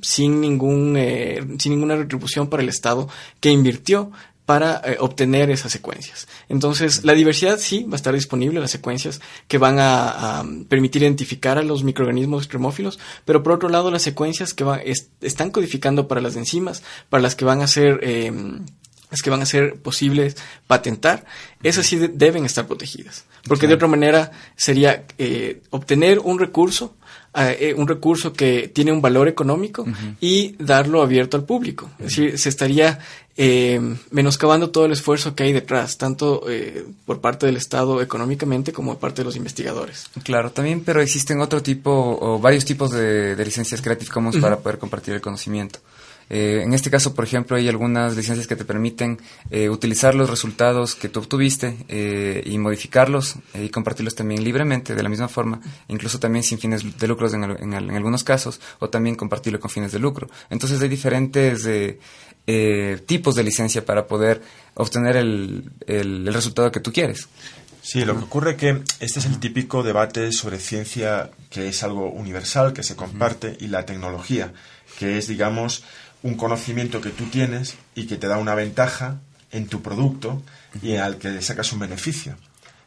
sin, 0.00 0.40
ningún, 0.40 0.96
eh, 0.96 1.44
sin 1.58 1.72
ninguna 1.72 1.96
retribución 1.96 2.48
para 2.48 2.62
el 2.62 2.68
Estado 2.68 3.08
que 3.40 3.50
invirtió 3.50 4.10
para 4.46 4.82
eh, 4.84 4.96
obtener 4.98 5.50
esas 5.50 5.72
secuencias. 5.72 6.26
Entonces, 6.48 7.04
la 7.04 7.14
diversidad 7.14 7.58
sí 7.58 7.84
va 7.84 7.92
a 7.92 7.96
estar 7.96 8.12
disponible, 8.12 8.60
las 8.60 8.70
secuencias 8.70 9.20
que 9.46 9.58
van 9.58 9.76
a, 9.78 10.44
permitir 10.68 11.02
identificar 11.02 11.58
a 11.58 11.62
los 11.62 11.84
microorganismos 11.84 12.42
extremófilos, 12.42 12.98
pero 13.24 13.42
por 13.42 13.52
otro 13.52 13.68
lado, 13.68 13.90
las 13.90 14.02
secuencias 14.02 14.52
que 14.52 14.64
va, 14.64 14.78
es, 14.78 15.10
están 15.20 15.50
codificando 15.50 16.08
para 16.08 16.20
las 16.20 16.36
enzimas, 16.36 16.82
para 17.08 17.22
las 17.22 17.34
que 17.34 17.44
van 17.44 17.62
a 17.62 17.66
ser... 17.66 18.00
Eh, 18.02 18.32
las 19.12 19.22
que 19.22 19.30
van 19.30 19.42
a 19.42 19.46
ser 19.46 19.76
posibles 19.76 20.36
patentar, 20.66 21.24
esas 21.62 21.86
sí 21.86 21.96
de 21.96 22.08
deben 22.08 22.44
estar 22.44 22.66
protegidas. 22.66 23.24
Porque 23.46 23.66
claro. 23.66 23.68
de 23.68 23.74
otra 23.74 23.88
manera 23.88 24.32
sería 24.56 25.04
eh, 25.18 25.62
obtener 25.70 26.18
un 26.18 26.40
recurso 26.40 26.94
eh, 27.34 27.74
un 27.74 27.88
recurso 27.88 28.34
que 28.34 28.68
tiene 28.68 28.92
un 28.92 29.00
valor 29.00 29.26
económico 29.26 29.82
uh 29.82 29.86
-huh. 29.86 30.16
y 30.20 30.54
darlo 30.58 31.00
abierto 31.00 31.38
al 31.38 31.44
público. 31.44 31.86
Uh 31.86 31.88
-huh. 31.88 32.06
Es 32.06 32.16
decir, 32.16 32.38
se 32.38 32.50
estaría 32.50 32.98
eh, 33.38 33.80
menoscabando 34.10 34.68
todo 34.68 34.84
el 34.84 34.92
esfuerzo 34.92 35.34
que 35.34 35.44
hay 35.44 35.54
detrás, 35.54 35.96
tanto 35.96 36.44
eh, 36.50 36.84
por 37.06 37.22
parte 37.22 37.46
del 37.46 37.56
Estado 37.56 38.02
económicamente 38.02 38.72
como 38.74 38.92
por 38.92 39.00
parte 39.00 39.22
de 39.22 39.24
los 39.24 39.36
investigadores. 39.36 40.10
Claro, 40.22 40.52
también, 40.52 40.82
pero 40.84 41.00
existen 41.00 41.40
otro 41.40 41.62
tipo 41.62 41.90
o 42.20 42.38
varios 42.38 42.66
tipos 42.66 42.90
de, 42.90 43.34
de 43.34 43.44
licencias 43.44 43.80
Creative 43.80 44.10
Commons 44.10 44.36
uh 44.36 44.38
-huh. 44.38 44.42
para 44.42 44.58
poder 44.58 44.78
compartir 44.78 45.14
el 45.14 45.22
conocimiento. 45.22 45.78
Eh, 46.34 46.62
en 46.62 46.72
este 46.72 46.90
caso, 46.90 47.14
por 47.14 47.26
ejemplo, 47.26 47.58
hay 47.58 47.68
algunas 47.68 48.16
licencias 48.16 48.46
que 48.46 48.56
te 48.56 48.64
permiten 48.64 49.20
eh, 49.50 49.68
utilizar 49.68 50.14
los 50.14 50.30
resultados 50.30 50.94
que 50.94 51.10
tú 51.10 51.20
obtuviste 51.20 51.76
eh, 51.88 52.42
y 52.46 52.56
modificarlos 52.56 53.36
y 53.52 53.68
compartirlos 53.68 54.14
también 54.14 54.42
libremente, 54.42 54.94
de 54.94 55.02
la 55.02 55.10
misma 55.10 55.28
forma, 55.28 55.60
incluso 55.88 56.18
también 56.18 56.42
sin 56.42 56.58
fines 56.58 56.98
de 56.98 57.06
lucro 57.06 57.28
en, 57.28 57.44
en, 57.44 57.74
en, 57.74 57.90
algunos 57.94 58.24
casos, 58.24 58.62
o 58.78 58.88
también 58.88 59.14
compartirlo 59.14 59.60
con 59.60 59.70
fines 59.70 59.92
de 59.92 59.98
lucro. 59.98 60.30
Entonces 60.48 60.80
hay 60.80 60.88
diferentes 60.88 61.68
tipos 63.06 63.34
de 63.34 63.44
licencia 63.44 63.84
para 63.84 64.06
poder 64.06 64.40
obtener 64.72 65.16
el, 65.16 65.70
el, 65.86 66.26
el 66.26 66.32
resultado 66.34 66.72
que 66.72 66.80
tú 66.80 66.94
quieres. 66.94 67.28
Sí, 67.82 68.04
lo 68.04 68.16
que 68.16 68.24
ocurre 68.24 68.52
es 68.52 68.56
que 68.56 68.82
este 69.00 69.18
es 69.18 69.26
el 69.26 69.40
típico 69.40 69.82
debate 69.82 70.30
sobre 70.30 70.60
ciencia 70.60 71.30
que 71.50 71.68
es 71.68 71.82
algo 71.82 72.10
universal, 72.10 72.72
que 72.72 72.84
se 72.84 72.94
comparte, 72.94 73.56
y 73.58 73.66
la 73.66 73.84
tecnología, 73.84 74.52
que 75.00 75.18
es, 75.18 75.26
digamos, 75.26 75.82
un 76.22 76.34
conocimiento 76.34 77.00
que 77.00 77.10
tú 77.10 77.24
tienes 77.26 77.74
y 77.94 78.06
que 78.06 78.16
te 78.16 78.28
da 78.28 78.38
una 78.38 78.54
ventaja 78.54 79.20
en 79.50 79.66
tu 79.66 79.82
producto 79.82 80.42
y 80.82 80.96
al 80.96 81.18
que 81.18 81.30
le 81.30 81.42
sacas 81.42 81.72
un 81.72 81.80
beneficio. 81.80 82.36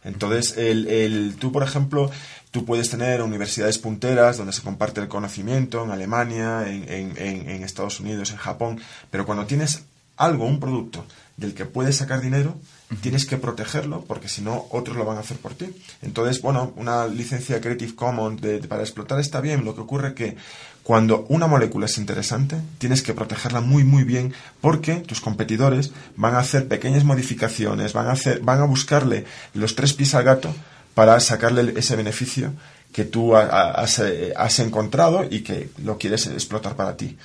Entonces, 0.04 0.58
el, 0.58 0.88
el- 0.88 1.36
tú, 1.40 1.52
por 1.52 1.64
ejemplo, 1.64 2.12
tú 2.52 2.64
puedes 2.66 2.90
tener 2.90 3.22
universidades 3.22 3.78
punteras 3.80 4.38
donde 4.38 4.54
se 4.54 4.62
comparte 4.62 5.02
el 5.02 5.08
conocimiento, 5.08 5.84
en 5.84 5.92
Alemania, 5.92 6.66
en, 6.68 6.90
en- 6.92 7.18
en- 7.18 7.50
en 7.50 7.64
Estados 7.64 8.00
Unidos, 8.00 8.32
en 8.32 8.38
Japón, 8.38 8.80
pero 9.12 9.26
cuando 9.26 9.46
tienes 9.46 9.84
algo, 10.18 10.46
un 10.46 10.60
producto 10.60 11.06
del 11.38 11.54
que 11.54 11.66
puedes 11.66 11.98
sacar 11.98 12.22
dinero, 12.22 12.56
tienes 13.02 13.26
que 13.26 13.38
protegerlo 13.38 14.04
porque 14.06 14.30
si 14.30 14.42
no, 14.42 14.66
otros 14.72 14.96
lo 14.98 15.06
van 15.06 15.18
a 15.18 15.22
hacer 15.22 15.38
por 15.38 15.54
ti. 15.56 15.66
Entonces, 16.02 16.42
bueno, 16.42 16.72
una 16.76 17.08
licencia 17.08 17.60
Creative 17.62 17.96
Commons 17.96 18.42
de- 18.42 18.60
para 18.60 18.84
explotar 18.84 19.20
está 19.20 19.42
bien, 19.42 19.66
lo 19.66 19.74
que 19.76 19.82
ocurre 19.82 20.14
que 20.14 20.36
cuando 20.84 21.26
una 21.30 21.48
molécula 21.48 21.88
es 21.88 21.98
interesante, 21.98 22.58
tienes 22.78 23.02
que 23.02 23.16
protegerla 23.16 23.60
muy 23.62 23.84
muy 23.84 24.04
bien 24.04 24.34
porque 24.62 24.96
tus 24.98 25.20
competidores 25.20 25.92
van 26.16 26.36
a 26.36 26.40
hacer 26.40 26.68
pequeñas 26.68 27.04
modificaciones, 27.04 27.94
van 27.94 28.08
a 28.08 28.12
hacer, 28.12 28.42
van 28.42 28.62
a 28.62 28.66
buscarle 28.66 29.26
los 29.56 29.76
tres 29.76 29.94
pies 29.94 30.14
al 30.14 30.24
gato 30.24 30.54
para 30.94 31.20
sacarle 31.20 31.74
ese 31.78 31.96
beneficio 31.96 32.54
que 32.94 33.04
tú 33.04 33.36
ha- 33.36 33.46
ha- 33.48 33.72
has, 33.72 34.00
eh, 34.00 34.32
has 34.38 34.60
encontrado 34.60 35.26
y 35.30 35.42
que 35.42 35.70
lo 35.84 35.98
quieres 35.98 36.28
explotar 36.28 36.76
para 36.76 36.96
ti. 36.96 37.18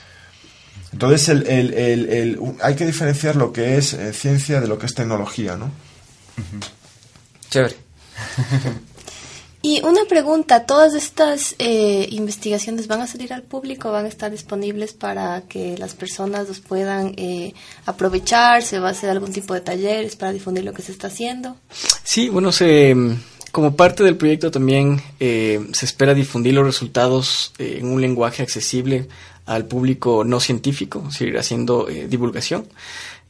Entonces, 0.92 1.28
el, 1.28 1.46
el- 1.46 1.74
el- 1.74 2.40
hay 2.62 2.74
que 2.74 2.84
diferenciar 2.86 3.36
lo 3.36 3.52
que 3.52 3.76
es 3.78 3.92
eh, 3.92 4.12
ciencia 4.12 4.60
de 4.60 4.66
lo 4.68 4.78
que 4.78 4.86
es 4.86 4.94
tecnología, 4.94 5.56
¿no? 5.56 5.70
Chévere. 7.50 7.76
Y 9.62 9.82
una 9.82 10.06
pregunta, 10.08 10.64
¿todas 10.64 10.94
estas 10.94 11.54
eh, 11.58 12.06
investigaciones 12.12 12.86
van 12.86 13.02
a 13.02 13.06
salir 13.06 13.34
al 13.34 13.42
público? 13.42 13.92
¿Van 13.92 14.06
a 14.06 14.08
estar 14.08 14.30
disponibles 14.30 14.94
para 14.94 15.42
que 15.42 15.76
las 15.76 15.92
personas 15.92 16.48
los 16.48 16.60
puedan 16.60 17.12
eh, 17.18 17.52
aprovechar? 17.84 18.62
¿Se 18.62 18.78
va 18.78 18.88
a 18.88 18.92
hacer 18.92 19.10
algún 19.10 19.32
tipo 19.34 19.52
de 19.52 19.60
talleres 19.60 20.16
para 20.16 20.32
difundir 20.32 20.64
lo 20.64 20.72
que 20.72 20.80
se 20.80 20.92
está 20.92 21.08
haciendo? 21.08 21.58
Sí, 22.04 22.30
bueno, 22.30 22.52
se, 22.52 22.96
como 23.52 23.76
parte 23.76 24.02
del 24.02 24.16
proyecto 24.16 24.50
también 24.50 25.02
eh, 25.20 25.60
se 25.74 25.84
espera 25.84 26.14
difundir 26.14 26.54
los 26.54 26.64
resultados 26.64 27.52
eh, 27.58 27.76
en 27.80 27.88
un 27.92 28.00
lenguaje 28.00 28.42
accesible 28.42 29.08
al 29.50 29.66
público 29.66 30.24
no 30.24 30.40
científico, 30.40 31.10
seguir 31.10 31.38
haciendo 31.38 31.88
eh, 31.88 32.06
divulgación. 32.08 32.66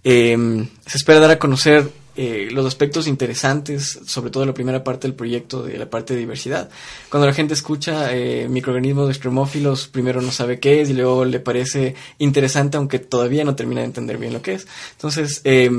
Eh, 0.05 0.67
se 0.87 0.97
espera 0.97 1.21
dar 1.21 1.31
a 1.31 1.39
conocer 1.39 1.91
eh, 2.17 2.49
los 2.51 2.67
aspectos 2.67 3.07
interesantes, 3.07 4.01
sobre 4.05 4.31
todo 4.31 4.45
la 4.45 4.53
primera 4.53 4.85
parte 4.85 5.07
del 5.07 5.15
proyecto, 5.15 5.63
de 5.63 5.79
la 5.79 5.89
parte 5.89 6.13
de 6.13 6.21
diversidad. 6.21 6.69
Cuando 7.09 7.27
la 7.27 7.33
gente 7.33 7.55
escucha 7.55 8.15
eh, 8.15 8.47
microorganismos 8.49 9.09
extremófilos, 9.09 9.89
primero 9.89 10.21
no 10.21 10.31
sabe 10.31 10.61
qué 10.61 10.83
es 10.83 10.91
y 10.91 10.93
luego 10.93 11.25
le 11.25 11.41
parece 11.41 11.95
interesante, 12.19 12.77
aunque 12.77 12.99
todavía 12.99 13.45
no 13.45 13.55
termina 13.55 13.81
de 13.81 13.87
entender 13.87 14.19
bien 14.19 14.35
lo 14.35 14.43
que 14.43 14.55
es. 14.55 14.67
Entonces, 14.93 15.41
eh, 15.45 15.71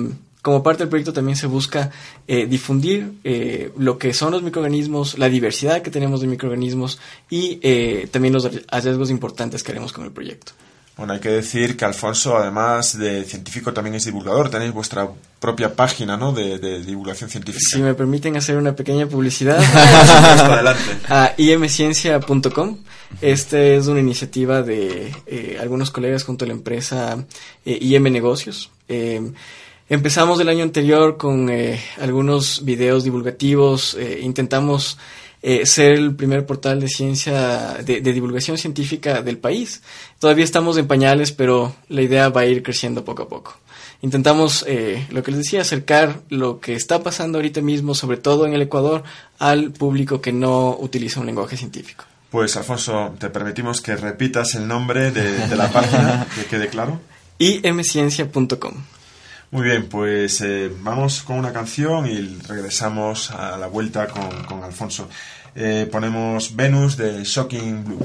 como 0.41 0.63
parte 0.63 0.83
del 0.83 0.89
proyecto 0.89 1.13
también 1.13 1.37
se 1.37 1.47
busca 1.47 1.91
eh, 2.27 2.45
difundir 2.47 3.19
eh, 3.23 3.71
lo 3.77 3.97
que 3.97 4.13
son 4.13 4.31
los 4.31 4.43
microorganismos, 4.43 5.17
la 5.17 5.29
diversidad 5.29 5.81
que 5.81 5.91
tenemos 5.91 6.21
de 6.21 6.27
microorganismos 6.27 6.99
y 7.29 7.59
eh, 7.61 8.07
también 8.11 8.33
los 8.33 8.49
hallazgos 8.69 9.11
importantes 9.11 9.63
que 9.63 9.71
haremos 9.71 9.93
con 9.93 10.03
el 10.03 10.11
proyecto. 10.11 10.53
Bueno, 10.97 11.13
hay 11.13 11.19
que 11.19 11.29
decir 11.29 11.77
que 11.77 11.85
Alfonso, 11.85 12.37
además 12.37 12.97
de 12.97 13.23
científico, 13.23 13.73
también 13.73 13.95
es 13.95 14.05
divulgador. 14.05 14.49
Tenéis 14.49 14.73
vuestra 14.73 15.09
propia 15.39 15.73
página, 15.73 16.17
¿no? 16.17 16.31
De, 16.31 16.59
de 16.59 16.83
divulgación 16.83 17.29
científica. 17.29 17.65
Si 17.71 17.81
me 17.81 17.95
permiten 17.95 18.35
hacer 18.35 18.57
una 18.57 18.75
pequeña 18.75 19.07
publicidad 19.07 19.57
adelante. 19.63 20.83
a 21.09 21.33
imciencia.com. 21.37 22.77
Esta 23.19 23.59
es 23.59 23.87
una 23.87 23.99
iniciativa 23.99 24.61
de 24.61 25.11
eh, 25.25 25.57
algunos 25.59 25.91
colegas 25.91 26.23
junto 26.23 26.45
a 26.45 26.47
la 26.47 26.53
empresa 26.53 27.25
eh, 27.65 27.77
IM 27.81 28.03
Negocios. 28.11 28.69
Eh, 28.87 29.31
empezamos 29.91 30.39
el 30.39 30.49
año 30.49 30.63
anterior 30.63 31.17
con 31.17 31.49
eh, 31.49 31.79
algunos 31.99 32.63
videos 32.63 33.03
divulgativos. 33.03 33.95
eh, 33.95 34.19
intentamos 34.21 34.97
eh, 35.41 35.65
ser 35.65 35.93
el 35.93 36.15
primer 36.15 36.45
portal 36.45 36.79
de 36.79 36.87
ciencia, 36.87 37.77
de, 37.83 37.99
de 38.01 38.13
divulgación 38.13 38.57
científica 38.57 39.21
del 39.21 39.37
país. 39.37 39.81
Todavía 40.19 40.45
estamos 40.45 40.77
en 40.77 40.87
pañales, 40.87 41.31
pero 41.31 41.75
la 41.89 42.01
idea 42.01 42.29
va 42.29 42.41
a 42.41 42.45
ir 42.45 42.63
creciendo 42.63 43.03
poco 43.03 43.23
a 43.23 43.27
poco. 43.27 43.57
Intentamos, 44.01 44.63
eh, 44.67 45.05
lo 45.11 45.21
que 45.23 45.31
les 45.31 45.41
decía, 45.41 45.61
acercar 45.61 46.21
lo 46.29 46.59
que 46.59 46.73
está 46.73 47.03
pasando 47.03 47.37
ahorita 47.37 47.61
mismo, 47.61 47.93
sobre 47.95 48.17
todo 48.17 48.45
en 48.45 48.53
el 48.53 48.61
Ecuador, 48.61 49.03
al 49.39 49.71
público 49.71 50.21
que 50.21 50.31
no 50.31 50.75
utiliza 50.79 51.19
un 51.19 51.25
lenguaje 51.25 51.57
científico. 51.57 52.05
Pues, 52.29 52.55
Alfonso, 52.55 53.13
te 53.19 53.29
permitimos 53.29 53.81
que 53.81 53.95
repitas 53.95 54.55
el 54.55 54.67
nombre 54.67 55.11
de, 55.11 55.47
de 55.47 55.55
la 55.55 55.69
página, 55.69 56.25
que 56.35 56.45
quede 56.45 56.69
claro. 56.69 56.99
imciencia.com. 57.39 58.73
Muy 59.51 59.63
bien, 59.63 59.89
pues 59.89 60.39
eh, 60.39 60.71
vamos 60.79 61.23
con 61.23 61.37
una 61.37 61.51
canción 61.51 62.07
y 62.07 62.39
regresamos 62.47 63.31
a 63.31 63.57
la 63.57 63.67
vuelta 63.67 64.07
con, 64.07 64.45
con 64.45 64.63
Alfonso. 64.63 65.09
Eh, 65.55 65.89
ponemos 65.91 66.55
Venus 66.55 66.95
de 66.95 67.21
Shocking 67.25 67.83
Blue. 67.83 67.99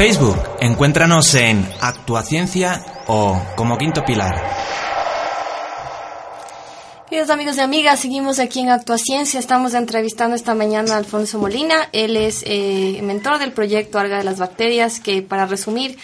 Facebook. 0.00 0.38
Encuéntranos 0.60 1.34
en 1.34 1.62
Actuaciencia 1.78 2.82
o 3.06 3.38
como 3.54 3.76
Quinto 3.76 4.02
Pilar. 4.02 4.34
Queridos 7.10 7.28
amigos 7.28 7.58
y 7.58 7.60
amigas, 7.60 8.00
seguimos 8.00 8.38
aquí 8.38 8.60
en 8.60 8.70
Actuaciencia. 8.70 9.38
Estamos 9.38 9.74
entrevistando 9.74 10.36
esta 10.36 10.54
mañana 10.54 10.94
a 10.94 10.96
Alfonso 10.96 11.38
Molina. 11.38 11.90
Él 11.92 12.16
es 12.16 12.42
eh, 12.46 12.98
mentor 13.02 13.38
del 13.38 13.52
proyecto 13.52 13.98
Arga 13.98 14.16
de 14.16 14.24
las 14.24 14.38
Bacterias, 14.38 15.00
que 15.00 15.20
para 15.20 15.44
resumir, 15.44 15.98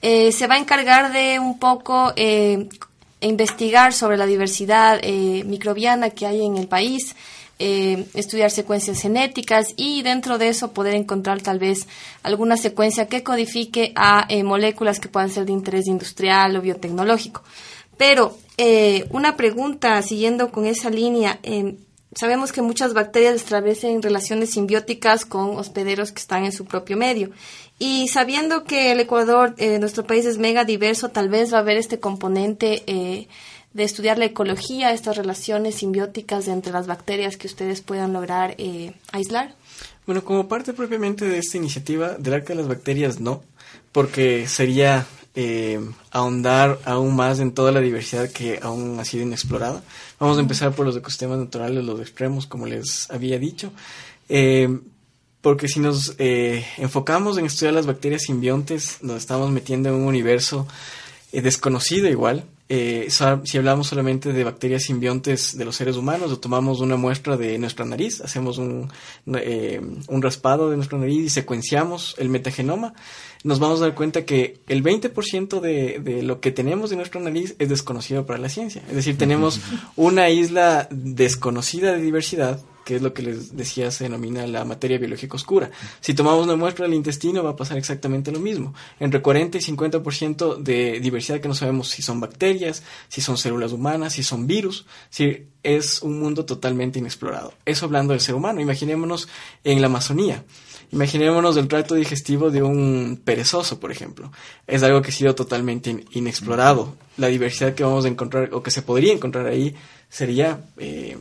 eh, 0.00 0.32
se 0.32 0.46
va 0.46 0.54
a 0.54 0.58
encargar 0.58 1.12
de 1.12 1.38
un 1.38 1.58
poco 1.58 2.14
eh, 2.16 2.70
investigar 3.20 3.92
sobre 3.92 4.16
la 4.16 4.26
diversidad 4.26 4.98
eh, 5.02 5.44
microbiana 5.44 6.08
que 6.08 6.26
hay 6.26 6.44
en 6.44 6.56
el 6.56 6.68
país, 6.68 7.14
eh, 7.64 8.06
estudiar 8.14 8.50
secuencias 8.50 9.00
genéticas 9.00 9.68
y 9.76 10.02
dentro 10.02 10.36
de 10.36 10.48
eso 10.48 10.72
poder 10.72 10.94
encontrar 10.94 11.40
tal 11.40 11.60
vez 11.60 11.86
alguna 12.24 12.56
secuencia 12.56 13.06
que 13.06 13.22
codifique 13.22 13.92
a 13.94 14.26
eh, 14.28 14.42
moléculas 14.42 14.98
que 14.98 15.08
puedan 15.08 15.30
ser 15.30 15.46
de 15.46 15.52
interés 15.52 15.86
industrial 15.86 16.56
o 16.56 16.60
biotecnológico. 16.60 17.44
Pero 17.96 18.36
eh, 18.56 19.06
una 19.10 19.36
pregunta 19.36 20.02
siguiendo 20.02 20.50
con 20.50 20.66
esa 20.66 20.90
línea. 20.90 21.38
eh, 21.44 21.76
sabemos 22.14 22.50
que 22.52 22.62
muchas 22.62 22.94
bacterias 22.94 23.36
establecen 23.36 24.02
relaciones 24.02 24.50
simbióticas 24.50 25.24
con 25.24 25.56
hospederos 25.56 26.10
que 26.10 26.20
están 26.20 26.44
en 26.44 26.52
su 26.52 26.64
propio 26.64 26.96
medio. 26.96 27.30
Y 27.78 28.08
sabiendo 28.08 28.64
que 28.64 28.92
el 28.92 29.00
Ecuador, 29.00 29.54
eh, 29.58 29.78
nuestro 29.78 30.06
país 30.06 30.24
es 30.24 30.38
mega 30.38 30.64
diverso, 30.64 31.08
tal 31.08 31.28
vez 31.28 31.52
va 31.52 31.58
a 31.58 31.60
haber 31.62 31.76
este 31.76 31.98
componente 31.98 32.84
eh, 32.86 33.28
de 33.74 33.84
estudiar 33.84 34.18
la 34.18 34.26
ecología, 34.26 34.92
estas 34.92 35.16
relaciones 35.16 35.76
simbióticas 35.76 36.48
entre 36.48 36.72
las 36.72 36.86
bacterias 36.86 37.36
que 37.36 37.46
ustedes 37.46 37.80
puedan 37.80 38.12
lograr 38.12 38.54
eh, 38.58 38.94
aislar. 39.12 39.54
Bueno, 40.06 40.24
como 40.24 40.48
parte 40.48 40.72
propiamente 40.72 41.24
de 41.24 41.38
esta 41.38 41.56
iniciativa 41.56 42.14
del 42.18 42.34
arca 42.34 42.48
de 42.48 42.56
las 42.56 42.68
bacterias, 42.68 43.20
no, 43.20 43.42
porque 43.92 44.48
sería 44.48 45.06
eh, 45.34 45.80
ahondar 46.10 46.78
aún 46.84 47.16
más 47.16 47.40
en 47.40 47.52
toda 47.52 47.72
la 47.72 47.80
diversidad 47.80 48.30
que 48.30 48.58
aún 48.60 48.98
ha 49.00 49.04
sido 49.04 49.22
inexplorada. 49.22 49.82
Vamos 50.18 50.36
a 50.36 50.40
empezar 50.40 50.74
por 50.74 50.84
los 50.84 50.96
ecosistemas 50.96 51.38
naturales, 51.38 51.84
los 51.84 52.00
extremos, 52.00 52.46
como 52.46 52.66
les 52.66 53.10
había 53.10 53.38
dicho. 53.38 53.72
Eh, 54.28 54.80
porque 55.40 55.68
si 55.68 55.80
nos 55.80 56.14
eh, 56.18 56.66
enfocamos 56.76 57.38
en 57.38 57.46
estudiar 57.46 57.74
las 57.74 57.86
bacterias 57.86 58.22
simbiontes, 58.22 58.98
nos 59.02 59.16
estamos 59.16 59.50
metiendo 59.50 59.88
en 59.88 59.94
un 59.94 60.06
universo 60.06 60.68
desconocido 61.32 62.08
igual. 62.08 62.44
Eh, 62.74 63.08
si 63.10 63.58
hablamos 63.58 63.88
solamente 63.88 64.32
de 64.32 64.44
bacterias 64.44 64.84
simbiontes 64.84 65.58
de 65.58 65.66
los 65.66 65.76
seres 65.76 65.98
humanos, 65.98 66.32
o 66.32 66.38
tomamos 66.38 66.80
una 66.80 66.96
muestra 66.96 67.36
de 67.36 67.58
nuestra 67.58 67.84
nariz, 67.84 68.22
hacemos 68.22 68.56
un, 68.56 68.90
eh, 69.34 69.78
un 70.08 70.22
raspado 70.22 70.70
de 70.70 70.76
nuestra 70.76 70.96
nariz 70.96 71.22
y 71.22 71.28
secuenciamos 71.28 72.14
el 72.16 72.30
metagenoma, 72.30 72.94
nos 73.44 73.58
vamos 73.58 73.82
a 73.82 73.84
dar 73.84 73.94
cuenta 73.94 74.24
que 74.24 74.62
el 74.68 74.82
20% 74.82 75.60
de, 75.60 75.98
de 75.98 76.22
lo 76.22 76.40
que 76.40 76.50
tenemos 76.50 76.88
de 76.88 76.96
nuestra 76.96 77.20
nariz 77.20 77.56
es 77.58 77.68
desconocido 77.68 78.24
para 78.24 78.38
la 78.38 78.48
ciencia. 78.48 78.82
Es 78.88 78.94
decir, 78.94 79.18
tenemos 79.18 79.60
una 79.96 80.30
isla 80.30 80.88
desconocida 80.90 81.92
de 81.92 82.00
diversidad 82.00 82.58
que 82.84 82.96
es 82.96 83.02
lo 83.02 83.12
que 83.14 83.22
les 83.22 83.56
decía 83.56 83.90
se 83.90 84.04
denomina 84.04 84.46
la 84.46 84.64
materia 84.64 84.98
biológica 84.98 85.36
oscura. 85.36 85.70
Si 86.00 86.14
tomamos 86.14 86.44
una 86.44 86.56
muestra 86.56 86.84
del 86.86 86.94
intestino 86.94 87.42
va 87.42 87.50
a 87.50 87.56
pasar 87.56 87.78
exactamente 87.78 88.32
lo 88.32 88.40
mismo. 88.40 88.74
Entre 89.00 89.20
40 89.22 89.58
y 89.58 89.60
50% 89.60 90.56
de 90.58 91.00
diversidad 91.00 91.40
que 91.40 91.48
no 91.48 91.54
sabemos 91.54 91.88
si 91.88 92.02
son 92.02 92.20
bacterias, 92.20 92.82
si 93.08 93.20
son 93.20 93.36
células 93.38 93.72
humanas, 93.72 94.14
si 94.14 94.22
son 94.22 94.46
virus, 94.46 94.86
si 95.10 95.46
es 95.62 96.02
un 96.02 96.18
mundo 96.18 96.44
totalmente 96.44 96.98
inexplorado. 96.98 97.54
Eso 97.64 97.86
hablando 97.86 98.12
del 98.12 98.20
ser 98.20 98.34
humano. 98.34 98.60
Imaginémonos 98.60 99.28
en 99.64 99.80
la 99.80 99.86
Amazonía. 99.86 100.44
Imaginémonos 100.90 101.56
el 101.56 101.68
tracto 101.68 101.94
digestivo 101.94 102.50
de 102.50 102.62
un 102.62 103.20
perezoso, 103.24 103.80
por 103.80 103.90
ejemplo. 103.90 104.30
Es 104.66 104.82
algo 104.82 105.00
que 105.00 105.08
ha 105.10 105.14
sido 105.14 105.34
totalmente 105.34 105.90
in- 105.90 106.04
inexplorado. 106.12 106.96
La 107.16 107.28
diversidad 107.28 107.74
que 107.74 107.84
vamos 107.84 108.04
a 108.04 108.08
encontrar 108.08 108.50
o 108.52 108.62
que 108.62 108.70
se 108.70 108.82
podría 108.82 109.12
encontrar 109.14 109.46
ahí 109.46 109.74
sería 110.10 110.60
eh, 110.76 111.16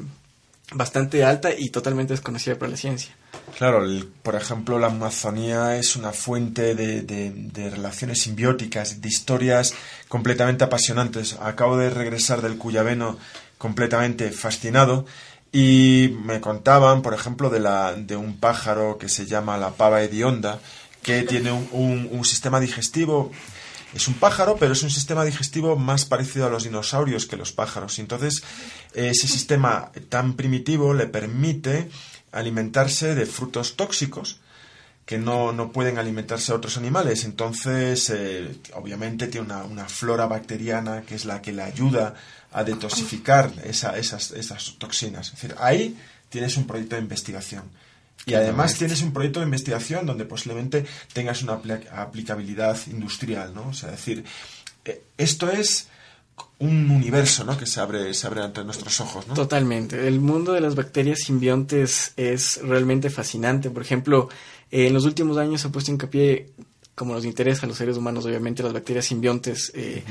bastante 0.74 1.24
alta 1.24 1.50
y 1.58 1.70
totalmente 1.70 2.14
desconocida 2.14 2.56
para 2.58 2.72
la 2.72 2.78
ciencia. 2.78 3.14
Claro, 3.58 3.84
por 4.24 4.36
ejemplo, 4.36 4.80
la 4.80 4.88
Amazonía 4.88 5.76
es 5.78 5.96
una 5.96 6.12
fuente 6.14 6.76
de, 6.76 7.02
de- 7.02 7.32
de 7.32 7.70
relaciones 7.70 8.22
simbióticas, 8.22 9.02
de 9.02 9.10
historias 9.10 9.74
completamente 10.08 10.64
apasionantes. 10.64 11.38
Acabo 11.42 11.78
de 11.78 11.90
regresar 11.90 12.42
del 12.42 12.58
Cuyabeno 12.58 13.18
completamente 13.58 14.32
fascinado 14.32 15.06
y 15.52 16.16
me 16.24 16.40
contaban, 16.40 17.02
por 17.02 17.14
ejemplo, 17.14 17.50
de, 17.50 17.60
la, 17.60 17.94
de 17.94 18.16
un 18.16 18.38
pájaro 18.38 18.98
que 18.98 19.10
se 19.10 19.26
llama 19.26 19.58
la 19.58 19.72
pava 19.72 20.02
hedionda, 20.02 20.60
que 21.04 21.24
tiene 21.24 21.52
un, 21.52 21.68
un- 21.72 22.10
un 22.12 22.26
sistema 22.26 22.60
digestivo 22.60 23.32
es 23.94 24.08
un 24.08 24.14
pájaro, 24.16 24.56
pero 24.60 24.74
es 24.74 24.84
un 24.84 24.90
sistema 24.90 25.24
digestivo 25.26 25.76
más 25.76 26.06
parecido 26.06 26.46
a 26.48 26.50
los 26.50 26.64
dinosaurios 26.64 27.26
que 27.26 27.36
los 27.38 27.52
pájaros. 27.52 28.00
Entonces, 28.00 28.44
ese 28.94 29.28
sistema 29.28 29.92
tan 30.10 30.34
primitivo 30.36 30.94
le 30.94 31.08
permite 31.08 31.90
alimentarse 32.32 33.16
de 33.16 33.26
frutos 33.26 33.76
tóxicos 33.76 34.40
que 35.06 35.18
no, 35.18 35.52
no 35.52 35.72
pueden 35.74 35.98
alimentarse 35.98 36.52
a 36.52 36.56
otros 36.56 36.78
animales. 36.78 37.26
Entonces, 37.26 38.10
eh, 38.14 38.56
obviamente 38.76 39.28
tiene 39.28 39.48
una, 39.48 39.64
una 39.64 39.86
flora 39.90 40.26
bacteriana 40.28 41.02
que 41.02 41.16
es 41.16 41.26
la 41.26 41.42
que 41.42 41.52
le 41.52 41.64
ayuda 41.64 42.14
a 42.54 42.64
detoxificar 42.64 43.52
esa- 43.66 43.98
esas, 43.98 44.32
esas 44.32 44.76
toxinas. 44.78 45.28
Es 45.28 45.34
decir, 45.34 45.56
ahí 45.60 45.98
tienes 46.30 46.56
un 46.56 46.66
proyecto 46.66 46.96
de 46.96 47.02
investigación. 47.02 47.64
Y 48.26 48.34
además 48.36 48.76
tienes 48.78 49.02
un 49.02 49.14
proyecto 49.14 49.40
de 49.40 49.46
investigación 49.46 50.06
donde 50.06 50.26
posiblemente 50.26 50.86
tengas 51.14 51.42
una 51.42 51.54
apli- 51.62 51.88
aplicabilidad 51.92 52.78
industrial, 52.88 53.54
¿no? 53.54 53.70
O 53.70 53.74
sea, 53.74 53.90
es 53.90 53.96
decir, 53.98 54.24
eh, 54.86 55.02
esto 55.18 55.50
es 55.50 55.88
un 56.60 56.90
universo, 56.92 57.44
¿no? 57.44 57.58
Que 57.58 57.66
se 57.66 57.80
abre, 57.80 58.14
se 58.14 58.28
abre 58.28 58.42
ante 58.42 58.64
nuestros 58.64 59.00
ojos, 59.02 59.28
¿no? 59.28 59.34
Totalmente. 59.34 60.08
El 60.08 60.20
mundo 60.22 60.54
de 60.54 60.62
las 60.62 60.76
bacterias 60.76 61.20
simbiontes 61.26 62.14
es 62.16 62.60
realmente 62.64 63.10
fascinante. 63.10 63.70
Por 63.72 63.82
ejemplo, 63.82 64.30
eh, 64.70 64.88
en 64.88 64.94
los 64.94 65.06
últimos 65.06 65.38
años 65.38 65.62
se 65.62 65.68
ha 65.68 65.72
puesto 65.72 65.92
hincapié, 65.92 66.50
como 66.96 67.14
nos 67.14 67.26
interesa 67.26 67.66
a 67.66 67.70
los 67.70 67.78
seres 67.78 67.98
humanos, 67.98 68.26
obviamente, 68.26 68.62
las 68.64 68.74
bacterias 68.74 69.06
simbiontes. 69.06 69.72
eh, 69.74 70.04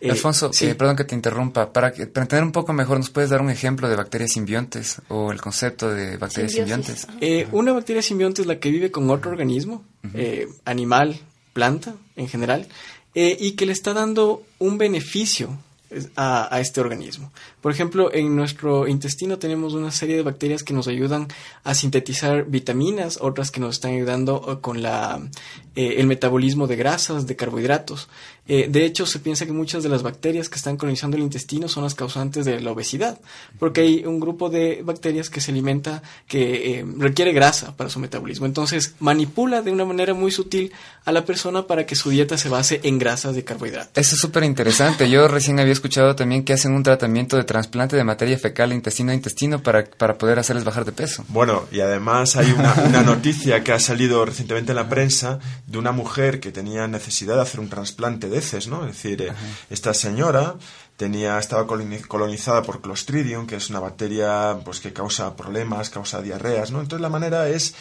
eh, 0.00 0.10
Alfonso, 0.10 0.52
sí. 0.52 0.66
eh, 0.66 0.74
perdón 0.74 0.96
que 0.96 1.04
te 1.04 1.14
interrumpa. 1.14 1.72
Para, 1.72 1.92
que, 1.92 2.06
para 2.06 2.24
entender 2.24 2.44
un 2.44 2.52
poco 2.52 2.72
mejor, 2.72 2.98
¿nos 2.98 3.10
puedes 3.10 3.30
dar 3.30 3.40
un 3.42 3.50
ejemplo 3.50 3.88
de 3.88 3.96
bacterias 3.96 4.32
simbiontes 4.32 5.02
o 5.08 5.32
el 5.32 5.40
concepto 5.40 5.90
de 5.90 6.16
bacterias 6.16 6.52
Simbiosis. 6.52 6.86
simbiontes? 7.00 7.06
Eh, 7.20 7.48
una 7.52 7.72
bacteria 7.72 8.00
simbionte 8.02 8.40
es 8.42 8.46
la 8.46 8.58
que 8.60 8.70
vive 8.70 8.90
con 8.90 9.10
otro 9.10 9.30
organismo, 9.30 9.84
eh, 10.14 10.48
animal, 10.64 11.18
planta 11.52 11.94
en 12.16 12.28
general, 12.28 12.68
eh, 13.14 13.36
y 13.38 13.52
que 13.52 13.66
le 13.66 13.72
está 13.72 13.92
dando 13.92 14.42
un 14.58 14.78
beneficio 14.78 15.58
a, 16.16 16.54
a 16.54 16.60
este 16.60 16.80
organismo. 16.80 17.32
Por 17.60 17.72
ejemplo, 17.72 18.12
en 18.12 18.36
nuestro 18.36 18.86
intestino 18.86 19.38
tenemos 19.38 19.74
una 19.74 19.90
serie 19.90 20.16
de 20.16 20.22
bacterias 20.22 20.62
que 20.62 20.74
nos 20.74 20.88
ayudan 20.88 21.28
a 21.64 21.74
sintetizar 21.74 22.44
vitaminas, 22.44 23.18
otras 23.20 23.50
que 23.50 23.60
nos 23.60 23.76
están 23.76 23.92
ayudando 23.92 24.44
eh, 24.48 24.60
con 24.60 24.82
la, 24.82 25.20
eh, 25.74 25.94
el 25.98 26.06
metabolismo 26.06 26.66
de 26.66 26.76
grasas, 26.76 27.26
de 27.26 27.36
carbohidratos. 27.36 28.08
Eh, 28.48 28.66
de 28.68 28.84
hecho, 28.86 29.06
se 29.06 29.18
piensa 29.18 29.44
que 29.44 29.52
muchas 29.52 29.82
de 29.82 29.90
las 29.90 30.02
bacterias 30.02 30.48
que 30.48 30.56
están 30.56 30.78
colonizando 30.78 31.16
el 31.16 31.22
intestino 31.22 31.68
son 31.68 31.84
las 31.84 31.94
causantes 31.94 32.46
de 32.46 32.60
la 32.60 32.72
obesidad, 32.72 33.20
porque 33.58 33.82
hay 33.82 34.06
un 34.06 34.18
grupo 34.20 34.48
de 34.48 34.80
bacterias 34.82 35.28
que 35.28 35.42
se 35.42 35.50
alimenta, 35.50 36.02
que 36.26 36.78
eh, 36.78 36.86
requiere 36.96 37.32
grasa 37.32 37.76
para 37.76 37.90
su 37.90 38.00
metabolismo. 38.00 38.46
Entonces, 38.46 38.94
manipula 39.00 39.60
de 39.60 39.70
una 39.70 39.84
manera 39.84 40.14
muy 40.14 40.30
sutil 40.30 40.72
a 41.04 41.12
la 41.12 41.24
persona 41.26 41.66
para 41.66 41.84
que 41.84 41.94
su 41.94 42.10
dieta 42.10 42.38
se 42.38 42.48
base 42.48 42.80
en 42.84 42.98
grasas 42.98 43.34
de 43.34 43.44
carbohidratos. 43.44 43.92
Eso 43.94 44.14
es 44.14 44.20
súper 44.20 44.44
interesante. 44.44 45.10
Yo 45.10 45.28
recién 45.28 45.60
había 45.60 45.72
escuchado 45.72 46.16
también 46.16 46.44
que 46.44 46.54
hacen 46.54 46.72
un 46.72 46.82
tratamiento 46.82 47.36
de 47.36 47.44
trasplante 47.44 47.96
de 47.96 48.04
materia 48.04 48.38
fecal 48.38 48.72
intestino 48.72 49.12
a 49.12 49.14
intestino 49.14 49.62
para, 49.62 49.84
para 49.84 50.16
poder 50.16 50.38
hacerles 50.38 50.64
bajar 50.64 50.86
de 50.86 50.92
peso. 50.92 51.24
Bueno, 51.28 51.66
y 51.70 51.80
además 51.80 52.36
hay 52.36 52.52
una, 52.52 52.74
una 52.86 53.02
noticia 53.02 53.62
que 53.62 53.72
ha 53.72 53.78
salido 53.78 54.24
recientemente 54.24 54.72
en 54.72 54.76
la 54.76 54.88
prensa 54.88 55.38
de 55.66 55.78
una 55.78 55.92
mujer 55.92 56.40
que 56.40 56.50
tenía 56.50 56.86
necesidad 56.88 57.36
de 57.36 57.42
hacer 57.42 57.60
un 57.60 57.68
trasplante 57.68 58.28
de 58.28 58.37
heces, 58.38 58.66
¿no? 58.68 58.80
Es 58.86 58.94
decir, 58.94 59.22
eh, 59.22 59.32
esta 59.70 59.92
señora 59.94 60.54
tenía 60.96 61.38
estaba 61.38 61.66
coloni- 61.66 62.04
colonizada 62.06 62.62
por 62.62 62.80
Clostridium, 62.80 63.46
que 63.46 63.56
es 63.56 63.70
una 63.70 63.80
bacteria 63.80 64.58
pues 64.64 64.80
que 64.80 64.92
causa 64.92 65.36
problemas, 65.36 65.90
causa 65.90 66.20
diarreas, 66.22 66.70
¿no? 66.72 66.80
Entonces 66.80 67.02
la 67.02 67.08
manera 67.08 67.48
es 67.48 67.74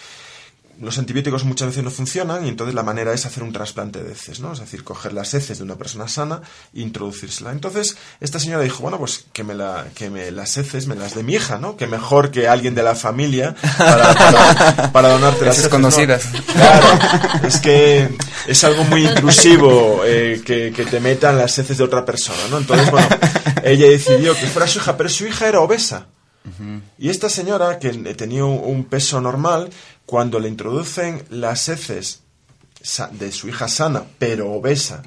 los 0.79 0.97
antibióticos 0.97 1.43
muchas 1.43 1.69
veces 1.69 1.83
no 1.83 1.91
funcionan 1.91 2.45
y 2.45 2.49
entonces 2.49 2.75
la 2.75 2.83
manera 2.83 3.13
es 3.13 3.25
hacer 3.25 3.43
un 3.43 3.51
trasplante 3.51 4.03
de 4.03 4.11
heces, 4.11 4.39
¿no? 4.39 4.53
Es 4.53 4.59
decir, 4.59 4.83
coger 4.83 5.13
las 5.13 5.33
heces 5.33 5.57
de 5.57 5.63
una 5.63 5.75
persona 5.75 6.07
sana 6.07 6.41
e 6.73 6.81
introducírsela. 6.81 7.51
Entonces, 7.51 7.97
esta 8.19 8.39
señora 8.39 8.63
dijo, 8.63 8.81
bueno, 8.81 8.97
pues 8.97 9.25
que 9.33 9.43
me, 9.43 9.55
la, 9.55 9.87
que 9.95 10.09
me 10.09 10.31
las 10.31 10.57
heces 10.57 10.87
me 10.87 10.95
las 10.95 11.15
de 11.15 11.23
mi 11.23 11.33
hija, 11.33 11.57
¿no? 11.57 11.77
Que 11.77 11.87
mejor 11.87 12.31
que 12.31 12.47
alguien 12.47 12.75
de 12.75 12.83
la 12.83 12.95
familia 12.95 13.55
para, 13.77 14.13
para, 14.13 14.91
para 14.91 15.09
donarte 15.09 15.45
las 15.45 15.57
Heces 15.57 15.65
heces. 15.65 15.71
¿no? 15.71 15.77
conocidas. 15.77 16.23
Claro, 16.53 16.87
es 17.47 17.57
que 17.57 18.09
es 18.47 18.63
algo 18.63 18.83
muy 18.85 19.05
intrusivo 19.05 20.01
eh, 20.05 20.41
que, 20.45 20.71
que 20.75 20.85
te 20.85 20.99
metan 20.99 21.37
las 21.37 21.57
heces 21.57 21.77
de 21.77 21.83
otra 21.83 22.05
persona, 22.05 22.39
¿no? 22.49 22.57
Entonces, 22.57 22.89
bueno, 22.91 23.07
ella 23.63 23.87
decidió 23.87 24.35
que 24.35 24.47
fuera 24.47 24.67
su 24.67 24.79
hija, 24.79 24.97
pero 24.97 25.09
su 25.09 25.25
hija 25.25 25.47
era 25.47 25.59
obesa. 25.59 26.07
Y 26.97 27.09
esta 27.09 27.29
señora, 27.29 27.79
que 27.79 27.89
tenía 28.15 28.45
un, 28.45 28.85
peso 28.85 29.19
normal, 29.21 29.69
cuando 30.05 30.39
le 30.39 30.47
introducen 30.47 31.23
las 31.29 31.67
heces 31.69 32.21
de 33.11 33.31
su 33.31 33.49
hija 33.49 33.67
sana, 33.67 34.03
pero 34.17 34.51
obesa, 34.51 35.03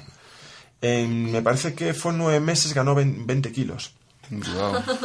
en, 0.82 1.30
me 1.32 1.42
parece 1.42 1.74
que 1.74 1.94
fue 1.94 2.12
nueve 2.12 2.40
meses, 2.40 2.74
ganó 2.74 2.94
vein- 2.94 3.26
20 3.26 3.52
kilos. 3.52 3.92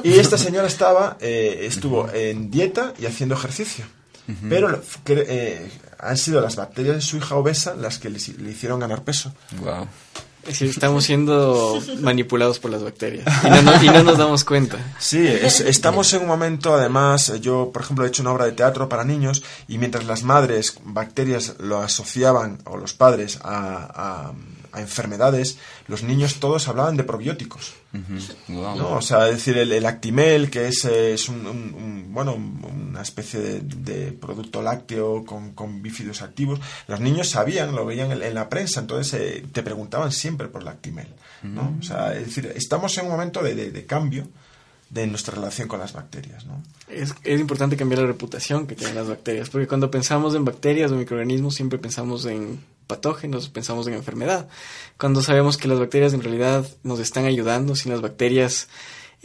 Y 0.03 0.13
esta 0.19 0.37
señora 0.37 0.67
estaba, 0.67 1.17
eh, 1.19 1.61
estuvo 1.63 2.09
en 2.13 2.51
dieta 2.51 2.93
y 2.99 3.05
haciendo 3.05 3.35
ejercicio. 3.35 3.85
Pero 4.49 4.81
eh, 5.07 5.71
han 5.99 6.17
sido 6.17 6.41
las 6.41 6.55
bacterias 6.55 6.95
de 6.95 7.01
su 7.01 7.17
hija 7.17 7.35
obesa 7.35 7.75
las 7.75 7.99
que 7.99 8.09
le, 8.09 8.17
hicieron 8.17 8.79
ganar 8.79 9.03
peso. 9.03 9.33
Decir, 10.45 10.69
estamos 10.69 11.03
siendo 11.05 11.81
manipulados 12.01 12.59
por 12.59 12.69
las 12.71 12.83
bacterias 12.83 13.25
y 13.83 13.87
no, 13.87 14.03
nos 14.03 14.17
damos 14.17 14.43
cuenta. 14.43 14.77
Sí, 14.99 15.25
es- 15.25 15.59
estamos 15.61 16.13
en 16.13 16.21
un 16.21 16.27
momento, 16.27 16.75
además, 16.75 17.33
yo, 17.41 17.71
por 17.73 17.81
ejemplo, 17.81 18.05
he 18.05 18.07
hecho 18.09 18.21
una 18.21 18.31
obra 18.31 18.45
de 18.45 18.51
teatro 18.51 18.87
para 18.87 19.03
niños 19.03 19.43
y 19.67 19.77
mientras 19.79 20.05
las 20.05 20.23
madres, 20.23 20.77
bacterias, 20.83 21.55
lo 21.59 21.79
asociaban, 21.79 22.59
o 22.65 22.77
los 22.77 22.93
padres, 22.93 23.39
a- 23.43 24.31
a 24.73 24.79
enfermedades, 24.79 25.57
los 25.87 26.03
niños 26.03 26.35
todos 26.39 26.67
hablaban 26.67 26.97
de 26.97 27.03
probióticos. 27.03 27.73
¿No? 28.77 28.91
O 28.97 29.01
sea, 29.01 29.27
es 29.29 29.35
decir, 29.35 29.57
el, 29.57 29.71
el 29.71 29.85
Actimel, 29.85 30.49
que 30.49 30.67
es, 30.67 30.85
eh, 30.85 31.13
es 31.13 31.29
un, 31.29 31.45
un- 31.45 31.73
un- 31.73 32.13
bueno, 32.13 32.33
un- 32.35 32.63
una 32.89 33.01
especie 33.01 33.39
de, 33.39 33.59
de 33.61 34.11
producto 34.13 34.61
lácteo 34.61 35.25
con, 35.25 35.51
con 35.53 35.81
bífidos 35.81 36.21
activos, 36.21 36.59
los 36.87 36.99
niños 36.99 37.29
sabían, 37.29 37.75
lo 37.75 37.85
veían 37.85 38.11
en, 38.11 38.21
en 38.23 38.33
la 38.33 38.47
prensa, 38.49 38.79
entonces 38.79 39.13
eh, 39.19 39.45
te 39.51 39.63
preguntaban 39.63 40.11
siempre 40.11 40.47
por 40.47 40.61
el 40.61 40.67
Actimel. 40.69 41.07
¿no? 41.43 41.75
O 41.79 41.83
sea, 41.83 42.15
es 42.15 42.25
decir, 42.25 42.51
estamos 42.55 42.97
en 42.97 43.05
un 43.05 43.11
momento 43.11 43.43
de, 43.43 43.53
de- 43.55 43.71
de 43.71 43.85
cambio 43.85 44.27
de 44.89 45.07
nuestra 45.07 45.35
relación 45.35 45.67
con 45.67 45.79
las 45.79 45.93
bacterias. 45.93 46.45
¿no? 46.45 46.61
Es, 46.87 47.13
es 47.23 47.41
importante 47.41 47.77
cambiar 47.77 48.01
la 48.01 48.07
reputación 48.07 48.67
que 48.67 48.75
tienen 48.75 48.95
las 48.95 49.07
bacterias, 49.07 49.49
porque 49.49 49.67
cuando 49.67 49.91
pensamos 49.91 50.35
en 50.35 50.45
bacterias 50.45 50.91
o 50.91 50.95
microorganismos 50.95 51.55
siempre 51.55 51.79
pensamos 51.79 52.25
en 52.25 52.59
patógenos, 52.87 53.49
pensamos 53.49 53.87
en 53.87 53.93
enfermedad. 53.93 54.47
Cuando 54.97 55.21
sabemos 55.21 55.57
que 55.57 55.67
las 55.67 55.79
bacterias 55.79 56.13
en 56.13 56.21
realidad 56.21 56.65
nos 56.83 56.99
están 56.99 57.25
ayudando, 57.25 57.75
sin 57.75 57.91
las 57.91 58.01
bacterias 58.01 58.67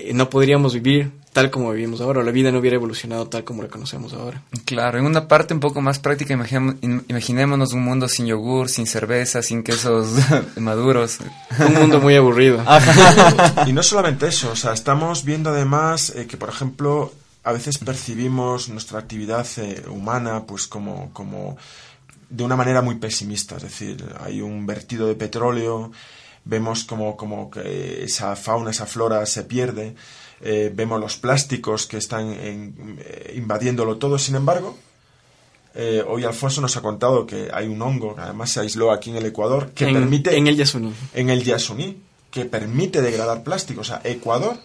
eh, 0.08 0.12
no 0.14 0.30
podríamos 0.30 0.74
vivir 0.74 1.12
tal 1.32 1.50
como 1.50 1.70
vivimos 1.70 2.00
ahora, 2.00 2.20
o 2.20 2.22
la 2.22 2.32
vida 2.32 2.50
no 2.50 2.58
hubiera 2.58 2.74
evolucionado 2.74 3.28
tal 3.28 3.44
como 3.44 3.62
la 3.62 3.68
conocemos 3.68 4.12
ahora. 4.12 4.42
Claro, 4.64 4.98
en 4.98 5.04
una 5.04 5.28
parte 5.28 5.54
un 5.54 5.60
poco 5.60 5.80
más 5.80 5.98
práctica, 5.98 6.34
imaginémonos 6.34 7.72
un 7.72 7.84
mundo 7.84 8.08
sin 8.08 8.26
yogur, 8.26 8.68
sin 8.68 8.86
cerveza, 8.86 9.42
sin 9.42 9.62
quesos 9.62 10.08
maduros. 10.56 11.18
Un 11.58 11.74
mundo 11.74 12.00
muy 12.00 12.16
aburrido. 12.16 12.62
Y 13.66 13.72
no 13.72 13.82
solamente 13.82 14.26
eso, 14.26 14.50
o 14.52 14.56
sea, 14.56 14.72
estamos 14.72 15.24
viendo 15.24 15.50
además 15.50 16.10
eh, 16.16 16.26
que, 16.26 16.36
por 16.36 16.48
ejemplo, 16.48 17.12
a 17.44 17.52
veces 17.52 17.78
percibimos 17.78 18.68
nuestra 18.68 18.98
actividad 18.98 19.46
eh, 19.58 19.82
humana 19.88 20.44
pues 20.46 20.66
como, 20.66 21.10
como 21.12 21.56
de 22.28 22.44
una 22.44 22.56
manera 22.56 22.82
muy 22.82 22.96
pesimista, 22.96 23.56
es 23.56 23.62
decir, 23.62 24.04
hay 24.20 24.40
un 24.40 24.66
vertido 24.66 25.06
de 25.06 25.14
petróleo, 25.14 25.90
vemos 26.44 26.84
como, 26.84 27.16
como 27.16 27.50
que 27.50 28.04
esa 28.04 28.34
fauna, 28.36 28.70
esa 28.70 28.86
flora 28.86 29.24
se 29.26 29.44
pierde, 29.44 29.94
eh, 30.40 30.72
vemos 30.74 30.98
los 31.00 31.16
plásticos 31.16 31.86
que 31.86 31.98
están 31.98 32.30
en- 32.32 32.98
eh, 33.04 33.34
invadiéndolo 33.36 33.98
todo, 33.98 34.18
sin 34.18 34.36
embargo, 34.36 34.76
eh, 35.74 36.04
hoy 36.06 36.24
Alfonso 36.24 36.60
nos 36.60 36.76
ha 36.76 36.80
contado 36.82 37.26
que 37.26 37.48
hay 37.52 37.68
un 37.68 37.80
hongo, 37.82 38.14
que 38.16 38.22
además 38.22 38.50
se 38.50 38.60
aisló 38.60 38.90
aquí 38.90 39.10
en 39.10 39.16
el 39.16 39.26
Ecuador, 39.26 39.70
que 39.72 39.86
en, 39.86 39.94
permite 39.94 40.36
en 40.36 40.46
el 40.48 40.56
Yasuní. 40.56 40.92
en 41.14 41.30
el 41.30 41.44
Yasuní, 41.44 42.02
que 42.30 42.44
permite 42.44 43.00
degradar 43.02 43.42
plástico. 43.44 43.82
O 43.82 43.84
sea, 43.84 44.00
Ecuador 44.04 44.56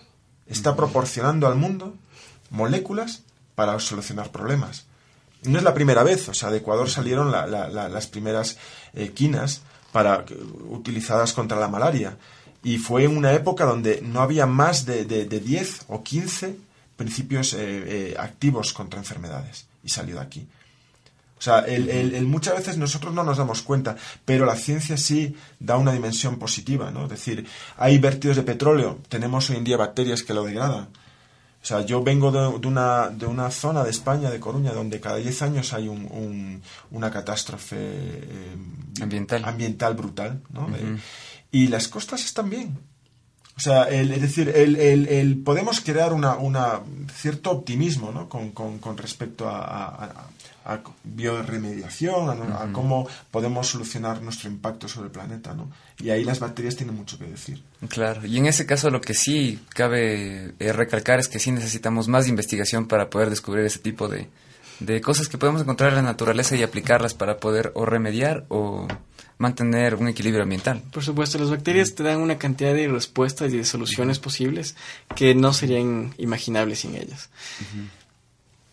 está 0.48 0.76
proporcionando 0.76 1.48
al 1.48 1.56
mundo 1.56 1.94
moléculas 2.50 3.24
para 3.56 3.80
solucionar 3.80 4.32
problemas. 4.32 4.86
No 5.44 5.58
es 5.60 5.64
la 5.64 5.74
primera 5.76 6.04
vez, 6.04 6.28
o 6.30 6.34
sea, 6.34 6.50
de 6.50 6.58
Ecuador 6.58 6.90
salieron 6.90 7.32
la- 7.32 7.46
la- 7.48 7.68
la- 7.68 7.90
las 7.90 8.08
primeras 8.08 8.58
eh, 8.94 9.12
quinas 9.14 9.62
para, 9.96 10.26
utilizadas 10.70 11.32
contra 11.32 11.58
la 11.58 11.70
malaria. 11.70 12.18
Y 12.62 12.80
fue 12.80 13.06
en 13.06 13.16
una 13.16 13.32
época 13.32 13.64
donde 13.64 14.02
no 14.02 14.20
había 14.20 14.46
más 14.46 14.86
de, 14.86 15.06
de, 15.06 15.24
de 15.24 15.40
10 15.40 15.86
o 15.88 16.04
15 16.04 16.58
principios 16.98 17.54
eh, 17.54 17.60
eh, 17.62 18.16
activos 18.20 18.74
contra 18.74 19.00
enfermedades. 19.00 19.68
Y 19.86 19.90
salió 19.90 20.16
de 20.16 20.22
aquí. 20.22 20.46
O 21.40 21.42
sea, 21.42 21.60
el, 21.60 21.88
el- 21.90 22.14
el- 22.14 22.26
muchas 22.26 22.58
veces 22.58 22.76
nosotros 22.78 23.14
no 23.14 23.24
nos 23.24 23.38
damos 23.38 23.62
cuenta, 23.62 23.96
pero 24.26 24.46
la 24.46 24.58
ciencia 24.58 24.98
sí 24.98 25.34
da 25.62 25.78
una 25.78 25.94
dimensión 25.94 26.38
positiva, 26.40 26.92
¿no? 26.92 27.04
Es 27.06 27.12
decir, 27.12 27.46
hay 27.78 27.98
vertidos 27.98 28.36
de 28.36 28.44
petróleo, 28.44 29.00
tenemos 29.08 29.50
hoy 29.50 29.56
en 29.58 29.64
día 29.64 29.78
bacterias 29.78 30.24
que 30.24 30.34
lo 30.34 30.44
degradan. 30.44 30.90
O 31.66 31.68
sea, 31.68 31.82
yo 31.82 32.04
vengo 32.04 32.32
de, 32.32 32.60
de 32.60 32.68
una, 32.68 33.10
de 33.10 33.26
una 33.26 33.50
zona 33.50 33.84
de 33.84 33.90
España, 33.90 34.30
de 34.30 34.40
Coruña, 34.40 34.72
donde 34.72 35.00
cada 35.00 35.16
10 35.16 35.42
años 35.42 35.74
hay 35.74 35.88
un- 35.88 36.06
un- 36.12 36.62
una 36.92 37.10
catástrofe 37.10 37.76
eh, 37.80 38.56
Ambiental. 39.02 39.44
ambiental 39.44 39.96
brutal, 39.96 40.44
¿no? 40.54 40.68
Eh, 40.76 40.98
y 41.52 41.68
las 41.70 41.88
costas 41.88 42.24
están 42.24 42.52
bien. 42.52 42.78
O 43.58 43.60
sea, 43.60 43.86
el- 43.86 44.12
es 44.12 44.22
decir, 44.22 44.50
el, 44.50 44.76
el- 44.76 45.08
el- 45.08 45.38
podemos 45.40 45.82
crear 45.82 46.14
una, 46.14 46.36
una 46.36 46.82
cierto 47.12 47.50
optimismo 47.50 48.12
¿no? 48.12 48.30
con, 48.30 48.52
con- 48.52 48.78
con 48.78 48.96
respecto 48.98 49.50
a, 49.50 49.58
a- 49.88 50.28
a- 50.66 50.82
bioremediación, 51.04 52.30
a, 52.30 52.36
no- 52.36 52.58
a 52.58 52.72
cómo 52.72 53.08
podemos 53.32 53.68
solucionar 53.68 54.22
nuestro 54.22 54.50
impacto 54.50 54.88
sobre 54.88 55.08
el 55.08 55.12
planeta. 55.12 55.54
¿no? 55.54 55.72
Y 56.00 56.10
ahí 56.10 56.24
las 56.24 56.40
bacterias 56.40 56.76
tienen 56.76 56.96
mucho 56.96 57.18
que 57.18 57.26
decir. 57.26 57.62
Claro, 57.90 58.26
y 58.26 58.38
en 58.38 58.48
ese 58.48 58.66
caso 58.66 58.90
lo 58.90 59.02
que 59.02 59.14
sí 59.14 59.60
cabe 59.70 60.54
eh, 60.60 60.74
recalcar 60.74 61.20
es 61.20 61.28
que 61.28 61.40
sí 61.40 61.52
necesitamos 61.52 62.08
más 62.08 62.28
investigación 62.28 62.88
para 62.88 63.10
poder 63.10 63.30
descubrir 63.30 63.66
ese 63.66 63.80
tipo 63.80 64.08
de, 64.08 64.28
de 64.80 65.02
cosas 65.02 65.28
que 65.28 65.38
podemos 65.38 65.62
encontrar 65.62 65.90
en 65.92 65.96
la 65.98 66.02
naturaleza 66.02 66.56
y 66.56 66.64
aplicarlas 66.64 67.14
para 67.14 67.38
poder 67.38 67.72
o 67.76 67.86
remediar 67.86 68.46
o 68.50 68.88
mantener 69.38 69.96
un 69.96 70.08
equilibrio 70.08 70.44
ambiental. 70.44 70.82
Por 70.94 71.04
supuesto, 71.04 71.38
las 71.38 71.50
bacterias 71.50 71.94
te 71.94 72.04
dan 72.04 72.20
una 72.22 72.38
cantidad 72.38 72.74
de 72.74 72.88
respuestas 72.88 73.52
y 73.54 73.58
de 73.58 73.66
soluciones 73.66 74.18
posibles 74.18 74.76
que 75.14 75.36
no 75.36 75.52
serían 75.54 76.14
imaginables 76.18 76.80
sin 76.80 76.96
ellas. 76.96 77.30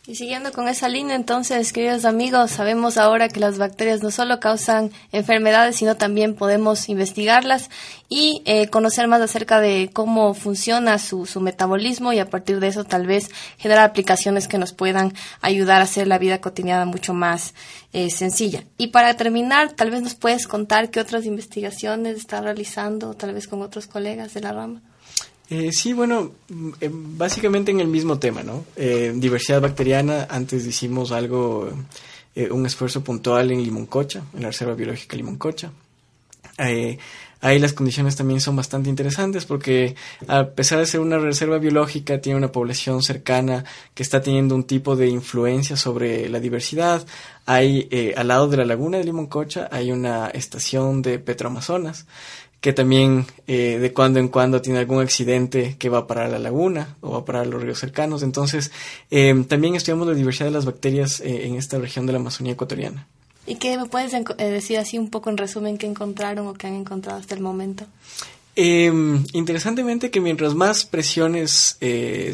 Y 0.05 0.17
siguiendo 0.17 0.51
con 0.51 0.67
esa 0.67 0.89
línea, 0.89 1.15
entonces, 1.15 1.73
queridos 1.73 2.05
amigos, 2.05 2.51
sabemos 2.51 2.99
ahora 2.99 3.29
que 3.29 3.39
las 3.39 3.57
bacterias 3.57 4.03
no 4.03 4.11
solo 4.11 4.41
causan 4.41 4.91
enfermedades, 5.13 5.77
sino 5.77 5.97
también 5.97 6.35
podemos 6.35 6.89
investigarlas 6.89 7.71
y 8.09 8.43
eh, 8.45 8.67
conocer 8.67 9.07
más 9.07 9.21
acerca 9.21 9.61
de 9.61 9.91
cómo 9.93 10.35
funciona 10.35 10.99
su, 10.99 11.25
su 11.25 11.41
metabolismo 11.41 12.13
y 12.13 12.19
a 12.19 12.29
partir 12.29 12.59
de 12.59 12.67
eso 12.67 12.83
tal 12.83 13.07
vez 13.07 13.31
generar 13.59 13.85
aplicaciones 13.85 14.49
que 14.49 14.59
nos 14.59 14.73
puedan 14.73 15.15
ayudar 15.41 15.81
a 15.81 15.85
hacer 15.85 16.09
la 16.09 16.19
vida 16.19 16.41
cotidiana 16.41 16.85
mucho 16.85 17.15
más 17.15 17.55
eh, 17.93 18.11
sencilla. 18.11 18.65
Y 18.79 18.89
para 18.89 19.15
terminar, 19.15 19.71
tal 19.75 19.93
vez 19.93 20.03
nos 20.03 20.17
puedes 20.17 20.49
contar 20.49 20.91
qué 20.91 20.99
otras 20.99 21.27
investigaciones 21.27 22.17
está 22.17 22.41
realizando, 22.41 23.15
tal 23.15 23.35
vez 23.35 23.47
con 23.47 23.63
otros 23.63 23.87
colegas 23.87 24.35
de 24.35 24.41
la 24.41 24.53
rama. 24.53 24.83
Eh, 25.55 25.71
sí, 25.71 25.93
bueno, 25.93 26.33
eh, 26.81 26.89
básicamente 26.91 27.71
en 27.71 27.81
el 27.81 27.87
mismo 27.87 28.19
tema, 28.19 28.43
¿no? 28.43 28.65
Eh, 28.75 29.13
diversidad 29.15 29.61
bacteriana, 29.61 30.27
antes 30.31 30.65
hicimos 30.65 31.13
algo, 31.13 31.69
eh, 32.35 32.51
un 32.51 32.65
esfuerzo 32.65 33.05
puntual 33.05 33.51
en 33.51 33.63
Limoncocha, 33.63 34.23
en 34.33 34.41
la 34.41 34.49
Reserva 34.49 34.73
Biológica 34.73 35.15
Limoncocha. 35.15 35.71
Eh, 36.57 36.97
ahí 37.43 37.59
las 37.59 37.75
condiciones 37.75 38.17
también 38.17 38.41
son 38.41 38.57
bastante 38.57 38.89
interesantes 38.89 39.45
porque 39.45 39.95
a 40.27 40.47
pesar 40.47 40.79
de 40.79 40.87
ser 40.87 41.01
una 41.01 41.19
reserva 41.19 41.59
biológica, 41.59 42.19
tiene 42.19 42.39
una 42.39 42.51
población 42.51 43.03
cercana 43.03 43.67
que 43.93 44.03
está 44.03 44.23
teniendo 44.23 44.55
un 44.55 44.65
tipo 44.65 44.97
de 44.97 45.09
influencia 45.09 45.77
sobre 45.77 46.31
la 46.31 46.41
diversidad. 46.41 47.07
Hay, 47.45 47.91
al 48.17 48.29
lado 48.29 48.49
de 48.49 48.57
la 48.57 48.65
laguna 48.65 48.97
de 48.97 49.05
Limoncocha, 49.05 49.69
hay 49.71 49.93
una 49.93 50.29
estación 50.29 51.03
de 51.03 51.19
Petroamazonas 51.19 52.07
que 52.63 52.73
también 52.73 53.27
eh, 53.49 53.79
de 53.81 53.93
cuando 53.93 54.21
en 54.21 54.29
cuando 54.29 54.63
tiene 54.63 54.79
algún 54.79 55.03
accidente 55.03 55.75
que 55.81 55.89
va 55.89 55.99
a 55.99 56.07
parar 56.07 56.27
a 56.27 56.29
la 56.29 56.39
laguna 56.39 56.97
o 57.01 57.11
va 57.11 57.19
a 57.19 57.25
parar 57.25 57.43
a 57.43 57.47
los 57.47 57.61
ríos 57.61 57.81
cercanos. 57.81 58.23
Entonces, 58.23 58.71
eh, 59.11 59.45
también 59.49 59.75
estudiamos 59.75 60.07
la 60.07 60.15
diversidad 60.15 60.47
de 60.47 60.53
las 60.53 60.65
bacterias 60.65 61.21
eh, 61.21 61.47
en 61.47 61.57
esta 61.57 61.79
región 61.79 62.07
de 62.07 62.13
la 62.13 62.21
Amazonía 62.21 62.53
ecuatoriana. 62.53 63.09
¿Y 63.47 63.57
qué 63.57 63.77
me 63.77 63.87
puedes 63.87 64.15
eh, 64.15 64.25
decir 64.39 64.79
así 64.79 64.97
un 64.97 65.11
poco 65.11 65.29
en 65.29 65.39
resumen 65.39 65.77
qué 65.77 65.89
encontraron 65.89 66.47
o 66.47 66.55
qué 66.55 66.69
han 66.69 66.75
encontrado 66.75 67.19
hasta 67.19 67.35
el 67.35 67.41
momento? 67.41 67.85
Eh, 68.55 68.93
interesantemente 69.33 70.13
que 70.13 70.21
mientras 70.21 70.55
más 70.55 70.85
presiones 70.85 71.79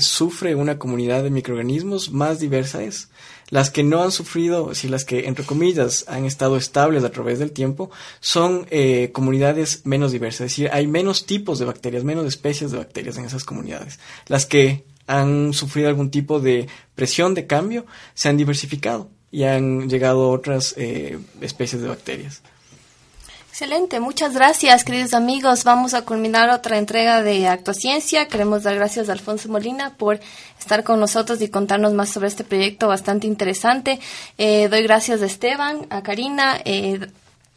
sufre 0.01 0.55
una 0.55 0.79
comunidad 0.79 1.22
de 1.22 1.31
microorganismos, 1.31 2.12
más 2.12 2.39
diversa 2.39 2.83
es. 2.83 3.09
Las 3.51 3.71
que 3.71 3.83
no 3.83 4.03
han 4.03 4.13
sufrido, 4.13 4.75
si 4.75 4.89
las 4.89 5.05
que 5.05 5.27
entre 5.27 5.45
comillas 5.45 6.05
han 6.09 6.25
estado 6.25 6.57
estables 6.57 7.05
a 7.05 7.11
través 7.11 7.39
del 7.39 7.53
tiempo, 7.53 7.91
son 8.21 8.67
eh, 8.71 9.11
comunidades 9.13 9.83
menos 9.85 10.13
diversas. 10.13 10.47
Es 10.47 10.53
decir, 10.53 10.71
hay 10.73 10.87
menos 10.87 11.27
tipos 11.27 11.59
de 11.59 11.65
bacterias, 11.65 12.05
menos 12.05 12.27
especies 12.27 12.71
de 12.71 12.79
bacterias 12.79 13.17
en 13.17 13.25
esas 13.25 13.45
comunidades. 13.45 13.99
Las 14.27 14.45
que 14.45 14.85
han 15.07 15.55
sufrido 15.55 15.89
algún 15.89 16.11
tipo 16.11 16.41
de 16.41 16.69
presión 16.95 17.35
de 17.35 17.47
cambio 17.47 17.87
se 18.15 18.29
han 18.29 18.37
diversificado 18.37 19.09
y 19.31 19.45
han 19.45 19.89
llegado 19.89 20.31
otras 20.31 20.75
eh, 20.77 21.19
especies 21.41 21.83
de 21.83 21.89
bacterias. 21.89 22.43
Excelente, 23.61 23.99
muchas 23.99 24.35
gracias, 24.35 24.85
queridos 24.85 25.15
amigos. 25.15 25.65
Vamos 25.65 25.93
a 25.93 26.03
culminar 26.03 26.49
otra 26.49 26.79
entrega 26.79 27.25
de 27.25 27.49
Actuaciencia. 27.49 28.29
Queremos 28.29 28.63
dar 28.63 28.77
gracias 28.77 29.09
a 29.09 29.13
Alfonso 29.13 29.49
Molina 29.49 29.95
por 29.97 30.21
estar 30.61 30.85
con 30.85 31.01
nosotros 31.01 31.43
y 31.43 31.49
contarnos 31.49 31.93
más 31.93 32.09
sobre 32.09 32.29
este 32.29 32.45
proyecto 32.45 32.87
bastante 32.87 33.27
interesante. 33.27 33.99
Eh, 34.39 34.69
doy 34.69 34.85
gracias 34.85 35.23
a 35.23 35.27
Esteban, 35.27 35.89
a 35.91 36.05
Karina, 36.05 36.61
eh, 36.65 37.01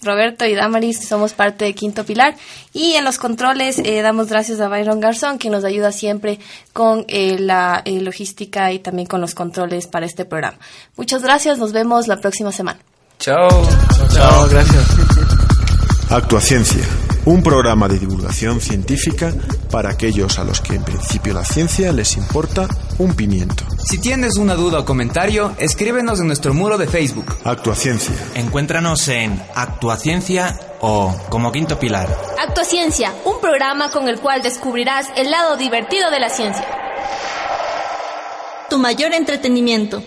Roberto 0.02 0.44
y 0.46 0.56
Damaris 0.56 1.08
somos 1.08 1.34
parte 1.34 1.66
de 1.66 1.76
Quinto 1.76 2.04
Pilar 2.04 2.36
y 2.74 2.94
en 2.94 3.06
los 3.06 3.20
controles 3.20 3.78
eh, 3.78 4.02
damos 4.02 4.28
gracias 4.28 4.60
a 4.60 4.70
Byron 4.70 5.02
Garzón 5.02 5.38
quien 5.38 5.54
nos 5.54 5.64
ayuda 5.64 5.92
siempre 5.92 6.40
con 6.74 7.06
eh, 7.10 7.38
la 7.38 7.84
eh, 7.86 8.02
logística 8.02 8.72
y 8.72 8.80
también 8.80 9.08
con 9.08 9.22
los 9.22 9.36
controles 9.36 9.86
para 9.86 10.08
este 10.08 10.26
programa. 10.26 10.58
Muchas 10.98 11.22
gracias, 11.22 11.60
nos 11.60 11.74
vemos 11.74 12.08
la 12.08 12.18
próxima 12.18 12.52
semana. 12.52 12.80
Chao. 13.20 13.50
Chao, 14.12 14.48
gracias. 14.50 15.21
Actuaciencia, 16.12 16.84
un 17.24 17.42
programa 17.42 17.88
de 17.88 17.98
divulgación 17.98 18.60
científica 18.60 19.34
para 19.72 19.92
aquellos 19.92 20.40
a 20.40 20.44
los 20.44 20.60
que 20.60 20.76
en 20.76 20.84
principio 20.84 21.34
la 21.34 21.46
ciencia 21.46 21.94
les 21.94 22.18
importa 22.18 22.68
un 22.98 23.16
pimiento. 23.16 23.64
Si 23.86 23.98
tienes 23.98 24.36
una 24.36 24.56
duda 24.56 24.80
o 24.80 24.86
comentario, 24.86 25.56
escríbenos 25.58 26.20
en 26.20 26.28
nuestro 26.28 26.54
muro 26.54 26.78
de 26.78 26.88
Facebook. 26.88 27.34
Actuaciencia. 27.46 28.14
Encuéntranos 28.36 29.08
en 29.08 29.42
Actuaciencia 29.56 30.60
o 30.82 31.16
como 31.30 31.50
Quinto 31.54 31.80
Pilar. 31.80 32.10
Actuaciencia, 32.46 33.14
un 33.24 33.40
programa 33.40 33.90
con 33.90 34.10
el 34.10 34.20
cual 34.20 34.42
descubrirás 34.42 35.08
el 35.16 35.32
lado 35.32 35.56
divertido 35.56 36.12
de 36.12 36.20
la 36.20 36.30
ciencia. 36.30 36.68
Tu 38.70 38.78
mayor 38.78 39.14
entretenimiento. 39.14 40.04